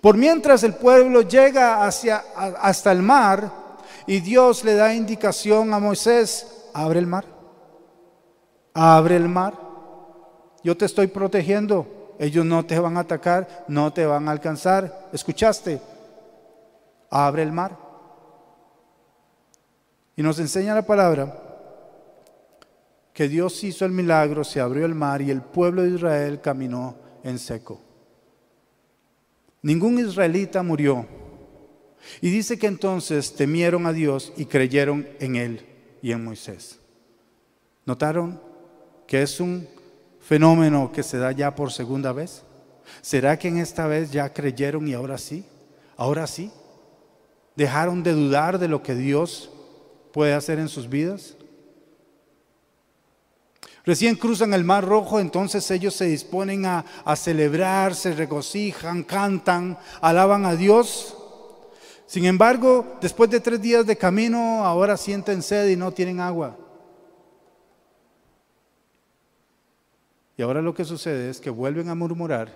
Por 0.00 0.16
mientras 0.16 0.62
el 0.62 0.74
pueblo 0.74 1.20
llega 1.20 1.86
hacia, 1.86 2.24
hasta 2.36 2.92
el 2.92 3.02
mar 3.02 3.52
y 4.06 4.20
Dios 4.20 4.64
le 4.64 4.74
da 4.74 4.94
indicación 4.94 5.74
a 5.74 5.78
Moisés, 5.78 6.64
abre 6.72 6.98
el 6.98 7.06
mar, 7.06 7.26
abre 8.72 9.16
el 9.16 9.28
mar, 9.28 9.54
yo 10.64 10.76
te 10.76 10.86
estoy 10.86 11.06
protegiendo, 11.06 11.95
ellos 12.18 12.44
no 12.44 12.64
te 12.64 12.78
van 12.78 12.96
a 12.96 13.00
atacar, 13.00 13.64
no 13.68 13.92
te 13.92 14.06
van 14.06 14.28
a 14.28 14.32
alcanzar. 14.32 15.08
¿Escuchaste? 15.12 15.80
Abre 17.10 17.42
el 17.42 17.52
mar. 17.52 17.76
Y 20.16 20.22
nos 20.22 20.38
enseña 20.38 20.74
la 20.74 20.86
palabra 20.86 21.42
que 23.12 23.28
Dios 23.28 23.64
hizo 23.64 23.84
el 23.86 23.92
milagro, 23.92 24.44
se 24.44 24.60
abrió 24.60 24.84
el 24.84 24.94
mar 24.94 25.22
y 25.22 25.30
el 25.30 25.40
pueblo 25.40 25.82
de 25.82 25.90
Israel 25.90 26.40
caminó 26.42 26.96
en 27.22 27.38
seco. 27.38 27.80
Ningún 29.62 29.98
israelita 29.98 30.62
murió. 30.62 31.06
Y 32.20 32.30
dice 32.30 32.58
que 32.58 32.66
entonces 32.66 33.34
temieron 33.34 33.86
a 33.86 33.92
Dios 33.92 34.32
y 34.36 34.44
creyeron 34.44 35.08
en 35.18 35.36
Él 35.36 35.66
y 36.02 36.12
en 36.12 36.24
Moisés. 36.24 36.78
¿Notaron 37.84 38.40
que 39.06 39.22
es 39.22 39.40
un 39.40 39.66
fenómeno 40.26 40.90
que 40.92 41.04
se 41.04 41.18
da 41.18 41.30
ya 41.30 41.54
por 41.54 41.72
segunda 41.72 42.12
vez? 42.12 42.42
¿Será 43.00 43.38
que 43.38 43.48
en 43.48 43.58
esta 43.58 43.86
vez 43.86 44.10
ya 44.10 44.32
creyeron 44.32 44.88
y 44.88 44.94
ahora 44.94 45.18
sí? 45.18 45.44
¿Ahora 45.96 46.26
sí? 46.26 46.50
¿Dejaron 47.54 48.02
de 48.02 48.12
dudar 48.12 48.58
de 48.58 48.66
lo 48.66 48.82
que 48.82 48.94
Dios 48.94 49.50
puede 50.12 50.34
hacer 50.34 50.58
en 50.58 50.68
sus 50.68 50.88
vidas? 50.88 51.36
Recién 53.84 54.16
cruzan 54.16 54.52
el 54.52 54.64
Mar 54.64 54.84
Rojo, 54.84 55.20
entonces 55.20 55.70
ellos 55.70 55.94
se 55.94 56.06
disponen 56.06 56.66
a, 56.66 56.84
a 57.04 57.14
celebrar, 57.14 57.94
se 57.94 58.12
regocijan, 58.12 59.04
cantan, 59.04 59.78
alaban 60.00 60.44
a 60.44 60.56
Dios. 60.56 61.16
Sin 62.08 62.24
embargo, 62.24 62.96
después 63.00 63.30
de 63.30 63.38
tres 63.38 63.62
días 63.62 63.86
de 63.86 63.96
camino, 63.96 64.64
ahora 64.64 64.96
sienten 64.96 65.40
sed 65.40 65.68
y 65.68 65.76
no 65.76 65.92
tienen 65.92 66.18
agua. 66.18 66.56
Y 70.36 70.42
ahora 70.42 70.60
lo 70.60 70.74
que 70.74 70.84
sucede 70.84 71.30
es 71.30 71.40
que 71.40 71.50
vuelven 71.50 71.88
a 71.88 71.94
murmurar 71.94 72.50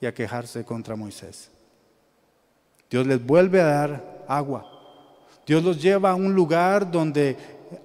y 0.00 0.06
a 0.06 0.14
quejarse 0.14 0.64
contra 0.64 0.96
Moisés. 0.96 1.50
Dios 2.90 3.06
les 3.06 3.24
vuelve 3.24 3.60
a 3.60 3.66
dar 3.66 4.24
agua. 4.26 4.64
Dios 5.46 5.62
los 5.62 5.80
lleva 5.80 6.10
a 6.10 6.14
un 6.14 6.34
lugar 6.34 6.90
donde 6.90 7.36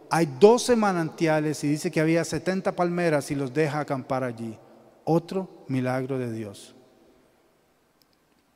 hay 0.09 0.25
12 0.39 0.75
manantiales 0.75 1.63
y 1.63 1.67
dice 1.67 1.91
que 1.91 1.99
había 1.99 2.23
70 2.23 2.73
palmeras 2.73 3.29
y 3.31 3.35
los 3.35 3.53
deja 3.53 3.79
acampar 3.79 4.23
allí. 4.23 4.57
Otro 5.03 5.65
milagro 5.67 6.17
de 6.17 6.31
Dios. 6.31 6.73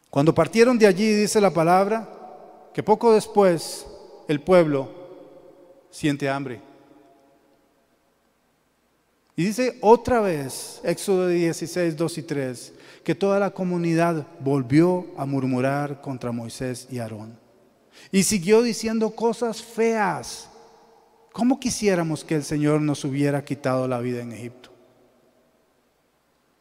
Cuando 0.10 0.33
partieron 0.33 0.77
de 0.77 0.88
allí, 0.88 1.13
dice 1.13 1.41
la 1.41 1.51
palabra, 1.51 2.07
que 2.73 2.81
poco 2.81 3.13
después 3.13 3.86
el 4.27 4.41
pueblo 4.41 4.89
siente 5.89 6.29
hambre. 6.29 6.62
Y 9.38 9.45
dice 9.45 9.78
otra 9.82 10.19
vez, 10.19 10.82
Éxodo 10.84 11.28
16, 11.28 11.95
2 11.95 12.17
y 12.17 12.23
3, 12.23 12.73
que 13.04 13.13
toda 13.13 13.39
la 13.39 13.52
comunidad 13.52 14.26
volvió 14.39 15.06
a 15.15 15.28
murmurar 15.28 16.02
contra 16.02 16.32
Moisés 16.32 16.88
y 16.89 16.97
Aarón. 16.97 17.38
Y 18.12 18.23
siguió 18.23 18.63
diciendo 18.63 19.12
cosas 19.12 19.62
feas. 19.62 20.50
¿Cómo 21.32 21.60
quisiéramos 21.60 22.23
que 22.23 22.34
el 22.34 22.43
Señor 22.43 22.82
nos 22.82 23.06
hubiera 23.06 23.45
quitado 23.45 23.88
la 23.88 24.00
vida 24.00 24.23
en 24.23 24.32
Egipto? 24.32 24.71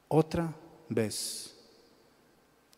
Otra 0.08 0.54
vez. 0.90 1.55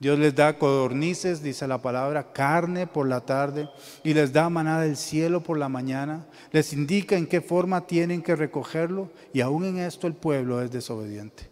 Dios 0.00 0.16
les 0.18 0.34
da 0.34 0.56
codornices, 0.58 1.42
dice 1.42 1.66
la 1.66 1.82
palabra, 1.82 2.32
carne 2.32 2.86
por 2.86 3.08
la 3.08 3.20
tarde 3.20 3.68
y 4.04 4.14
les 4.14 4.32
da 4.32 4.48
maná 4.48 4.80
del 4.80 4.96
cielo 4.96 5.42
por 5.42 5.58
la 5.58 5.68
mañana. 5.68 6.26
Les 6.52 6.72
indica 6.72 7.16
en 7.16 7.26
qué 7.26 7.40
forma 7.40 7.86
tienen 7.86 8.22
que 8.22 8.36
recogerlo 8.36 9.10
y 9.32 9.40
aún 9.40 9.64
en 9.64 9.78
esto 9.78 10.06
el 10.06 10.14
pueblo 10.14 10.62
es 10.62 10.70
desobediente. 10.70 11.50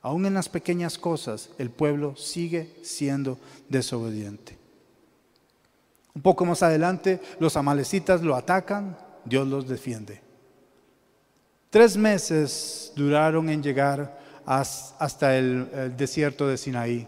Aún 0.00 0.24
en 0.24 0.32
las 0.32 0.48
pequeñas 0.48 0.96
cosas 0.96 1.50
el 1.58 1.70
pueblo 1.70 2.16
sigue 2.16 2.74
siendo 2.82 3.38
desobediente. 3.68 4.56
Un 6.14 6.22
poco 6.22 6.46
más 6.46 6.62
adelante 6.62 7.20
los 7.38 7.56
amalecitas 7.56 8.22
lo 8.22 8.34
atacan, 8.34 8.96
Dios 9.26 9.46
los 9.46 9.68
defiende. 9.68 10.22
Tres 11.68 11.98
meses 11.98 12.92
duraron 12.96 13.48
en 13.50 13.62
llegar 13.62 14.21
hasta 14.46 15.36
el, 15.36 15.96
desierto 15.96 16.48
de 16.48 16.56
Sinaí. 16.56 17.06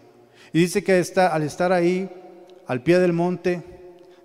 Y 0.52 0.60
dice 0.60 0.84
que 0.84 0.98
está, 0.98 1.34
al 1.34 1.42
estar 1.42 1.72
ahí, 1.72 2.08
al 2.66 2.82
pie 2.82 2.98
del 2.98 3.12
monte, 3.12 3.62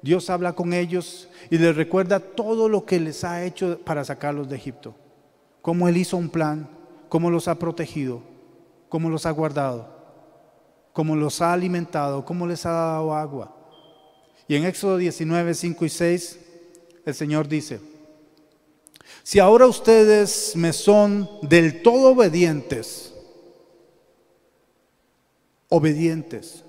Dios 0.02 0.30
habla 0.30 0.54
con 0.54 0.74
ellos 0.74 1.28
y 1.50 1.58
les 1.58 1.76
recuerda 1.76 2.20
todo 2.20 2.70
lo 2.70 2.86
que 2.86 3.00
les 3.00 3.24
ha 3.24 3.44
hecho 3.44 3.80
para 3.84 4.06
sacarlos 4.06 4.48
de 4.50 4.56
Egipto. 4.56 4.96
Cómo 5.62 5.88
Él 5.88 5.98
hizo 5.98 6.18
un 6.18 6.30
plan, 6.30 6.70
cómo 7.10 7.30
los 7.30 7.48
ha 7.48 7.56
protegido, 7.56 8.22
cómo 8.88 9.10
los 9.10 9.26
ha 9.26 9.32
guardado, 9.32 9.90
cómo 10.94 11.16
los 11.16 11.42
ha 11.42 11.54
alimentado, 11.54 12.24
cómo 12.24 12.48
les 12.48 12.66
ha 12.66 12.72
dado 12.72 13.14
agua. 13.14 13.56
Y 14.48 14.56
en 14.56 14.66
Éxodo 14.66 14.98
19, 14.98 15.54
5 15.54 15.86
y 15.86 15.90
6, 15.90 16.40
el 17.06 17.14
Señor 17.14 17.48
dice, 17.48 17.80
si 19.24 19.40
ahora 19.40 19.68
ustedes 19.68 20.54
me 20.56 20.74
son 20.74 21.30
del 21.42 21.82
todo 21.82 22.12
obedientes, 22.12 23.14
obedientes, 25.70 26.64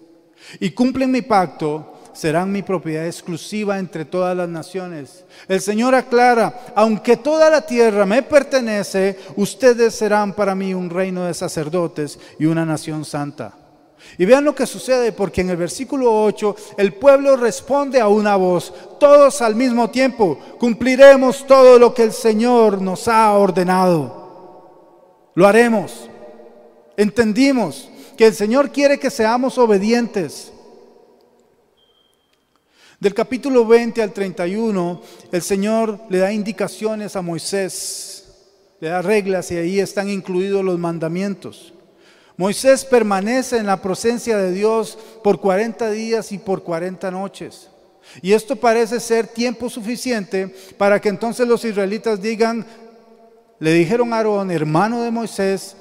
y 0.58 0.70
cumplen 0.70 1.10
mi 1.10 1.22
pacto, 1.22 2.00
serán 2.12 2.50
mi 2.52 2.62
propiedad 2.62 3.06
exclusiva 3.06 3.78
entre 3.78 4.04
todas 4.04 4.36
las 4.36 4.48
naciones. 4.48 5.24
El 5.48 5.60
Señor 5.60 5.94
aclara, 5.94 6.66
aunque 6.74 7.16
toda 7.16 7.48
la 7.50 7.62
tierra 7.62 8.04
me 8.04 8.22
pertenece, 8.22 9.18
ustedes 9.36 9.94
serán 9.94 10.34
para 10.34 10.54
mí 10.54 10.74
un 10.74 10.90
reino 10.90 11.24
de 11.24 11.34
sacerdotes 11.34 12.18
y 12.38 12.46
una 12.46 12.66
nación 12.66 13.04
santa. 13.04 13.59
Y 14.18 14.24
vean 14.24 14.44
lo 14.44 14.54
que 14.54 14.66
sucede, 14.66 15.12
porque 15.12 15.40
en 15.40 15.50
el 15.50 15.56
versículo 15.56 16.24
8 16.24 16.56
el 16.78 16.94
pueblo 16.94 17.36
responde 17.36 18.00
a 18.00 18.08
una 18.08 18.36
voz, 18.36 18.72
todos 18.98 19.40
al 19.42 19.54
mismo 19.54 19.90
tiempo, 19.90 20.38
cumpliremos 20.58 21.46
todo 21.46 21.78
lo 21.78 21.94
que 21.94 22.02
el 22.02 22.12
Señor 22.12 22.82
nos 22.82 23.08
ha 23.08 23.32
ordenado. 23.32 25.30
Lo 25.34 25.46
haremos. 25.46 26.08
Entendimos 26.96 27.88
que 28.16 28.26
el 28.26 28.34
Señor 28.34 28.70
quiere 28.70 28.98
que 28.98 29.10
seamos 29.10 29.56
obedientes. 29.56 30.52
Del 32.98 33.14
capítulo 33.14 33.64
20 33.64 34.02
al 34.02 34.12
31, 34.12 35.00
el 35.32 35.40
Señor 35.40 36.00
le 36.10 36.18
da 36.18 36.30
indicaciones 36.30 37.16
a 37.16 37.22
Moisés, 37.22 38.26
le 38.78 38.88
da 38.88 39.00
reglas 39.00 39.50
y 39.50 39.56
ahí 39.56 39.80
están 39.80 40.10
incluidos 40.10 40.62
los 40.62 40.78
mandamientos. 40.78 41.72
Moisés 42.40 42.86
permanece 42.86 43.58
en 43.58 43.66
la 43.66 43.82
presencia 43.82 44.38
de 44.38 44.50
Dios 44.50 44.96
por 45.22 45.38
40 45.38 45.90
días 45.90 46.32
y 46.32 46.38
por 46.38 46.62
40 46.62 47.10
noches. 47.10 47.68
Y 48.22 48.32
esto 48.32 48.56
parece 48.56 48.98
ser 48.98 49.26
tiempo 49.26 49.68
suficiente 49.68 50.48
para 50.78 50.98
que 50.98 51.10
entonces 51.10 51.46
los 51.46 51.62
israelitas 51.66 52.22
digan, 52.22 52.64
le 53.58 53.74
dijeron 53.74 54.14
a 54.14 54.16
Aarón, 54.16 54.50
hermano 54.50 55.02
de 55.02 55.10
Moisés, 55.10 55.76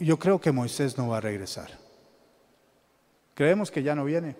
yo 0.00 0.18
creo 0.18 0.40
que 0.40 0.50
Moisés 0.50 0.98
no 0.98 1.06
va 1.06 1.18
a 1.18 1.20
regresar. 1.20 1.70
Creemos 3.34 3.70
que 3.70 3.84
ya 3.84 3.94
no 3.94 4.04
viene. 4.04 4.34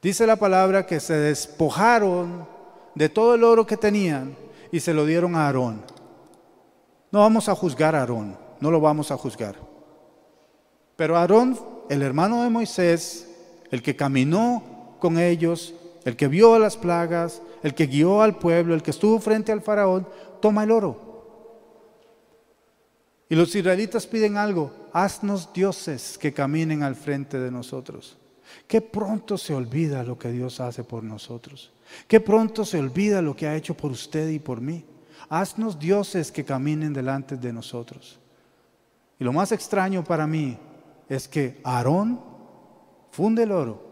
Dice 0.00 0.26
la 0.26 0.36
palabra 0.36 0.86
que 0.86 1.00
se 1.00 1.12
despojaron 1.12 2.48
de 2.94 3.10
todo 3.10 3.34
el 3.34 3.44
oro 3.44 3.66
que 3.66 3.76
tenían 3.76 4.34
y 4.72 4.80
se 4.80 4.94
lo 4.94 5.04
dieron 5.04 5.34
a 5.34 5.44
Aarón. 5.44 5.84
No 7.12 7.18
vamos 7.18 7.46
a 7.50 7.54
juzgar 7.54 7.94
a 7.94 8.00
Aarón 8.00 8.39
no 8.60 8.70
lo 8.70 8.80
vamos 8.80 9.10
a 9.10 9.16
juzgar. 9.16 9.56
Pero 10.96 11.16
Aarón, 11.16 11.58
el 11.88 12.02
hermano 12.02 12.42
de 12.42 12.50
Moisés, 12.50 13.28
el 13.70 13.82
que 13.82 13.96
caminó 13.96 14.96
con 14.98 15.18
ellos, 15.18 15.74
el 16.04 16.16
que 16.16 16.28
vio 16.28 16.58
las 16.58 16.76
plagas, 16.76 17.42
el 17.62 17.74
que 17.74 17.86
guió 17.86 18.22
al 18.22 18.38
pueblo, 18.38 18.74
el 18.74 18.82
que 18.82 18.90
estuvo 18.90 19.18
frente 19.18 19.52
al 19.52 19.62
faraón, 19.62 20.06
toma 20.40 20.64
el 20.64 20.70
oro. 20.70 21.10
Y 23.28 23.36
los 23.36 23.54
israelitas 23.54 24.06
piden 24.06 24.36
algo, 24.36 24.72
haznos 24.92 25.52
dioses 25.52 26.18
que 26.18 26.32
caminen 26.32 26.82
al 26.82 26.96
frente 26.96 27.38
de 27.38 27.50
nosotros. 27.50 28.18
Qué 28.66 28.80
pronto 28.80 29.38
se 29.38 29.54
olvida 29.54 30.02
lo 30.02 30.18
que 30.18 30.32
Dios 30.32 30.60
hace 30.60 30.82
por 30.82 31.04
nosotros. 31.04 31.72
Qué 32.08 32.20
pronto 32.20 32.64
se 32.64 32.78
olvida 32.78 33.22
lo 33.22 33.36
que 33.36 33.46
ha 33.46 33.56
hecho 33.56 33.74
por 33.74 33.90
usted 33.90 34.28
y 34.28 34.38
por 34.38 34.60
mí. 34.60 34.84
Haznos 35.28 35.78
dioses 35.78 36.32
que 36.32 36.44
caminen 36.44 36.92
delante 36.92 37.36
de 37.36 37.52
nosotros. 37.52 38.18
Y 39.20 39.24
lo 39.24 39.34
más 39.34 39.52
extraño 39.52 40.02
para 40.02 40.26
mí 40.26 40.58
es 41.06 41.28
que 41.28 41.60
Aarón 41.62 42.20
funde 43.10 43.42
el 43.42 43.52
oro, 43.52 43.84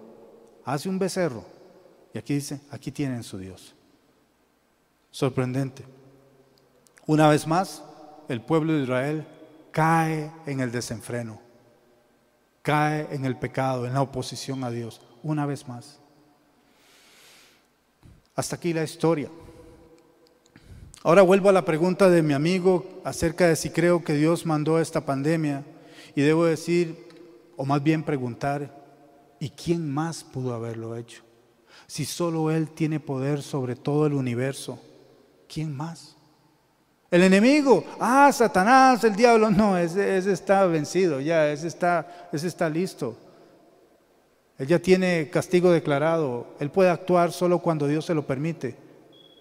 hace 0.64 0.88
un 0.88 0.98
becerro 0.98 1.44
y 2.14 2.18
aquí 2.18 2.34
dice, 2.34 2.60
aquí 2.70 2.90
tienen 2.90 3.22
su 3.22 3.36
Dios. 3.36 3.74
Sorprendente. 5.10 5.84
Una 7.06 7.28
vez 7.28 7.46
más, 7.46 7.84
el 8.28 8.40
pueblo 8.40 8.72
de 8.72 8.84
Israel 8.84 9.26
cae 9.70 10.32
en 10.46 10.60
el 10.60 10.72
desenfreno, 10.72 11.40
cae 12.62 13.06
en 13.14 13.26
el 13.26 13.36
pecado, 13.36 13.86
en 13.86 13.92
la 13.92 14.02
oposición 14.02 14.64
a 14.64 14.70
Dios, 14.70 15.02
una 15.22 15.44
vez 15.44 15.68
más. 15.68 15.98
Hasta 18.34 18.56
aquí 18.56 18.72
la 18.72 18.82
historia. 18.82 19.28
Ahora 21.04 21.22
vuelvo 21.22 21.48
a 21.48 21.52
la 21.52 21.64
pregunta 21.64 22.10
de 22.10 22.22
mi 22.22 22.34
amigo 22.34 23.00
acerca 23.04 23.46
de 23.46 23.54
si 23.54 23.70
creo 23.70 24.02
que 24.02 24.14
Dios 24.14 24.44
mandó 24.44 24.80
esta 24.80 25.02
pandemia 25.02 25.64
y 26.16 26.22
debo 26.22 26.44
decir, 26.44 27.08
o 27.56 27.64
más 27.64 27.82
bien 27.82 28.02
preguntar, 28.02 28.74
¿y 29.38 29.50
quién 29.50 29.88
más 29.88 30.24
pudo 30.24 30.54
haberlo 30.54 30.96
hecho? 30.96 31.22
Si 31.86 32.04
solo 32.04 32.50
Él 32.50 32.70
tiene 32.70 32.98
poder 32.98 33.42
sobre 33.42 33.76
todo 33.76 34.06
el 34.06 34.12
universo, 34.12 34.80
¿quién 35.48 35.74
más? 35.74 36.16
El 37.12 37.22
enemigo, 37.22 37.84
ah, 38.00 38.30
Satanás, 38.32 39.04
el 39.04 39.14
diablo, 39.14 39.50
no, 39.52 39.78
ese, 39.78 40.18
está 40.18 40.66
vencido, 40.66 41.20
ya, 41.20 41.50
ese 41.50 41.68
está, 41.68 42.28
ese 42.32 42.48
está 42.48 42.68
listo. 42.68 43.16
Él 44.58 44.66
ya 44.66 44.80
tiene 44.80 45.30
castigo 45.30 45.70
declarado, 45.70 46.48
él 46.58 46.72
puede 46.72 46.90
actuar 46.90 47.30
solo 47.30 47.60
cuando 47.60 47.86
Dios 47.86 48.04
se 48.04 48.14
lo 48.14 48.26
permite. 48.26 48.87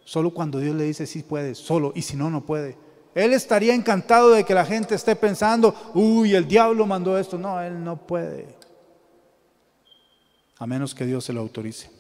Solo 0.08 0.34
cuando 0.34 0.62
Dios 0.62 0.74
le 0.74 0.86
dice 0.86 1.06
sí 1.06 1.22
puede, 1.22 1.54
solo, 1.54 1.92
y 1.94 2.02
si 2.02 2.16
no, 2.16 2.30
no 2.30 2.46
puede. 2.46 2.78
Él 3.14 3.34
estaría 3.34 3.74
encantado 3.74 4.30
de 4.30 4.46
que 4.46 4.54
la 4.54 4.64
gente 4.64 4.96
esté 4.96 5.18
pensando, 5.18 5.76
uy, 5.94 6.34
el 6.34 6.48
diablo 6.48 6.86
mandó 6.86 7.18
esto. 7.18 7.38
No, 7.38 7.60
él 7.60 7.84
no 7.84 8.08
puede. 8.08 8.48
A 10.60 10.66
menos 10.66 10.96
que 10.96 11.06
Dios 11.06 11.26
se 11.26 11.34
lo 11.34 11.42
autorice. 11.42 11.92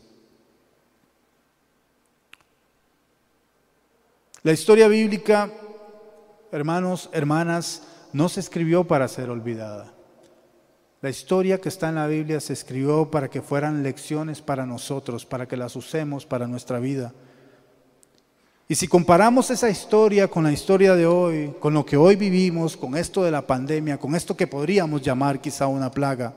La 4.42 4.54
historia 4.54 4.88
bíblica, 4.88 5.52
hermanos, 6.54 7.10
hermanas, 7.12 7.84
no 8.14 8.30
se 8.30 8.40
escribió 8.40 8.88
para 8.88 9.10
ser 9.10 9.30
olvidada. 9.30 9.94
La 11.02 11.10
historia 11.10 11.60
que 11.60 11.68
está 11.68 11.90
en 11.90 11.96
la 11.96 12.08
Biblia 12.08 12.40
se 12.40 12.54
escribió 12.54 13.12
para 13.12 13.30
que 13.30 13.42
fueran 13.42 13.84
lecciones 13.84 14.42
para 14.42 14.66
nosotros, 14.66 15.26
para 15.26 15.46
que 15.46 15.58
las 15.58 15.76
usemos 15.76 16.26
para 16.26 16.48
nuestra 16.48 16.80
vida. 16.80 17.14
Y 18.70 18.76
si 18.76 18.88
comparamos 18.88 19.50
esa 19.50 19.70
historia 19.70 20.28
con 20.28 20.44
la 20.44 20.52
historia 20.52 20.94
de 20.94 21.06
hoy, 21.06 21.54
con 21.60 21.74
lo 21.74 21.86
que 21.86 21.96
hoy 21.96 22.18
vivimos, 22.18 22.76
con 22.76 22.98
esto 22.98 23.24
de 23.24 23.32
la 23.32 23.48
pandemia, 23.48 23.98
con 23.98 24.14
esto 24.14 24.36
que 24.36 24.46
podríamos 24.46 25.02
llamar 25.02 25.40
quizá 25.40 25.68
una 25.68 25.90
plaga, 25.90 26.34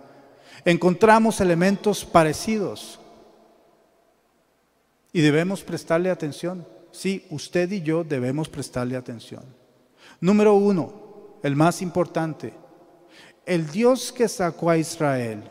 encontramos 0.64 1.40
elementos 1.40 2.04
parecidos. 2.04 3.00
Y 5.12 5.22
debemos 5.22 5.64
prestarle 5.64 6.08
atención. 6.08 6.64
Sí, 6.92 7.26
usted 7.30 7.70
y 7.72 7.82
yo 7.82 8.04
debemos 8.04 8.48
prestarle 8.48 8.96
atención. 8.96 9.42
Número 10.20 10.54
uno, 10.54 10.92
el 11.42 11.56
más 11.56 11.82
importante, 11.82 12.52
el 13.44 13.68
Dios 13.72 14.12
que 14.12 14.28
sacó 14.28 14.70
a 14.70 14.76
Israel 14.76 15.42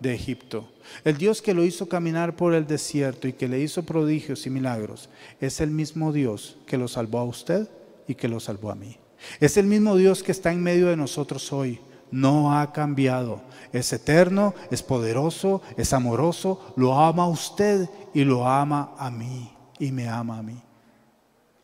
de 0.00 0.14
Egipto 0.14 0.68
el 1.04 1.16
Dios 1.16 1.42
que 1.42 1.54
lo 1.54 1.64
hizo 1.64 1.88
caminar 1.88 2.36
por 2.36 2.54
el 2.54 2.66
desierto 2.66 3.28
y 3.28 3.32
que 3.32 3.48
le 3.48 3.60
hizo 3.60 3.84
prodigios 3.84 4.46
y 4.46 4.50
milagros, 4.50 5.08
es 5.40 5.60
el 5.60 5.70
mismo 5.70 6.12
Dios 6.12 6.56
que 6.66 6.78
lo 6.78 6.88
salvó 6.88 7.18
a 7.18 7.24
usted 7.24 7.68
y 8.06 8.14
que 8.14 8.28
lo 8.28 8.40
salvó 8.40 8.70
a 8.70 8.74
mí. 8.74 8.96
Es 9.40 9.56
el 9.56 9.66
mismo 9.66 9.96
Dios 9.96 10.22
que 10.22 10.32
está 10.32 10.52
en 10.52 10.62
medio 10.62 10.88
de 10.88 10.96
nosotros 10.96 11.52
hoy. 11.52 11.80
No 12.10 12.56
ha 12.56 12.72
cambiado. 12.72 13.42
Es 13.72 13.92
eterno, 13.92 14.54
es 14.70 14.82
poderoso, 14.82 15.62
es 15.76 15.92
amoroso, 15.92 16.72
lo 16.76 16.98
ama 16.98 17.24
a 17.24 17.28
usted 17.28 17.88
y 18.14 18.24
lo 18.24 18.46
ama 18.46 18.94
a 18.98 19.10
mí 19.10 19.50
y 19.78 19.90
me 19.90 20.08
ama 20.08 20.38
a 20.38 20.42
mí. 20.42 20.62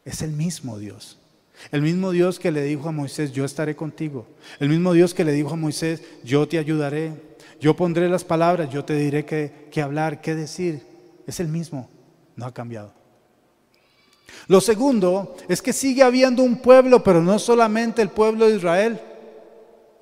Es 0.04 0.22
el 0.22 0.32
mismo 0.32 0.78
Dios. 0.78 1.18
El 1.70 1.82
mismo 1.82 2.10
Dios 2.10 2.40
que 2.40 2.50
le 2.50 2.62
dijo 2.64 2.88
a 2.88 2.92
Moisés, 2.92 3.32
yo 3.32 3.44
estaré 3.44 3.76
contigo. 3.76 4.26
El 4.58 4.68
mismo 4.68 4.92
Dios 4.94 5.14
que 5.14 5.24
le 5.24 5.32
dijo 5.32 5.50
a 5.50 5.56
Moisés, 5.56 6.02
yo 6.24 6.48
te 6.48 6.58
ayudaré. 6.58 7.12
Yo 7.62 7.76
pondré 7.76 8.08
las 8.08 8.24
palabras, 8.24 8.70
yo 8.70 8.84
te 8.84 8.96
diré 8.96 9.24
qué, 9.24 9.82
hablar, 9.82 10.20
qué 10.20 10.34
decir. 10.34 10.82
Es 11.28 11.38
el 11.38 11.46
mismo, 11.46 11.88
no 12.34 12.44
ha 12.44 12.52
cambiado. 12.52 12.92
Lo 14.48 14.60
segundo 14.60 15.36
es 15.48 15.62
que 15.62 15.72
sigue 15.72 16.02
habiendo 16.02 16.42
un 16.42 16.56
pueblo, 16.56 17.04
pero 17.04 17.22
no 17.22 17.38
solamente 17.38 18.02
el 18.02 18.08
pueblo 18.08 18.48
de 18.48 18.56
Israel. 18.56 19.00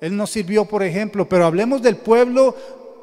Él 0.01 0.17
nos 0.17 0.31
sirvió, 0.31 0.65
por 0.65 0.81
ejemplo, 0.81 1.29
pero 1.29 1.45
hablemos 1.45 1.83
del 1.83 1.97
pueblo 1.97 2.55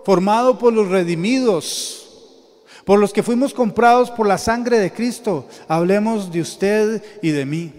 formado 0.05 0.59
por 0.59 0.73
los 0.73 0.89
redimidos, 0.89 2.57
por 2.85 2.99
los 2.99 3.13
que 3.13 3.23
fuimos 3.23 3.55
comprados 3.55 4.11
por 4.11 4.27
la 4.27 4.39
sangre 4.39 4.81
de 4.81 4.91
Cristo. 4.91 5.47
Hablemos 5.69 6.33
de 6.33 6.41
usted 6.41 7.05
y 7.23 7.31
de 7.31 7.47
mí. 7.47 7.73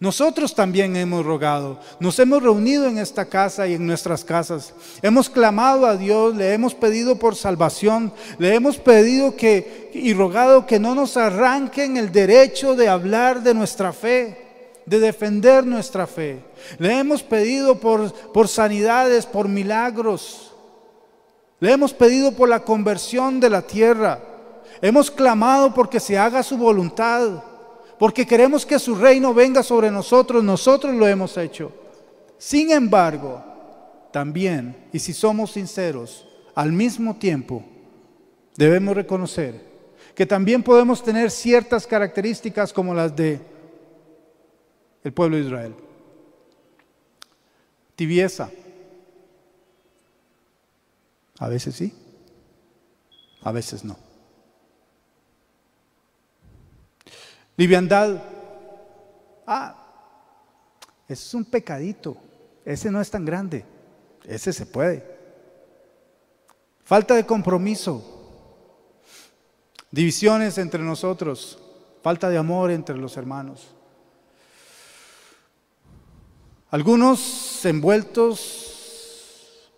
Nosotros 0.00 0.54
también 0.54 0.96
hemos 0.96 1.24
rogado, 1.24 1.78
nos 2.00 2.18
hemos 2.18 2.42
reunido 2.42 2.86
en 2.86 2.98
esta 2.98 3.26
casa 3.26 3.68
y 3.68 3.74
en 3.74 3.86
nuestras 3.86 4.24
casas. 4.24 4.74
Hemos 5.02 5.30
clamado 5.30 5.86
a 5.86 5.96
Dios, 5.96 6.34
le 6.34 6.52
hemos 6.52 6.74
pedido 6.74 7.16
por 7.16 7.36
salvación, 7.36 8.12
le 8.38 8.54
hemos 8.54 8.76
pedido 8.76 9.36
que 9.36 9.90
y 9.94 10.12
rogado 10.12 10.66
que 10.66 10.80
no 10.80 10.96
nos 10.96 11.16
arranquen 11.16 11.96
el 11.96 12.10
derecho 12.10 12.74
de 12.74 12.88
hablar 12.88 13.42
de 13.44 13.54
nuestra 13.54 13.92
fe, 13.92 14.82
de 14.84 14.98
defender 14.98 15.64
nuestra 15.64 16.08
fe. 16.08 16.44
Le 16.78 16.98
hemos 16.98 17.22
pedido 17.22 17.78
por, 17.78 18.12
por 18.32 18.48
sanidades, 18.48 19.26
por 19.26 19.48
milagros. 19.48 20.52
Le 21.60 21.70
hemos 21.70 21.94
pedido 21.94 22.32
por 22.32 22.48
la 22.48 22.60
conversión 22.64 23.38
de 23.38 23.48
la 23.48 23.62
tierra. 23.62 24.20
Hemos 24.82 25.08
clamado 25.08 25.72
porque 25.72 26.00
se 26.00 26.18
haga 26.18 26.42
su 26.42 26.58
voluntad 26.58 27.53
porque 27.98 28.26
queremos 28.26 28.66
que 28.66 28.78
su 28.78 28.94
reino 28.94 29.32
venga 29.32 29.62
sobre 29.62 29.90
nosotros, 29.90 30.42
nosotros 30.42 30.94
lo 30.94 31.06
hemos 31.06 31.36
hecho. 31.36 31.72
Sin 32.38 32.70
embargo, 32.70 33.42
también, 34.12 34.88
y 34.92 34.98
si 34.98 35.12
somos 35.12 35.52
sinceros, 35.52 36.26
al 36.54 36.72
mismo 36.72 37.16
tiempo 37.16 37.64
debemos 38.56 38.94
reconocer 38.94 39.60
que 40.14 40.26
también 40.26 40.62
podemos 40.62 41.02
tener 41.02 41.30
ciertas 41.30 41.86
características 41.86 42.72
como 42.72 42.94
las 42.94 43.14
de 43.16 43.40
el 45.02 45.12
pueblo 45.12 45.36
de 45.36 45.42
Israel. 45.42 45.74
Tibieza. 47.96 48.50
A 51.38 51.48
veces 51.48 51.74
sí, 51.74 51.92
a 53.42 53.52
veces 53.52 53.84
no. 53.84 54.03
Liviandad. 57.56 58.22
Ah, 59.46 59.76
ese 61.08 61.26
es 61.26 61.34
un 61.34 61.44
pecadito. 61.44 62.16
Ese 62.64 62.90
no 62.90 63.00
es 63.00 63.10
tan 63.10 63.24
grande. 63.24 63.64
Ese 64.24 64.52
se 64.52 64.66
puede. 64.66 65.04
Falta 66.84 67.14
de 67.14 67.26
compromiso. 67.26 68.02
Divisiones 69.90 70.58
entre 70.58 70.82
nosotros. 70.82 71.58
Falta 72.02 72.28
de 72.28 72.38
amor 72.38 72.70
entre 72.70 72.96
los 72.96 73.16
hermanos. 73.16 73.74
Algunos 76.70 77.64
envueltos 77.64 78.74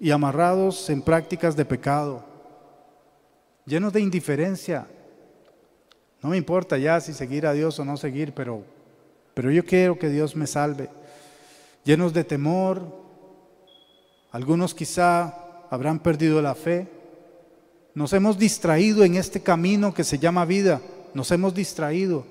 y 0.00 0.10
amarrados 0.10 0.88
en 0.90 1.02
prácticas 1.02 1.56
de 1.56 1.64
pecado, 1.64 2.24
llenos 3.64 3.92
de 3.92 4.00
indiferencia, 4.00 4.86
no 6.26 6.30
me 6.30 6.38
importa 6.38 6.76
ya 6.76 7.00
si 7.00 7.12
seguir 7.12 7.46
a 7.46 7.52
Dios 7.52 7.78
o 7.78 7.84
no 7.84 7.96
seguir, 7.96 8.32
pero, 8.32 8.64
pero 9.32 9.48
yo 9.52 9.64
quiero 9.64 9.96
que 9.96 10.08
Dios 10.08 10.34
me 10.34 10.48
salve. 10.48 10.90
Llenos 11.84 12.12
de 12.12 12.24
temor, 12.24 12.82
algunos 14.32 14.74
quizá 14.74 15.62
habrán 15.70 16.00
perdido 16.00 16.42
la 16.42 16.56
fe. 16.56 16.88
Nos 17.94 18.12
hemos 18.12 18.36
distraído 18.36 19.04
en 19.04 19.14
este 19.14 19.40
camino 19.40 19.94
que 19.94 20.02
se 20.02 20.18
llama 20.18 20.44
vida. 20.44 20.80
Nos 21.14 21.30
hemos 21.30 21.54
distraído. 21.54 22.24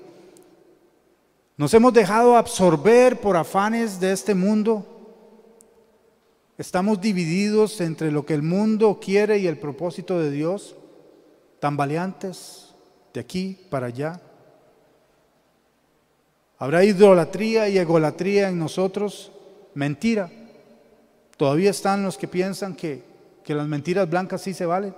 Nos 1.56 1.72
hemos 1.72 1.94
dejado 1.94 2.36
absorber 2.36 3.18
por 3.18 3.38
afanes 3.38 3.98
de 3.98 4.12
este 4.12 4.34
mundo. 4.34 4.84
Estamos 6.58 7.00
divididos 7.00 7.80
entre 7.80 8.12
lo 8.12 8.26
que 8.26 8.34
el 8.34 8.42
mundo 8.42 9.00
quiere 9.02 9.38
y 9.38 9.46
el 9.46 9.56
propósito 9.56 10.18
de 10.18 10.30
Dios, 10.30 10.76
tambaleantes 11.60 12.65
de 13.16 13.20
aquí 13.20 13.58
para 13.70 13.86
allá. 13.86 14.20
¿Habrá 16.58 16.84
idolatría 16.84 17.66
y 17.66 17.78
egolatría 17.78 18.50
en 18.50 18.58
nosotros? 18.58 19.32
Mentira. 19.72 20.30
Todavía 21.38 21.70
están 21.70 22.02
los 22.02 22.18
que 22.18 22.28
piensan 22.28 22.76
que, 22.76 23.02
que 23.42 23.54
las 23.54 23.66
mentiras 23.66 24.08
blancas 24.10 24.42
sí 24.42 24.52
se 24.52 24.66
valen. 24.66 24.94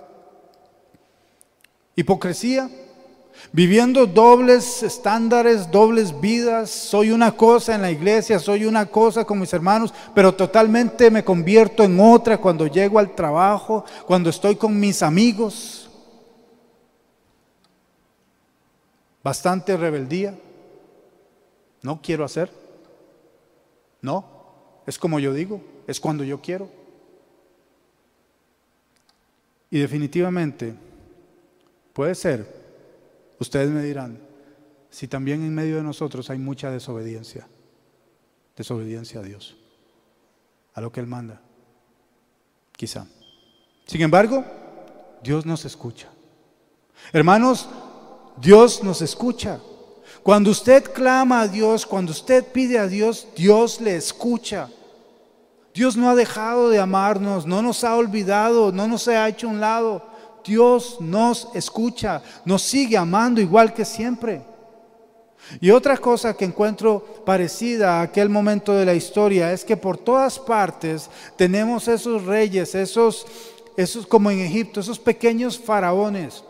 Hipocresía. 1.95 2.69
Viviendo 3.53 4.05
dobles 4.05 4.83
estándares, 4.83 5.71
dobles 5.71 6.21
vidas. 6.21 6.71
Soy 6.71 7.13
una 7.13 7.31
cosa 7.37 7.77
en 7.77 7.83
la 7.83 7.93
iglesia, 7.93 8.41
soy 8.41 8.65
una 8.65 8.87
cosa 8.87 9.25
con 9.25 9.39
mis 9.39 9.53
hermanos, 9.53 9.95
pero 10.13 10.35
totalmente 10.35 11.09
me 11.09 11.23
convierto 11.23 11.85
en 11.85 12.01
otra 12.01 12.39
cuando 12.39 12.67
llego 12.67 12.99
al 12.99 13.15
trabajo, 13.15 13.85
cuando 14.09 14.29
estoy 14.29 14.57
con 14.57 14.79
mis 14.81 15.05
amigos. 15.05 15.88
Bastante 19.29 19.77
rebeldía. 19.77 20.35
No 21.83 22.01
quiero 22.01 22.25
hacer. 22.25 22.51
No, 24.01 24.25
es 24.87 24.99
como 24.99 25.19
yo 25.19 25.35
digo, 25.35 25.61
es 25.87 26.01
cuando 26.01 26.25
yo 26.25 26.41
quiero. 26.41 26.71
Y 29.71 29.81
definitivamente 29.81 30.75
puede 31.93 32.15
ser, 32.15 32.47
ustedes 33.39 33.69
me 33.69 33.83
dirán, 33.83 34.19
si 34.89 35.09
también 35.09 35.43
en 35.43 35.55
medio 35.55 35.77
de 35.77 35.83
nosotros 35.83 36.31
hay 36.31 36.39
mucha 36.39 36.71
desobediencia, 36.71 37.47
desobediencia 38.57 39.21
a 39.21 39.25
Dios, 39.25 39.59
a 40.73 40.81
lo 40.81 40.91
que 40.91 41.01
Él 41.01 41.07
manda, 41.07 41.43
quizá. 42.73 43.07
Sin 43.85 44.01
embargo, 44.01 44.43
Dios 45.23 45.45
nos 45.45 45.67
escucha. 45.67 46.09
Hermanos, 47.13 47.69
Dios 48.41 48.83
nos 48.83 49.03
escucha. 49.03 49.61
Cuando 50.23 50.51
usted 50.51 50.93
clama 50.93 51.41
a 51.41 51.49
Dios, 51.49 51.87
cuando 51.87 52.13
usted 52.13 52.45
pide 52.45 52.79
a 52.79 52.87
Dios, 52.87 53.27
Dios 53.37 53.81
le 53.81 53.97
escucha. 53.97 54.69
Dios 55.75 55.97
no 55.97 56.11
ha 56.11 56.15
dejado 56.15 56.71
de 56.71 56.79
amarnos, 56.79 57.47
no 57.47 57.63
nos 57.63 57.85
ha 57.85 57.97
olvidado, 57.97 58.73
no 58.73 58.89
nos 58.89 59.09
ha 59.09 59.29
hecho 59.29 59.49
un 59.49 59.61
lado. 59.61 60.03
Dios 60.45 60.99
nos 61.01 61.49
escucha, 61.55 62.23
nos 62.45 62.63
sigue 62.63 62.97
amando 62.97 63.41
igual 63.41 63.73
que 63.73 63.85
siempre. 63.85 64.43
Y 65.61 65.71
otra 65.71 65.97
cosa 65.97 66.35
que 66.35 66.45
encuentro 66.45 67.23
parecida 67.25 67.99
a 68.01 68.03
aquel 68.03 68.29
momento 68.29 68.75
de 68.75 68.85
la 68.85 68.95
historia 68.95 69.53
es 69.53 69.65
que 69.65 69.77
por 69.77 69.97
todas 69.97 70.39
partes 70.39 71.09
tenemos 71.37 71.89
esos 71.89 72.25
reyes, 72.25 72.75
esos, 72.75 73.27
esos 73.77 74.07
como 74.07 74.31
en 74.31 74.41
Egipto, 74.41 74.81
esos 74.81 74.99
pequeños 74.99 75.59
faraones 75.59 76.43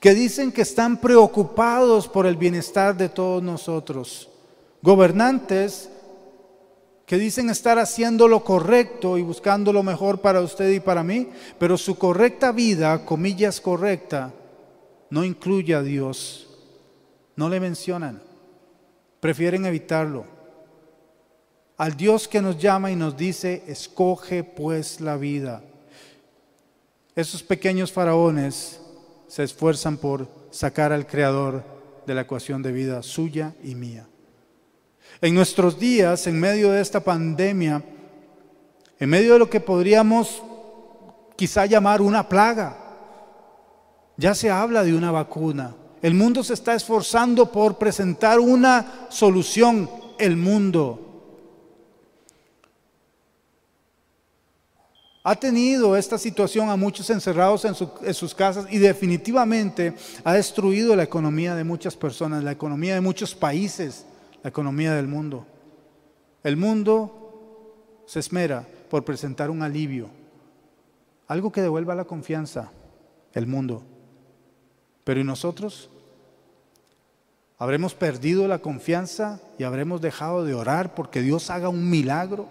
que 0.00 0.14
dicen 0.14 0.52
que 0.52 0.62
están 0.62 0.98
preocupados 1.00 2.08
por 2.08 2.26
el 2.26 2.36
bienestar 2.36 2.96
de 2.96 3.08
todos 3.08 3.42
nosotros. 3.42 4.28
Gobernantes 4.82 5.90
que 7.06 7.16
dicen 7.16 7.50
estar 7.50 7.78
haciendo 7.78 8.26
lo 8.26 8.42
correcto 8.42 9.16
y 9.16 9.22
buscando 9.22 9.72
lo 9.72 9.82
mejor 9.82 10.20
para 10.20 10.40
usted 10.40 10.70
y 10.70 10.80
para 10.80 11.04
mí, 11.04 11.28
pero 11.58 11.78
su 11.78 11.96
correcta 11.96 12.50
vida, 12.50 13.04
comillas 13.04 13.60
correcta, 13.60 14.32
no 15.08 15.24
incluye 15.24 15.74
a 15.74 15.82
Dios. 15.82 16.48
No 17.36 17.48
le 17.48 17.60
mencionan. 17.60 18.22
Prefieren 19.20 19.66
evitarlo. 19.66 20.24
Al 21.76 21.96
Dios 21.96 22.26
que 22.26 22.40
nos 22.40 22.58
llama 22.58 22.90
y 22.90 22.96
nos 22.96 23.16
dice, 23.16 23.62
escoge 23.66 24.42
pues 24.42 25.00
la 25.00 25.16
vida. 25.16 25.62
Esos 27.14 27.42
pequeños 27.42 27.92
faraones 27.92 28.80
se 29.28 29.42
esfuerzan 29.42 29.96
por 29.96 30.28
sacar 30.50 30.92
al 30.92 31.06
Creador 31.06 31.64
de 32.06 32.14
la 32.14 32.22
ecuación 32.22 32.62
de 32.62 32.72
vida 32.72 33.02
suya 33.02 33.54
y 33.62 33.74
mía. 33.74 34.06
En 35.20 35.34
nuestros 35.34 35.78
días, 35.78 36.26
en 36.26 36.38
medio 36.38 36.70
de 36.70 36.80
esta 36.80 37.00
pandemia, 37.00 37.82
en 38.98 39.08
medio 39.10 39.34
de 39.34 39.38
lo 39.38 39.50
que 39.50 39.60
podríamos 39.60 40.42
quizá 41.36 41.66
llamar 41.66 42.00
una 42.00 42.28
plaga, 42.28 42.76
ya 44.16 44.34
se 44.34 44.50
habla 44.50 44.82
de 44.84 44.94
una 44.94 45.10
vacuna. 45.10 45.74
El 46.02 46.14
mundo 46.14 46.42
se 46.42 46.54
está 46.54 46.74
esforzando 46.74 47.50
por 47.50 47.78
presentar 47.78 48.38
una 48.38 49.06
solución. 49.10 49.90
El 50.18 50.36
mundo 50.36 51.05
Ha 55.28 55.34
tenido 55.34 55.96
esta 55.96 56.18
situación 56.18 56.70
a 56.70 56.76
muchos 56.76 57.10
encerrados 57.10 57.64
en, 57.64 57.74
sus 58.14 58.32
casas 58.32 58.68
y 58.70 58.78
definitivamente 58.78 59.92
ha 60.22 60.34
destruido 60.34 60.94
la 60.94 61.02
economía 61.02 61.56
de 61.56 61.64
muchas 61.64 61.96
personas, 61.96 62.44
la 62.44 62.52
economía 62.52 62.94
de 62.94 63.00
muchos 63.00 63.34
países, 63.34 64.06
la 64.44 64.50
economía 64.50 64.94
del 64.94 65.08
mundo. 65.08 65.44
El 66.44 66.56
mundo 66.56 68.04
se 68.06 68.20
esmera 68.20 68.68
por 68.88 69.04
presentar 69.04 69.50
un 69.50 69.62
alivio, 69.62 70.10
algo 71.26 71.50
que 71.50 71.60
devuelva 71.60 71.96
la 71.96 72.04
confianza, 72.04 72.70
el 73.32 73.48
mundo. 73.48 73.82
Pero 75.02 75.18
¿y 75.18 75.24
nosotros? 75.24 75.90
¿Habremos 77.58 77.94
perdido 77.94 78.46
la 78.46 78.60
confianza 78.60 79.40
y 79.58 79.64
habremos 79.64 80.00
dejado 80.00 80.44
de 80.44 80.54
orar 80.54 80.94
porque 80.94 81.20
Dios 81.20 81.50
haga 81.50 81.68
un 81.68 81.90
milagro? 81.90 82.46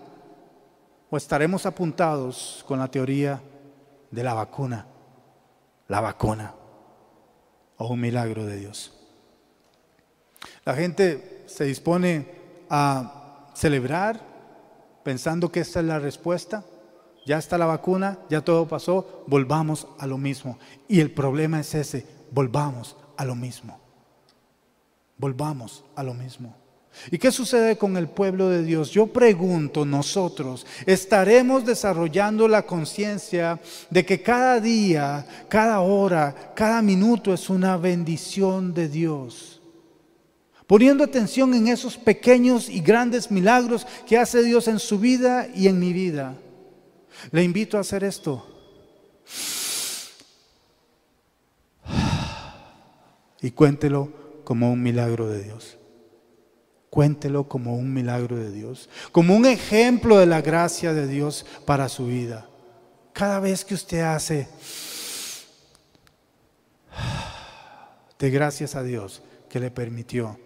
O 1.15 1.17
estaremos 1.17 1.65
apuntados 1.65 2.61
con 2.67 2.77
la 2.77 2.89
teoría 2.89 3.41
de 4.11 4.21
la 4.21 4.33
vacuna, 4.33 4.85
la 5.87 6.01
vacuna 6.01 6.53
o 7.77 7.87
un 7.87 8.01
milagro 8.01 8.45
de 8.45 8.57
Dios. 8.57 8.91
La 10.65 10.73
gente 10.73 11.45
se 11.45 11.63
dispone 11.63 12.27
a 12.69 13.47
celebrar 13.53 14.19
pensando 15.03 15.49
que 15.49 15.61
esta 15.61 15.79
es 15.79 15.85
la 15.85 15.99
respuesta. 15.99 16.65
Ya 17.25 17.37
está 17.37 17.57
la 17.57 17.65
vacuna, 17.65 18.19
ya 18.29 18.41
todo 18.41 18.67
pasó, 18.67 19.23
volvamos 19.25 19.87
a 19.97 20.07
lo 20.07 20.17
mismo. 20.17 20.59
Y 20.89 20.99
el 20.99 21.11
problema 21.11 21.61
es 21.61 21.75
ese, 21.75 22.05
volvamos 22.31 22.97
a 23.15 23.23
lo 23.23 23.35
mismo. 23.35 23.79
Volvamos 25.17 25.85
a 25.95 26.03
lo 26.03 26.13
mismo. 26.13 26.64
¿Y 27.11 27.17
qué 27.17 27.31
sucede 27.31 27.77
con 27.77 27.97
el 27.97 28.07
pueblo 28.07 28.49
de 28.49 28.63
Dios? 28.63 28.89
Yo 28.89 29.07
pregunto, 29.07 29.85
nosotros 29.85 30.65
estaremos 30.85 31.65
desarrollando 31.65 32.47
la 32.47 32.63
conciencia 32.63 33.59
de 33.89 34.05
que 34.05 34.21
cada 34.21 34.59
día, 34.59 35.25
cada 35.47 35.81
hora, 35.81 36.53
cada 36.55 36.81
minuto 36.81 37.33
es 37.33 37.49
una 37.49 37.77
bendición 37.77 38.73
de 38.73 38.89
Dios. 38.89 39.61
Poniendo 40.67 41.03
atención 41.03 41.53
en 41.53 41.67
esos 41.67 41.95
pequeños 41.95 42.69
y 42.69 42.81
grandes 42.81 43.29
milagros 43.29 43.85
que 44.07 44.17
hace 44.17 44.41
Dios 44.43 44.67
en 44.67 44.79
su 44.79 44.97
vida 44.97 45.47
y 45.53 45.67
en 45.67 45.79
mi 45.79 45.93
vida. 45.93 46.35
Le 47.31 47.43
invito 47.43 47.77
a 47.77 47.81
hacer 47.81 48.03
esto. 48.03 48.47
Y 53.41 53.51
cuéntelo 53.51 54.11
como 54.43 54.71
un 54.71 54.81
milagro 54.81 55.27
de 55.27 55.43
Dios. 55.43 55.77
Cuéntelo 56.95 57.49
como 57.49 57.75
un 57.75 57.93
milagro 57.93 58.37
de 58.37 58.53
Dios, 58.53 58.89
como 59.11 59.35
un 59.35 59.45
ejemplo 59.45 60.17
de 60.17 60.27
la 60.27 60.39
gracia 60.39 60.93
de 60.93 61.07
Dios 61.07 61.45
para 61.65 61.89
su 61.89 62.07
vida. 62.07 62.47
Cada 63.11 63.41
vez 63.41 63.65
que 63.65 63.73
usted 63.73 63.99
hace, 63.99 64.47
de 68.17 68.29
gracias 68.29 68.75
a 68.75 68.83
Dios 68.83 69.21
que 69.49 69.59
le 69.59 69.71
permitió 69.71 70.39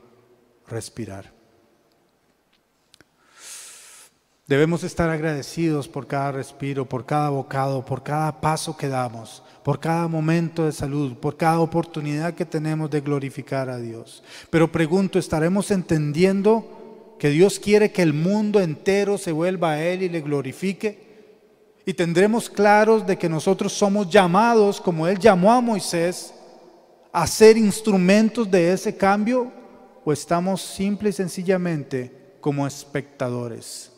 respirar. 0.67 1.38
Debemos 4.49 4.83
estar 4.83 5.11
agradecidos 5.11 5.87
por 5.87 6.07
cada 6.07 6.31
respiro, 6.31 6.83
por 6.83 7.05
cada 7.05 7.29
bocado, 7.29 7.85
por 7.85 8.01
cada 8.01 8.41
paso 8.41 8.75
que 8.75 8.87
damos, 8.87 9.43
por 9.61 9.79
cada 9.79 10.07
momento 10.07 10.65
de 10.65 10.71
salud, 10.71 11.13
por 11.17 11.37
cada 11.37 11.59
oportunidad 11.59 12.33
que 12.33 12.47
tenemos 12.47 12.89
de 12.89 13.01
glorificar 13.01 13.69
a 13.69 13.77
Dios. 13.77 14.23
Pero 14.49 14.71
pregunto, 14.71 15.19
¿estaremos 15.19 15.69
entendiendo 15.69 17.15
que 17.19 17.29
Dios 17.29 17.59
quiere 17.59 17.91
que 17.91 18.01
el 18.01 18.11
mundo 18.11 18.59
entero 18.59 19.19
se 19.19 19.31
vuelva 19.31 19.73
a 19.73 19.83
Él 19.83 20.01
y 20.01 20.09
le 20.09 20.21
glorifique? 20.21 20.97
Y 21.85 21.93
tendremos 21.93 22.49
claros 22.49 23.05
de 23.05 23.19
que 23.19 23.29
nosotros 23.29 23.71
somos 23.71 24.09
llamados, 24.09 24.81
como 24.81 25.07
Él 25.07 25.19
llamó 25.19 25.53
a 25.53 25.61
Moisés, 25.61 26.33
a 27.11 27.27
ser 27.27 27.55
instrumentos 27.55 28.49
de 28.49 28.73
ese 28.73 28.97
cambio, 28.97 29.51
o 30.03 30.11
estamos 30.11 30.63
simple 30.63 31.11
y 31.11 31.13
sencillamente 31.13 32.11
como 32.41 32.65
espectadores 32.65 33.91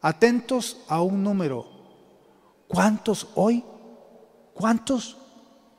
atentos 0.00 0.78
a 0.88 1.02
un 1.02 1.22
número. 1.22 1.66
¿Cuántos 2.68 3.28
hoy? 3.34 3.64
¿Cuántos? 4.54 5.16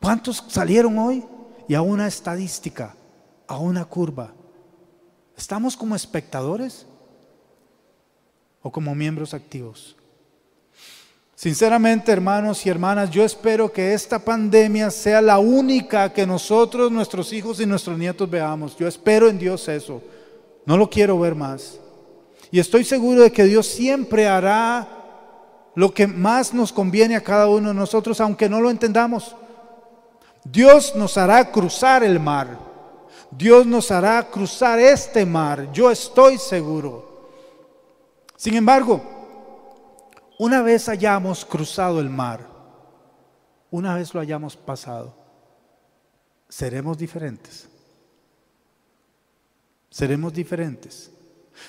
¿Cuántos 0.01 0.43
salieron 0.47 0.97
hoy? 0.97 1.23
Y 1.67 1.75
a 1.75 1.81
una 1.81 2.07
estadística, 2.07 2.95
a 3.47 3.57
una 3.57 3.85
curva. 3.85 4.33
¿Estamos 5.37 5.75
como 5.77 5.95
espectadores 5.95 6.85
o 8.61 8.71
como 8.71 8.93
miembros 8.93 9.33
activos? 9.33 9.95
Sinceramente, 11.41 12.11
hermanos 12.11 12.63
y 12.67 12.69
hermanas, 12.69 13.09
yo 13.09 13.23
espero 13.23 13.71
que 13.73 13.95
esta 13.95 14.19
pandemia 14.19 14.91
sea 14.91 15.23
la 15.23 15.39
única 15.39 16.13
que 16.13 16.27
nosotros, 16.27 16.91
nuestros 16.91 17.33
hijos 17.33 17.59
y 17.59 17.65
nuestros 17.65 17.97
nietos 17.97 18.29
veamos. 18.29 18.77
Yo 18.77 18.87
espero 18.87 19.27
en 19.27 19.39
Dios 19.39 19.67
eso. 19.67 20.03
No 20.67 20.77
lo 20.77 20.87
quiero 20.87 21.17
ver 21.17 21.33
más. 21.33 21.80
Y 22.51 22.59
estoy 22.59 22.83
seguro 22.83 23.21
de 23.21 23.31
que 23.31 23.45
Dios 23.45 23.65
siempre 23.67 24.27
hará 24.27 24.87
lo 25.73 25.93
que 25.93 26.05
más 26.05 26.53
nos 26.53 26.73
conviene 26.73 27.15
a 27.15 27.23
cada 27.23 27.47
uno 27.47 27.69
de 27.69 27.73
nosotros, 27.73 28.19
aunque 28.19 28.49
no 28.49 28.59
lo 28.59 28.69
entendamos. 28.69 29.35
Dios 30.43 30.95
nos 30.95 31.17
hará 31.17 31.51
cruzar 31.51 32.03
el 32.03 32.19
mar. 32.19 32.59
Dios 33.31 33.65
nos 33.65 33.89
hará 33.91 34.21
cruzar 34.29 34.79
este 34.79 35.25
mar. 35.25 35.71
Yo 35.71 35.89
estoy 35.89 36.37
seguro. 36.37 37.29
Sin 38.35 38.55
embargo, 38.55 39.01
una 40.39 40.63
vez 40.63 40.89
hayamos 40.89 41.45
cruzado 41.45 41.99
el 41.99 42.09
mar, 42.09 42.47
una 43.69 43.93
vez 43.93 44.11
lo 44.15 44.19
hayamos 44.19 44.57
pasado, 44.57 45.13
seremos 46.49 46.97
diferentes. 46.97 47.69
Seremos 49.91 50.33
diferentes. 50.33 51.10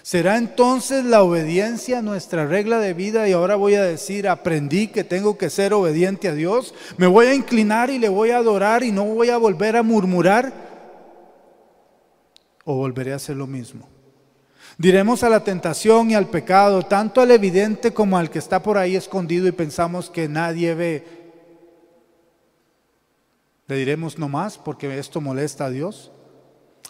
¿Será 0.02 0.38
entonces 0.38 1.04
la 1.04 1.22
obediencia 1.22 2.02
nuestra 2.02 2.46
regla 2.46 2.78
de 2.78 2.94
vida 2.94 3.28
y 3.28 3.32
ahora 3.32 3.56
voy 3.56 3.74
a 3.74 3.82
decir, 3.84 4.26
aprendí 4.26 4.88
que 4.88 5.04
tengo 5.04 5.36
que 5.36 5.50
ser 5.50 5.74
obediente 5.74 6.28
a 6.28 6.34
Dios? 6.34 6.74
¿Me 6.96 7.06
voy 7.06 7.26
a 7.26 7.34
inclinar 7.34 7.90
y 7.90 7.98
le 7.98 8.08
voy 8.08 8.30
a 8.30 8.38
adorar 8.38 8.82
y 8.82 8.90
no 8.90 9.04
voy 9.04 9.28
a 9.28 9.36
volver 9.36 9.76
a 9.76 9.82
murmurar? 9.82 10.52
¿O 12.64 12.76
volveré 12.76 13.12
a 13.12 13.16
hacer 13.16 13.36
lo 13.36 13.46
mismo? 13.46 13.86
Diremos 14.78 15.22
a 15.22 15.28
la 15.28 15.44
tentación 15.44 16.10
y 16.10 16.14
al 16.14 16.28
pecado, 16.28 16.82
tanto 16.82 17.20
al 17.20 17.30
evidente 17.30 17.92
como 17.92 18.16
al 18.16 18.30
que 18.30 18.38
está 18.38 18.62
por 18.62 18.78
ahí 18.78 18.96
escondido 18.96 19.46
y 19.46 19.52
pensamos 19.52 20.10
que 20.10 20.28
nadie 20.28 20.74
ve. 20.74 21.04
Le 23.68 23.76
diremos 23.76 24.18
no 24.18 24.28
más 24.28 24.58
porque 24.58 24.98
esto 24.98 25.20
molesta 25.20 25.66
a 25.66 25.70
Dios. 25.70 26.10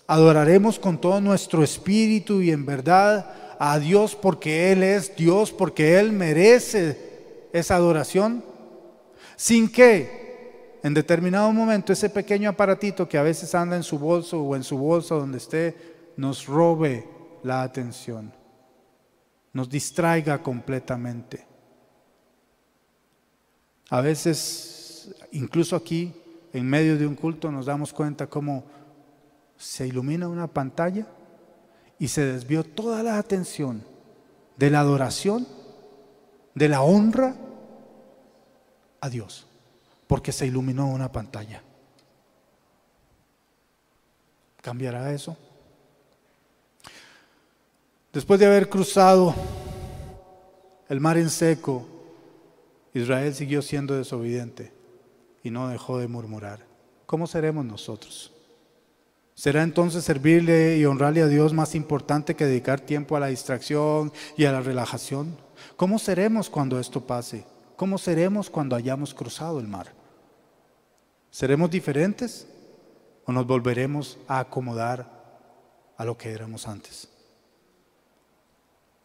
Adoraremos 0.06 0.78
con 0.78 1.00
todo 1.00 1.20
nuestro 1.20 1.62
espíritu 1.62 2.40
y 2.40 2.50
en 2.50 2.66
verdad 2.66 3.56
a 3.58 3.78
Dios 3.78 4.16
porque 4.16 4.72
Él 4.72 4.82
es 4.82 5.14
Dios, 5.14 5.52
porque 5.52 5.98
Él 5.98 6.12
merece 6.12 6.98
esa 7.52 7.76
adoración, 7.76 8.44
sin 9.36 9.70
que 9.70 10.80
en 10.82 10.94
determinado 10.94 11.52
momento 11.52 11.92
ese 11.92 12.10
pequeño 12.10 12.50
aparatito 12.50 13.08
que 13.08 13.18
a 13.18 13.22
veces 13.22 13.54
anda 13.54 13.76
en 13.76 13.84
su 13.84 13.98
bolso 13.98 14.42
o 14.42 14.56
en 14.56 14.64
su 14.64 14.76
bolsa 14.76 15.14
donde 15.14 15.38
esté, 15.38 15.76
nos 16.16 16.46
robe 16.46 17.06
la 17.44 17.62
atención, 17.62 18.32
nos 19.52 19.68
distraiga 19.68 20.42
completamente. 20.42 21.46
A 23.90 24.00
veces, 24.00 25.14
incluso 25.32 25.76
aquí, 25.76 26.12
en 26.52 26.66
medio 26.66 26.98
de 26.98 27.06
un 27.06 27.14
culto, 27.14 27.52
nos 27.52 27.66
damos 27.66 27.92
cuenta 27.92 28.26
cómo 28.26 28.64
se 29.62 29.86
ilumina 29.86 30.26
una 30.26 30.48
pantalla 30.48 31.06
y 31.96 32.08
se 32.08 32.24
desvió 32.24 32.64
toda 32.64 33.04
la 33.04 33.16
atención 33.16 33.84
de 34.56 34.70
la 34.70 34.80
adoración, 34.80 35.46
de 36.56 36.68
la 36.68 36.82
honra 36.82 37.36
a 39.00 39.08
Dios, 39.08 39.46
porque 40.08 40.32
se 40.32 40.46
iluminó 40.46 40.88
una 40.88 41.12
pantalla. 41.12 41.62
¿Cambiará 44.60 45.12
eso? 45.12 45.36
Después 48.12 48.40
de 48.40 48.46
haber 48.46 48.68
cruzado 48.68 49.32
el 50.88 50.98
mar 50.98 51.16
en 51.18 51.30
seco, 51.30 51.86
Israel 52.94 53.32
siguió 53.32 53.62
siendo 53.62 53.96
desobediente 53.96 54.72
y 55.44 55.50
no 55.50 55.68
dejó 55.68 55.98
de 55.98 56.08
murmurar. 56.08 56.66
¿Cómo 57.06 57.28
seremos 57.28 57.64
nosotros? 57.64 58.31
¿Será 59.34 59.62
entonces 59.62 60.04
servirle 60.04 60.76
y 60.76 60.84
honrarle 60.84 61.22
a 61.22 61.26
Dios 61.26 61.52
más 61.52 61.74
importante 61.74 62.36
que 62.36 62.44
dedicar 62.44 62.80
tiempo 62.80 63.16
a 63.16 63.20
la 63.20 63.28
distracción 63.28 64.12
y 64.36 64.44
a 64.44 64.52
la 64.52 64.60
relajación? 64.60 65.36
¿Cómo 65.76 65.98
seremos 65.98 66.50
cuando 66.50 66.78
esto 66.78 67.00
pase? 67.06 67.44
¿Cómo 67.76 67.98
seremos 67.98 68.50
cuando 68.50 68.76
hayamos 68.76 69.14
cruzado 69.14 69.58
el 69.58 69.68
mar? 69.68 69.92
¿Seremos 71.30 71.70
diferentes 71.70 72.46
o 73.24 73.32
nos 73.32 73.46
volveremos 73.46 74.18
a 74.28 74.40
acomodar 74.40 75.10
a 75.96 76.04
lo 76.04 76.18
que 76.18 76.30
éramos 76.30 76.68
antes? 76.68 77.08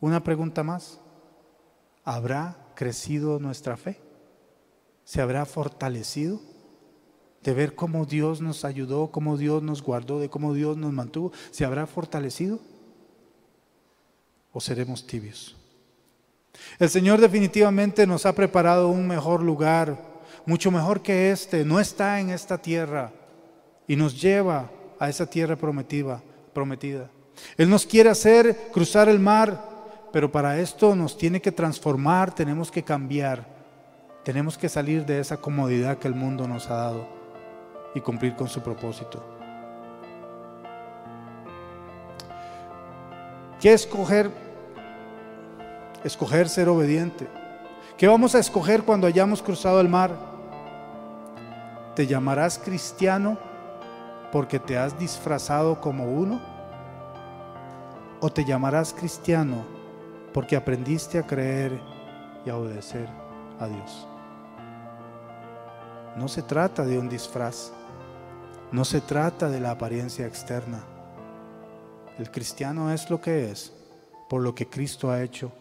Una 0.02 0.24
pregunta 0.24 0.62
más. 0.62 1.00
¿Habrá 2.04 2.58
crecido 2.76 3.40
nuestra 3.40 3.78
fe? 3.78 4.00
¿Se 5.04 5.22
habrá 5.22 5.46
fortalecido? 5.46 6.40
De 7.44 7.54
ver 7.54 7.76
cómo 7.76 8.06
Dios 8.06 8.42
nos 8.42 8.66
ayudó, 8.66 9.08
cómo 9.08 9.38
Dios 9.38 9.64
nos 9.64 9.82
guardó, 9.82 10.20
de 10.20 10.30
cómo 10.30 10.54
Dios 10.54 10.78
nos 10.78 10.92
mantuvo, 10.94 11.32
¿se 11.52 11.66
habrá 11.66 11.88
fortalecido? 11.88 12.60
¿O 14.52 14.60
seremos 14.60 15.06
tibios? 15.06 15.56
El 16.80 16.90
Señor 16.90 17.22
definitivamente 17.22 18.08
nos 18.08 18.26
ha 18.26 18.34
preparado 18.34 18.90
un 18.90 19.08
mejor 19.08 19.44
lugar, 19.44 19.98
mucho 20.46 20.72
mejor 20.72 21.02
que 21.02 21.32
este, 21.32 21.64
no 21.64 21.80
está 21.80 22.20
en 22.20 22.32
esta 22.32 22.58
tierra 22.58 23.12
y 23.88 23.96
nos 23.96 24.20
lleva 24.20 24.70
a 25.00 25.10
esa 25.10 25.30
tierra 25.30 25.56
prometida, 25.56 26.22
prometida. 26.54 27.10
Él 27.56 27.70
nos 27.70 27.86
quiere 27.86 28.10
hacer 28.10 28.70
cruzar 28.74 29.10
el 29.10 29.20
mar, 29.20 30.10
pero 30.12 30.32
para 30.32 30.60
esto 30.60 30.96
nos 30.96 31.18
tiene 31.18 31.40
que 31.40 31.52
transformar, 31.52 32.34
tenemos 32.34 32.72
que 32.72 32.84
cambiar, 32.84 33.46
tenemos 34.24 34.58
que 34.58 34.68
salir 34.68 35.06
de 35.06 35.20
esa 35.20 35.38
comodidad 35.38 36.00
que 36.00 36.08
el 36.08 36.16
mundo 36.16 36.48
nos 36.48 36.70
ha 36.70 36.76
dado 36.76 37.17
y 37.98 38.02
cumplir 38.02 38.36
con 38.36 38.48
su 38.48 38.62
propósito. 38.62 39.24
¿Qué 43.60 43.74
escoger? 43.74 44.30
Escoger 46.04 46.48
ser 46.48 46.70
obediente. 46.70 47.28
¿Qué 47.98 48.08
vamos 48.08 48.36
a 48.36 48.40
escoger 48.40 48.84
cuando 48.84 49.08
hayamos 49.08 49.42
cruzado 49.42 49.82
el 49.82 49.90
mar? 49.90 50.12
¿Te 51.96 52.06
llamarás 52.06 52.60
cristiano 52.60 53.40
porque 54.32 54.60
te 54.60 54.78
has 54.78 54.98
disfrazado 55.00 55.82
como 55.82 56.06
uno? 56.06 56.40
¿O 58.20 58.30
te 58.30 58.46
llamarás 58.46 58.94
cristiano 58.94 59.66
porque 60.34 60.56
aprendiste 60.56 61.18
a 61.18 61.26
creer 61.26 61.82
y 62.46 62.52
a 62.52 62.58
obedecer 62.58 63.10
a 63.60 63.66
Dios? 63.66 64.08
No 66.16 66.28
se 66.28 66.42
trata 66.42 66.84
de 66.84 66.98
un 66.98 67.08
disfraz, 67.10 67.72
no 68.72 68.84
se 68.84 69.02
trata 69.02 69.50
de 69.50 69.60
la 69.60 69.72
apariencia 69.72 70.26
externa. 70.26 70.84
El 72.20 72.32
cristiano 72.32 72.92
es 72.92 73.10
lo 73.10 73.22
que 73.22 73.52
es 73.52 73.74
por 74.30 74.42
lo 74.42 74.54
que 74.54 74.68
Cristo 74.68 75.10
ha 75.10 75.24
hecho 75.24 75.52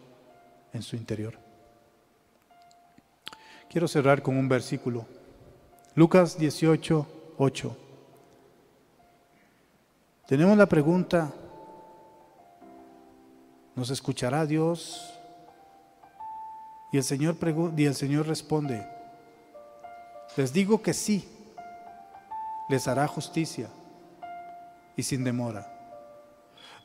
en 0.72 0.82
su 0.82 0.96
interior. 0.96 1.38
Quiero 3.70 3.86
cerrar 3.86 4.22
con 4.22 4.36
un 4.36 4.48
versículo. 4.48 5.06
Lucas 5.94 6.38
18, 6.38 7.06
8. 7.38 7.76
Tenemos 10.26 10.58
la 10.58 10.66
pregunta, 10.66 11.32
¿nos 13.76 13.90
escuchará 13.90 14.44
Dios? 14.44 15.12
Y 16.92 16.96
el 16.96 17.04
Señor, 17.04 17.36
y 17.76 17.84
el 17.84 17.94
Señor 17.94 18.26
responde, 18.26 18.86
les 20.36 20.52
digo 20.52 20.82
que 20.82 20.92
sí, 20.92 21.35
les 22.68 22.88
hará 22.88 23.06
justicia 23.06 23.68
y 24.96 25.02
sin 25.02 25.24
demora. 25.24 25.72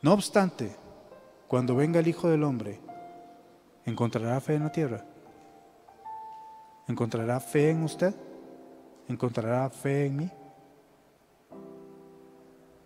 No 0.02 0.14
obstante, 0.14 0.76
cuando 1.48 1.76
venga 1.76 2.00
el 2.00 2.08
Hijo 2.08 2.30
del 2.30 2.44
Hombre, 2.44 2.80
¿encontrará 3.86 4.40
fe 4.42 4.56
en 4.56 4.64
la 4.64 4.72
tierra? 4.72 5.06
¿Encontrará 6.88 7.40
fe 7.40 7.72
en 7.72 7.84
usted? 7.84 8.14
¿Encontrará 9.08 9.70
fe 9.70 10.08
en 10.08 10.18
mí? 10.18 10.32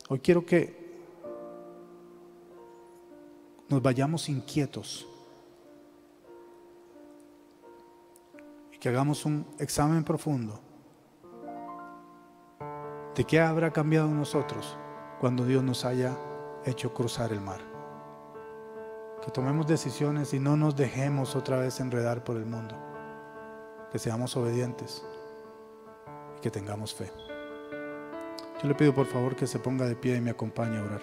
Hoy 0.09 0.19
quiero 0.19 0.45
que 0.45 0.85
nos 3.67 3.81
vayamos 3.81 4.29
inquietos 4.29 5.07
y 8.71 8.77
que 8.77 8.89
hagamos 8.89 9.25
un 9.25 9.45
examen 9.57 10.03
profundo 10.03 10.64
de 13.15 13.23
qué 13.23 13.39
habrá 13.39 13.71
cambiado 13.71 14.09
nosotros 14.09 14.77
cuando 15.19 15.45
Dios 15.45 15.63
nos 15.63 15.85
haya 15.85 16.15
hecho 16.65 16.93
cruzar 16.93 17.31
el 17.31 17.39
mar. 17.39 17.61
Que 19.23 19.31
tomemos 19.31 19.65
decisiones 19.65 20.33
y 20.33 20.39
no 20.39 20.57
nos 20.57 20.75
dejemos 20.75 21.35
otra 21.35 21.57
vez 21.57 21.79
enredar 21.79 22.23
por 22.23 22.35
el 22.37 22.45
mundo. 22.45 22.75
Que 23.91 23.99
seamos 23.99 24.35
obedientes 24.35 25.03
y 26.37 26.41
que 26.41 26.51
tengamos 26.51 26.93
fe. 26.93 27.09
Yo 28.61 28.67
le 28.67 28.75
pido 28.75 28.93
por 28.93 29.07
favor 29.07 29.35
que 29.35 29.47
se 29.47 29.59
ponga 29.59 29.85
de 29.85 29.95
pie 29.95 30.17
y 30.17 30.21
me 30.21 30.31
acompañe 30.31 30.77
a 30.77 30.83
orar. 30.83 31.01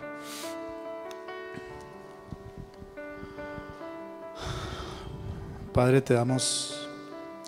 Padre, 5.73 6.03
te 6.03 6.13
damos 6.13 6.89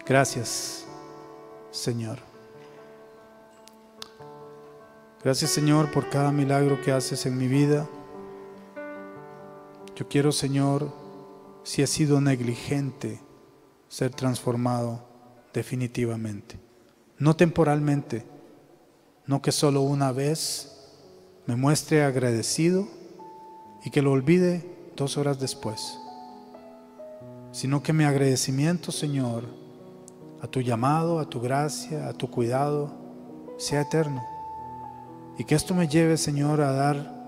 gracias, 0.06 0.86
Señor. 1.70 2.33
Gracias, 5.24 5.52
Señor, 5.52 5.90
por 5.90 6.10
cada 6.10 6.30
milagro 6.30 6.82
que 6.82 6.92
haces 6.92 7.24
en 7.24 7.38
mi 7.38 7.48
vida. 7.48 7.88
Yo 9.96 10.06
quiero, 10.06 10.32
Señor, 10.32 10.92
si 11.62 11.80
he 11.80 11.86
sido 11.86 12.20
negligente, 12.20 13.22
ser 13.88 14.10
transformado 14.10 15.02
definitivamente. 15.54 16.60
No 17.16 17.34
temporalmente, 17.36 18.26
no 19.26 19.40
que 19.40 19.50
solo 19.50 19.80
una 19.80 20.12
vez 20.12 20.92
me 21.46 21.56
muestre 21.56 22.04
agradecido 22.04 22.86
y 23.82 23.90
que 23.90 24.02
lo 24.02 24.12
olvide 24.12 24.90
dos 24.94 25.16
horas 25.16 25.40
después, 25.40 25.98
sino 27.50 27.82
que 27.82 27.94
mi 27.94 28.04
agradecimiento, 28.04 28.92
Señor, 28.92 29.44
a 30.42 30.48
tu 30.48 30.60
llamado, 30.60 31.18
a 31.18 31.30
tu 31.30 31.40
gracia, 31.40 32.08
a 32.08 32.12
tu 32.12 32.30
cuidado, 32.30 32.92
sea 33.56 33.80
eterno. 33.80 34.33
Y 35.38 35.44
que 35.44 35.54
esto 35.54 35.74
me 35.74 35.88
lleve, 35.88 36.16
Señor, 36.16 36.60
a 36.60 36.72
dar 36.72 37.24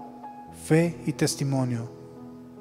fe 0.64 1.00
y 1.06 1.12
testimonio 1.12 1.88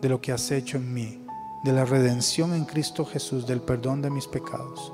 de 0.01 0.09
lo 0.09 0.21
que 0.21 0.31
has 0.31 0.51
hecho 0.51 0.77
en 0.77 0.93
mí, 0.93 1.25
de 1.63 1.71
la 1.71 1.85
redención 1.85 2.53
en 2.53 2.65
Cristo 2.65 3.05
Jesús, 3.05 3.45
del 3.47 3.61
perdón 3.61 4.01
de 4.01 4.09
mis 4.09 4.27
pecados. 4.27 4.91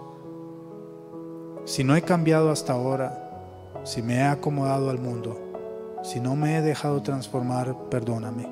Si 1.65 1.83
no 1.83 1.95
he 1.95 2.01
cambiado 2.01 2.51
hasta 2.51 2.73
ahora, 2.73 3.79
si 3.83 4.01
me 4.01 4.15
he 4.15 4.23
acomodado 4.23 4.89
al 4.89 4.99
mundo, 4.99 5.39
si 6.03 6.19
no 6.19 6.35
me 6.35 6.57
he 6.57 6.61
dejado 6.61 7.01
transformar, 7.01 7.89
perdóname. 7.89 8.47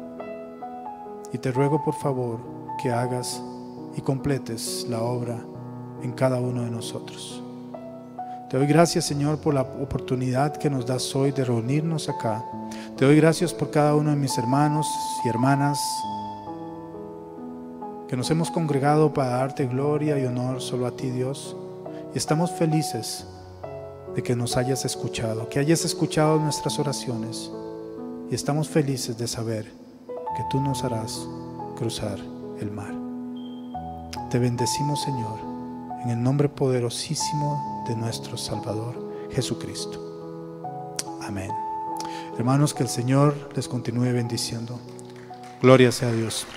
Y 1.34 1.38
te 1.38 1.52
ruego 1.52 1.84
por 1.84 1.95
favor 1.95 2.39
que 2.82 2.91
hagas 2.91 3.41
y 3.95 4.02
completes 4.02 4.86
la 4.89 5.02
obra 5.02 5.39
en 6.02 6.12
cada 6.14 6.39
uno 6.39 6.64
de 6.64 6.72
nosotros. 6.72 7.43
Te 8.50 8.58
doy 8.58 8.66
gracias, 8.66 9.06
Señor, 9.06 9.38
por 9.38 9.54
la 9.54 9.62
oportunidad 9.62 10.58
que 10.58 10.72
nos 10.72 10.84
das 10.84 11.16
hoy 11.16 11.32
de 11.32 11.45
reunirnos 11.45 12.10
acá. 12.10 12.43
Te 12.97 13.06
doy 13.06 13.18
gracias 13.18 13.54
por 13.54 13.70
cada 13.70 13.93
uno 13.93 14.10
de 14.10 14.16
mis 14.16 14.36
hermanos 14.39 14.88
y 15.24 15.30
hermanas 15.30 15.80
que 18.08 18.18
nos 18.18 18.32
hemos 18.32 18.50
congregado 18.50 19.14
para 19.14 19.30
darte 19.38 19.68
gloria 19.68 20.18
y 20.18 20.26
honor 20.26 20.62
solo 20.62 20.88
a 20.88 20.95
ti, 20.95 21.12
Dios. 21.12 21.56
Y 22.16 22.18
estamos 22.18 22.50
felices 22.50 23.28
de 24.16 24.24
que 24.24 24.36
nos 24.36 24.58
hayas 24.58 24.84
escuchado, 24.84 25.47
que 25.47 25.60
hayas 25.60 25.86
escuchado 25.86 26.39
nuestras 26.39 26.80
oraciones. 26.80 27.52
Y 28.32 28.34
estamos 28.34 28.68
felices 28.68 29.16
de 29.16 29.28
saber 29.28 29.66
que 30.36 30.43
tú 30.50 30.60
nos 30.60 30.84
harás 30.84 31.28
cruzar 31.78 32.18
el 32.60 32.72
mar. 32.72 32.95
Te 34.32 34.39
bendecimos, 34.39 35.04
Señor, 35.04 35.49
en 36.04 36.10
el 36.10 36.22
nombre 36.22 36.50
poderosísimo 36.50 37.84
de 37.88 37.95
nuestro 37.95 38.38
Salvador 38.38 39.30
Jesucristo. 39.32 40.00
Amén. 41.22 41.52
Hermanos, 42.38 42.74
que 42.74 42.84
el 42.84 42.89
Señor 42.89 43.50
les 43.56 43.68
continúe 43.68 44.14
bendiciendo. 44.14 44.80
Gloria 45.62 45.91
sea 45.91 46.10
a 46.10 46.14
Dios. 46.14 46.47